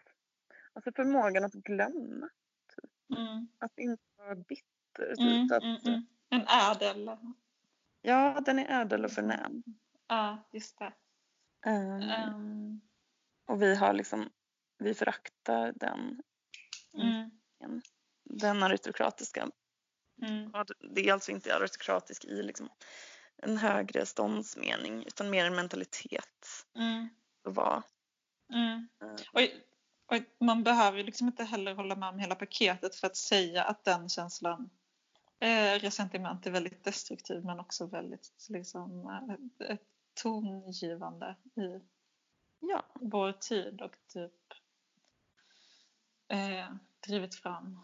alltså 0.72 0.92
förmågan 0.92 1.44
att 1.44 1.52
glömma. 1.52 2.28
Typ. 2.76 3.18
Mm. 3.18 3.48
Att 3.58 3.78
inte 3.78 4.02
vara 4.16 4.34
bitter. 4.34 5.14
Typ. 5.16 5.20
Mm, 5.20 5.48
att, 5.52 5.62
mm, 5.62 5.76
mm. 5.86 6.06
en 6.28 6.46
ädel. 6.72 7.16
Ja, 8.02 8.40
den 8.46 8.58
är 8.58 8.80
ädel 8.80 9.04
och 9.04 9.12
förnäm. 9.12 9.62
Ja, 10.08 10.48
just 10.52 10.78
det. 10.78 10.92
Um, 11.66 12.34
um. 12.34 12.80
Och 13.46 13.62
vi 13.62 13.74
har 13.74 13.92
liksom, 13.92 14.30
vi 14.80 14.94
föraktar 14.94 15.72
den. 15.76 16.22
Den 18.24 18.62
aristokratiska. 18.62 19.50
Det 20.94 21.08
är 21.08 21.12
alltså 21.12 21.32
inte 21.32 21.56
aristokratisk 21.56 22.24
i 22.24 22.42
liksom 22.42 22.68
en 23.36 23.58
högre 23.58 24.06
ståndsmening 24.06 25.04
utan 25.06 25.30
mer 25.30 25.44
en 25.44 25.54
mentalitet. 25.54 26.66
Mm. 26.76 27.08
Att 27.44 27.54
vara. 27.54 27.82
Mm. 28.52 28.88
Och, 29.32 29.40
och, 30.16 30.46
man 30.46 30.64
behöver 30.64 31.04
liksom 31.04 31.26
inte 31.26 31.44
heller 31.44 31.74
hålla 31.74 31.96
med 31.96 32.08
om 32.08 32.18
hela 32.18 32.34
paketet 32.34 32.94
för 32.94 33.06
att 33.06 33.16
säga 33.16 33.64
att 33.64 33.84
den 33.84 34.08
känslan 34.08 34.70
eh, 35.40 35.78
resentiment 35.78 36.46
är 36.46 36.50
väldigt 36.50 36.84
destruktiv 36.84 37.44
men 37.44 37.60
också 37.60 37.86
väldigt 37.86 38.46
liksom, 38.48 39.10
eh, 39.60 39.76
tongivande 40.22 41.36
i 41.56 41.80
ja. 42.60 42.84
vår 42.94 43.32
tid 43.32 43.82
och 43.82 43.96
typ 44.08 44.32
eh, 46.30 46.66
drivit 47.06 47.34
fram 47.34 47.80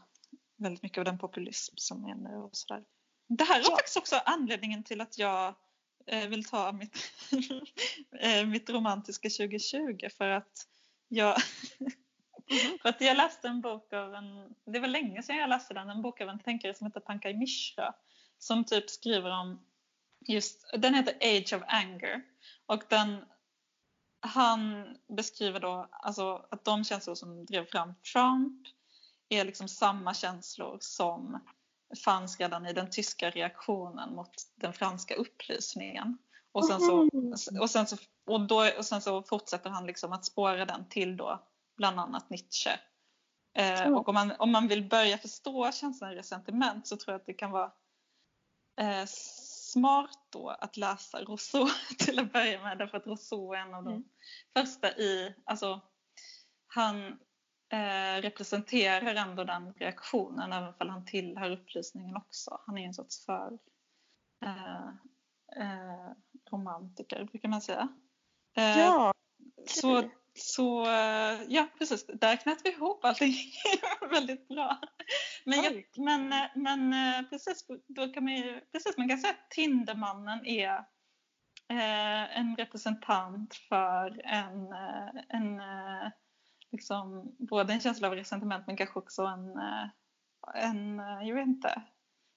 väldigt 0.56 0.82
mycket 0.82 0.98
av 0.98 1.04
den 1.04 1.18
populism 1.18 1.74
som 1.76 2.04
är 2.04 2.14
nu 2.14 2.36
och 2.36 2.56
sådär. 2.56 2.84
Det 3.28 3.44
här 3.44 3.60
är 3.60 3.64
ja. 3.64 3.70
faktiskt 3.70 3.96
också 3.96 4.16
anledningen 4.24 4.84
till 4.84 5.00
att 5.00 5.18
jag 5.18 5.54
eh, 6.06 6.28
vill 6.28 6.44
ta 6.44 6.72
mitt, 6.72 6.96
eh, 8.20 8.46
mitt 8.46 8.70
romantiska 8.70 9.28
2020 9.28 10.08
för 10.16 10.28
att 10.28 10.68
jag 11.08 11.36
mm. 11.80 12.78
för 12.82 12.88
att 12.88 13.00
jag 13.00 13.16
läste 13.16 13.48
en 13.48 13.60
bok 13.60 13.92
av 13.92 14.14
en, 14.14 14.54
det 14.64 14.80
var 14.80 14.88
länge 14.88 15.22
sedan 15.22 15.36
jag 15.36 15.48
läste 15.48 15.74
den, 15.74 15.90
en 15.90 16.02
bok 16.02 16.20
av 16.20 16.28
en 16.28 16.38
tänkare 16.38 16.74
som 16.74 16.86
heter 16.86 17.00
Pankaj 17.00 17.34
Mishra 17.34 17.94
som 18.38 18.64
typ 18.64 18.90
skriver 18.90 19.30
om 19.30 19.66
just, 20.20 20.70
den 20.78 20.94
heter 20.94 21.14
Age 21.20 21.52
of 21.52 21.62
Anger 21.66 22.22
och 22.66 22.82
den 22.88 23.24
han 24.26 24.86
beskriver 25.08 25.60
då 25.60 25.88
alltså 25.90 26.46
att 26.50 26.64
de 26.64 26.84
känslor 26.84 27.14
som 27.14 27.46
drev 27.46 27.66
fram 27.66 27.94
Trump 28.12 28.66
är 29.28 29.44
liksom 29.44 29.68
samma 29.68 30.14
känslor 30.14 30.78
som 30.80 31.40
fanns 32.04 32.40
redan 32.40 32.66
i 32.66 32.72
den 32.72 32.90
tyska 32.90 33.30
reaktionen 33.30 34.14
mot 34.14 34.30
den 34.54 34.72
franska 34.72 35.14
upplysningen. 35.14 36.18
Och 36.52 36.66
sen 36.66 36.80
så, 36.80 37.08
och 37.60 37.70
sen 37.70 37.86
så, 37.86 37.96
och 38.26 38.46
då, 38.46 38.70
och 38.78 38.86
sen 38.86 39.02
så 39.02 39.22
fortsätter 39.22 39.70
han 39.70 39.86
liksom 39.86 40.12
att 40.12 40.24
spåra 40.24 40.64
den 40.64 40.88
till 40.88 41.16
då 41.16 41.42
bland 41.76 42.00
annat 42.00 42.30
Nietzsche. 42.30 42.70
Eh, 43.54 43.92
och 43.92 44.08
om 44.08 44.14
man, 44.14 44.32
om 44.38 44.52
man 44.52 44.68
vill 44.68 44.88
börja 44.88 45.18
förstå 45.18 45.72
känslan 45.72 46.14
resentiment 46.14 46.86
så 46.86 46.96
tror 46.96 47.12
jag 47.12 47.20
att 47.20 47.26
det 47.26 47.34
kan 47.34 47.50
vara 47.50 47.72
eh, 48.80 49.04
smart 49.76 50.26
då 50.30 50.48
att 50.48 50.76
läsa 50.76 51.20
Rousseau 51.20 51.66
till 51.98 52.18
att 52.18 52.32
börja 52.32 52.62
med 52.62 52.78
därför 52.78 52.96
att 52.96 53.06
Rousseau 53.06 53.52
är 53.52 53.58
en 53.58 53.74
av 53.74 53.84
de 53.84 53.92
mm. 53.92 54.04
första 54.58 54.90
i, 54.90 55.34
alltså 55.44 55.80
han 56.66 57.06
eh, 57.72 58.22
representerar 58.22 59.14
ändå 59.14 59.44
den 59.44 59.72
reaktionen 59.72 60.52
även 60.52 60.74
om 60.80 60.88
han 60.88 61.04
tillhör 61.04 61.50
upplysningen 61.50 62.16
också. 62.16 62.60
Han 62.66 62.78
är 62.78 62.86
en 62.86 62.94
sorts 62.94 63.24
för 63.24 63.58
eh, 64.44 64.86
eh, 65.56 66.10
romantiker 66.50 67.24
brukar 67.24 67.48
man 67.48 67.60
säga. 67.60 67.88
Eh, 68.56 68.78
ja. 68.78 69.12
Så, 69.66 70.10
så 70.36 70.86
eh, 70.86 71.42
ja 71.48 71.68
precis, 71.78 72.06
där 72.06 72.36
knöt 72.36 72.60
vi 72.64 72.70
ihop 72.70 73.04
allting. 73.04 73.34
Väldigt 74.10 74.48
bra. 74.48 74.80
Men, 75.44 75.64
jag, 75.64 75.84
men, 75.96 76.32
eh, 76.32 76.48
men 76.54 76.94
precis, 77.30 77.66
då 77.86 78.12
kan 78.12 78.24
man 78.24 78.36
ju, 78.36 78.60
precis, 78.72 78.96
man 78.96 79.08
kan 79.08 79.18
säga 79.18 79.32
att 79.32 79.50
Tindermannen 79.50 80.46
är 80.46 80.84
en 82.28 82.56
representant 82.56 83.54
för 83.54 84.20
en, 84.24 84.72
en 85.28 85.60
liksom, 86.72 87.34
både 87.38 87.72
en 87.72 87.80
känsla 87.80 88.08
av 88.08 88.14
resentiment 88.14 88.66
men 88.66 88.76
kanske 88.76 88.98
också 88.98 89.22
en, 89.22 89.56
eh, 89.56 89.88
en 90.54 91.00
eh, 91.00 91.28
jag 91.28 91.34
vet 91.34 91.46
inte, 91.46 91.82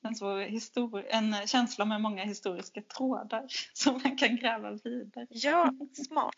en, 0.01 0.15
så 0.15 0.39
histori- 0.39 1.07
en 1.09 1.47
känsla 1.47 1.85
med 1.85 2.01
många 2.01 2.23
historiska 2.23 2.81
trådar 2.81 3.45
som 3.73 4.01
man 4.03 4.17
kan 4.17 4.35
gräva 4.35 4.71
vidare. 4.71 5.27
Ja, 5.29 5.73
smart. 6.07 6.35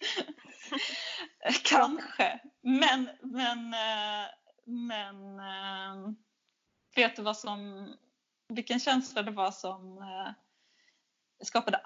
Kanske. 1.64 2.39
Men, 2.62 3.09
men, 3.22 3.74
eh, 3.74 4.30
men 4.66 5.41
vet 6.95 7.16
du 7.16 7.22
vad 7.22 7.38
som, 7.38 7.88
vilken 8.47 8.80
känsla 8.80 9.24
det 9.24 9.32
var 9.32 9.51
som 9.51 10.05
skapade 11.43 11.82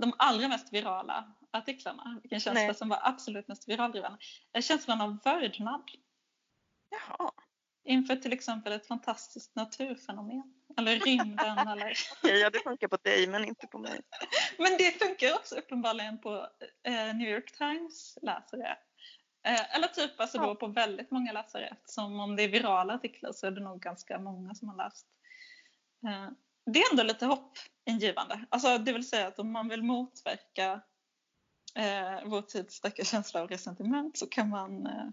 de 0.00 0.12
allra 0.18 0.48
mest 0.48 0.72
virala 0.72 1.32
artiklarna. 1.50 2.18
Vilken 2.22 2.40
känsla 2.40 2.62
Nej. 2.62 2.74
som 2.74 2.88
var 2.88 3.00
absolut 3.02 3.48
mest 3.48 3.68
viraldrivande. 3.68 4.18
Känslan 4.60 5.00
av 5.00 5.18
vördnad. 5.24 5.90
Jaha. 6.90 7.32
inför 7.84 8.16
till 8.16 8.32
exempel 8.32 8.72
ett 8.72 8.86
fantastiskt 8.86 9.54
naturfenomen. 9.54 10.54
Eller 10.76 10.98
rymden 10.98 11.58
eller... 11.68 11.92
Okej, 12.12 12.38
ja 12.40 12.50
det 12.50 12.58
funkar 12.58 12.88
på 12.88 12.96
dig 12.96 13.26
men 13.26 13.44
inte 13.44 13.66
på 13.66 13.78
mig. 13.78 14.00
Men 14.58 14.76
det 14.78 14.98
funkar 15.04 15.34
också 15.34 15.54
uppenbarligen 15.54 16.18
på 16.20 16.48
eh, 16.82 17.14
New 17.16 17.28
York 17.28 17.52
Times 17.58 18.18
läsare. 18.22 18.78
Eh, 19.46 19.76
eller 19.76 19.86
typ 19.88 20.20
alltså 20.20 20.38
Ja. 20.38 20.46
då 20.46 20.54
på 20.54 20.66
väldigt 20.66 21.10
många 21.10 21.32
läsare 21.32 21.66
eftersom 21.66 22.20
om 22.20 22.36
det 22.36 22.42
är 22.42 22.48
virala 22.48 22.94
artiklar 22.94 23.32
så 23.32 23.46
är 23.46 23.50
det 23.50 23.60
nog 23.60 23.80
ganska 23.80 24.18
många 24.18 24.54
som 24.54 24.68
har 24.68 24.76
läst. 24.76 25.06
Eh, 26.06 26.30
det 26.66 26.80
är 26.80 26.90
ändå 26.90 27.02
lite 27.02 27.26
hoppingivande. 27.26 28.44
Alltså 28.48 28.78
det 28.78 28.92
vill 28.92 29.08
säga 29.08 29.26
att 29.26 29.38
om 29.38 29.52
man 29.52 29.68
vill 29.68 29.82
motverka 29.82 30.82
eh, 31.74 32.24
vår 32.24 32.42
tids 32.42 32.74
starka 32.74 33.04
känsla 33.04 33.40
av 33.40 33.48
resentiment 33.48 34.18
så 34.18 34.26
kan 34.26 34.48
man, 34.48 34.86
eh, 34.86 35.08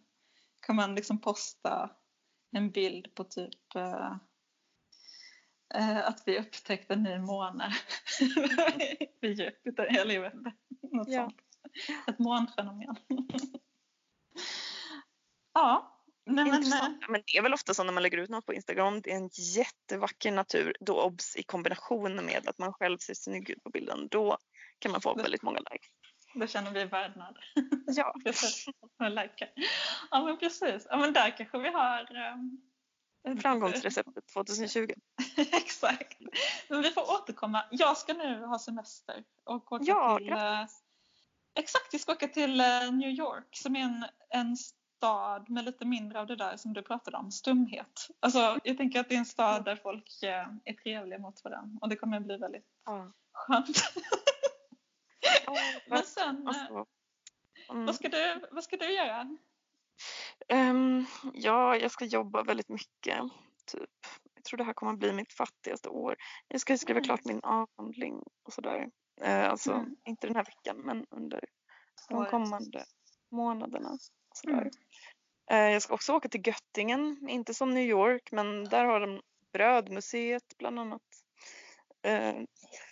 kan 0.61 0.75
man 0.75 0.95
liksom 0.95 1.21
posta 1.21 1.89
en 2.51 2.71
bild 2.71 3.15
på 3.15 3.23
typ 3.23 3.75
eh, 3.75 4.15
att 6.05 6.23
vi 6.25 6.39
upptäckte 6.39 6.93
en 6.93 7.03
ny 7.03 7.17
måne 7.19 7.73
vid 9.21 9.39
Jupiter, 9.39 9.99
eller 9.99 10.15
jag 10.15 10.21
vet 10.21 10.33
inte. 10.33 10.51
Något 10.91 11.07
Ja. 11.09 11.21
sånt. 11.23 11.35
Ett 12.07 12.19
månfenomen. 12.19 12.95
ja, 15.53 16.01
nej, 16.25 16.45
men, 16.45 16.63
eh, 16.63 16.89
Men 17.09 17.21
det 17.25 17.37
är 17.37 17.41
väl 17.41 17.53
ofta 17.53 17.73
så 17.73 17.83
när 17.83 17.93
man 17.93 18.03
lägger 18.03 18.17
ut 18.17 18.29
något 18.29 18.45
på 18.45 18.53
Instagram, 18.53 19.01
det 19.01 19.11
är 19.11 19.15
en 19.15 19.29
jättevacker 19.57 20.31
natur, 20.31 20.75
då 20.79 21.01
obs 21.01 21.35
i 21.35 21.43
kombination 21.43 22.15
med 22.25 22.47
att 22.47 22.57
man 22.57 22.73
själv 22.73 22.97
ser 22.97 23.13
snygg 23.13 23.49
ut 23.49 23.63
på 23.63 23.69
bilden, 23.69 24.07
då 24.11 24.37
kan 24.79 24.91
man 24.91 25.01
få 25.01 25.15
väldigt 25.15 25.41
många 25.43 25.59
likes. 25.59 25.89
då 26.35 26.47
känner 26.47 26.71
vi 26.71 26.85
värnad. 26.85 27.37
Ja, 27.87 28.13
Precis, 28.23 28.65
likar. 28.99 29.49
Ja 30.11 30.23
men 30.23 30.37
precis, 30.37 30.87
ja 30.89 30.97
men 30.97 31.13
där 31.13 31.37
kanske 31.37 31.57
vi 31.59 31.69
har 31.69 32.01
um, 32.33 32.61
framgångsreceptet 33.41 34.27
2020. 34.33 34.93
Exakt. 35.37 36.17
Men 36.69 36.81
vi 36.81 36.91
får 36.91 37.01
återkomma. 37.01 37.65
Jag 37.71 37.97
ska 37.97 38.13
nu 38.13 38.45
ha 38.45 38.59
semester 38.59 39.23
och 39.43 39.71
åka 39.71 39.85
Ja, 39.87 40.17
till... 40.17 40.29
eh, 40.29 40.65
exakt, 41.59 41.87
jag 41.91 42.01
ska 42.01 42.11
åka 42.11 42.27
till 42.27 42.59
eh, 42.59 42.91
New 42.91 43.09
York 43.09 43.47
som 43.51 43.75
är 43.75 43.79
en, 43.79 44.05
en 44.29 44.57
stad 44.57 45.49
med 45.49 45.65
lite 45.65 45.85
mindre 45.85 46.19
av 46.19 46.27
det 46.27 46.35
där 46.35 46.57
som 46.57 46.73
du 46.73 46.81
pratade 46.81 47.17
om, 47.17 47.31
stumhet. 47.31 48.07
Alltså, 48.19 48.59
jag 48.63 48.77
tänker 48.77 48.99
att 48.99 49.09
det 49.09 49.15
är 49.15 49.19
en 49.19 49.25
stad 49.25 49.65
där 49.65 49.75
folk 49.75 50.23
eh, 50.23 50.47
är 50.65 50.73
trevliga 50.73 51.19
mot 51.19 51.43
varandra 51.43 51.77
och 51.81 51.89
det 51.89 51.95
kommer 51.95 52.19
bli 52.19 52.37
väldigt 52.37 52.65
Ja. 52.85 53.11
skönt. 53.33 53.77
Men 55.87 56.03
sen, 56.03 56.47
alltså, 56.47 56.85
mm. 57.69 57.85
vad, 57.85 57.95
ska 57.95 58.09
du, 58.09 58.47
vad 58.51 58.63
ska 58.63 58.77
du 58.77 58.91
göra? 58.93 59.37
Ehm, 60.47 61.05
ja, 61.33 61.75
jag 61.77 61.91
ska 61.91 62.05
jobba 62.05 62.43
väldigt 62.43 62.69
mycket. 62.69 63.19
Typ. 63.71 63.89
Jag 64.35 64.43
tror 64.43 64.57
det 64.57 64.63
här 64.63 64.73
kommer 64.73 64.93
bli 64.93 65.13
mitt 65.13 65.33
fattigaste 65.33 65.89
år. 65.89 66.15
Jag 66.47 66.61
ska 66.61 66.77
skriva 66.77 66.97
Mm. 66.99 67.05
klart 67.05 67.25
min 67.25 67.39
avhandling 67.43 68.23
och 68.43 68.53
sådär. 68.53 68.89
Eh, 69.21 69.49
alltså 69.49 69.71
Mm. 69.71 69.95
inte 70.05 70.27
den 70.27 70.35
här 70.35 70.45
veckan 70.45 70.77
men 70.77 71.05
under 71.09 71.39
de 72.09 72.25
kommande 72.25 72.85
månaderna. 73.31 73.97
Sådär. 74.35 74.53
Mm. 74.61 74.71
Eh, 75.51 75.73
jag 75.73 75.81
ska 75.81 75.93
också 75.93 76.13
åka 76.13 76.29
till 76.29 76.47
Göttingen, 76.47 77.29
inte 77.29 77.53
som 77.53 77.73
New 77.73 77.83
York 77.83 78.31
men 78.31 78.63
där 78.63 78.85
har 78.85 78.99
de 78.99 79.21
Brödmuseet 79.53 80.43
bland 80.57 80.79
annat. 80.79 81.01
Eh, 82.01 82.35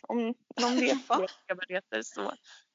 om 0.01 0.17
någon 0.61 0.75
vet 0.79 1.09
Va? 1.09 1.27
vad 1.47 1.67
det 1.67 1.73
heter 1.73 2.01
så 2.01 2.21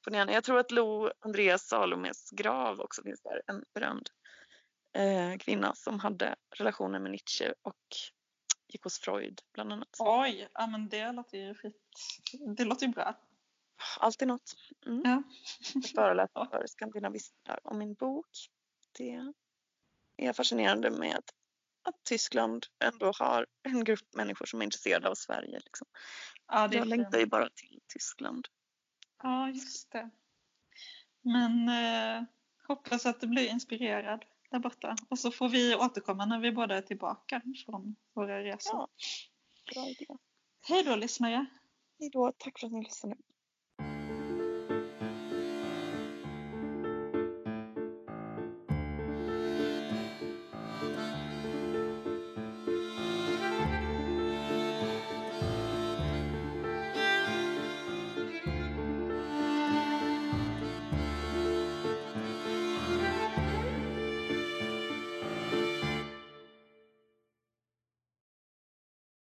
får 0.03 0.11
ni 0.11 0.17
gärna. 0.17 0.31
Jag 0.33 0.43
tror 0.43 0.59
att 0.59 0.71
Lo 0.71 1.11
Andreas 1.19 1.67
Salomes 1.67 2.29
grav 2.31 2.79
också 2.81 3.03
finns 3.03 3.21
där. 3.21 3.41
En 3.47 3.63
berömd 3.73 4.09
eh, 4.93 5.37
kvinna 5.37 5.75
som 5.75 5.99
hade 5.99 6.35
relationer 6.55 6.99
med 6.99 7.11
Nietzsche 7.11 7.53
och 7.61 7.81
gick 8.67 8.83
hos 8.83 8.99
Freud 8.99 9.41
bland 9.53 9.73
annat. 9.73 9.95
Oj, 9.99 10.47
ja 10.53 10.67
men 10.67 10.89
det 10.89 11.11
låter 11.11 11.37
ju 11.37 11.55
skit. 11.55 11.75
Det 12.57 12.65
låter 12.65 12.85
ju 12.85 12.91
bra. 12.91 13.15
Alltid 13.99 14.27
något. 14.27 14.55
Mm. 14.85 15.01
Ja. 15.05 15.23
Jag 15.73 15.85
föreläser 15.85 16.45
för 16.45 16.67
skandinavister 16.67 17.59
om 17.63 17.77
min 17.77 17.93
bok. 17.93 18.49
Det 18.97 19.33
är 20.17 20.33
fascinerande 20.33 20.91
med 20.91 21.21
att 21.83 22.03
Tyskland 22.03 22.65
ändå 22.79 23.11
har 23.19 23.47
en 23.63 23.83
grupp 23.83 24.13
människor 24.15 24.45
som 24.45 24.61
är 24.61 24.63
intresserade 24.63 25.09
av 25.09 25.15
Sverige. 25.15 25.59
Liksom. 25.59 25.87
Ja, 26.47 26.69
Jag 26.71 26.87
längtar 26.87 27.19
ju 27.19 27.25
bara 27.25 27.49
till 27.49 27.79
Tyskland. 27.87 28.47
Ja, 29.23 29.49
just 29.49 29.91
det. 29.91 30.09
Men 31.21 31.69
eh, 31.69 32.23
hoppas 32.67 33.05
att 33.05 33.21
du 33.21 33.27
blir 33.27 33.49
inspirerad 33.49 34.25
där 34.53 34.59
borta. 34.59 34.95
Och 35.09 35.19
så 35.19 35.31
får 35.31 35.49
vi 35.49 35.75
återkomma 35.75 36.25
när 36.25 36.39
vi 36.39 36.51
båda 36.51 36.77
är 36.77 36.81
tillbaka 36.81 37.41
från 37.65 37.95
våra 38.13 38.43
resor. 38.43 38.75
Ja. 38.75 38.87
Bra 39.73 39.87
idé. 39.87 40.05
Hej 40.67 40.83
då 40.83 40.95
lyssnare! 40.95 41.45
Hej 41.99 42.09
då, 42.09 42.33
tack 42.37 42.59
för 42.59 42.67
att 42.67 42.73
ni 42.73 42.83
lyssnade. 42.83 43.15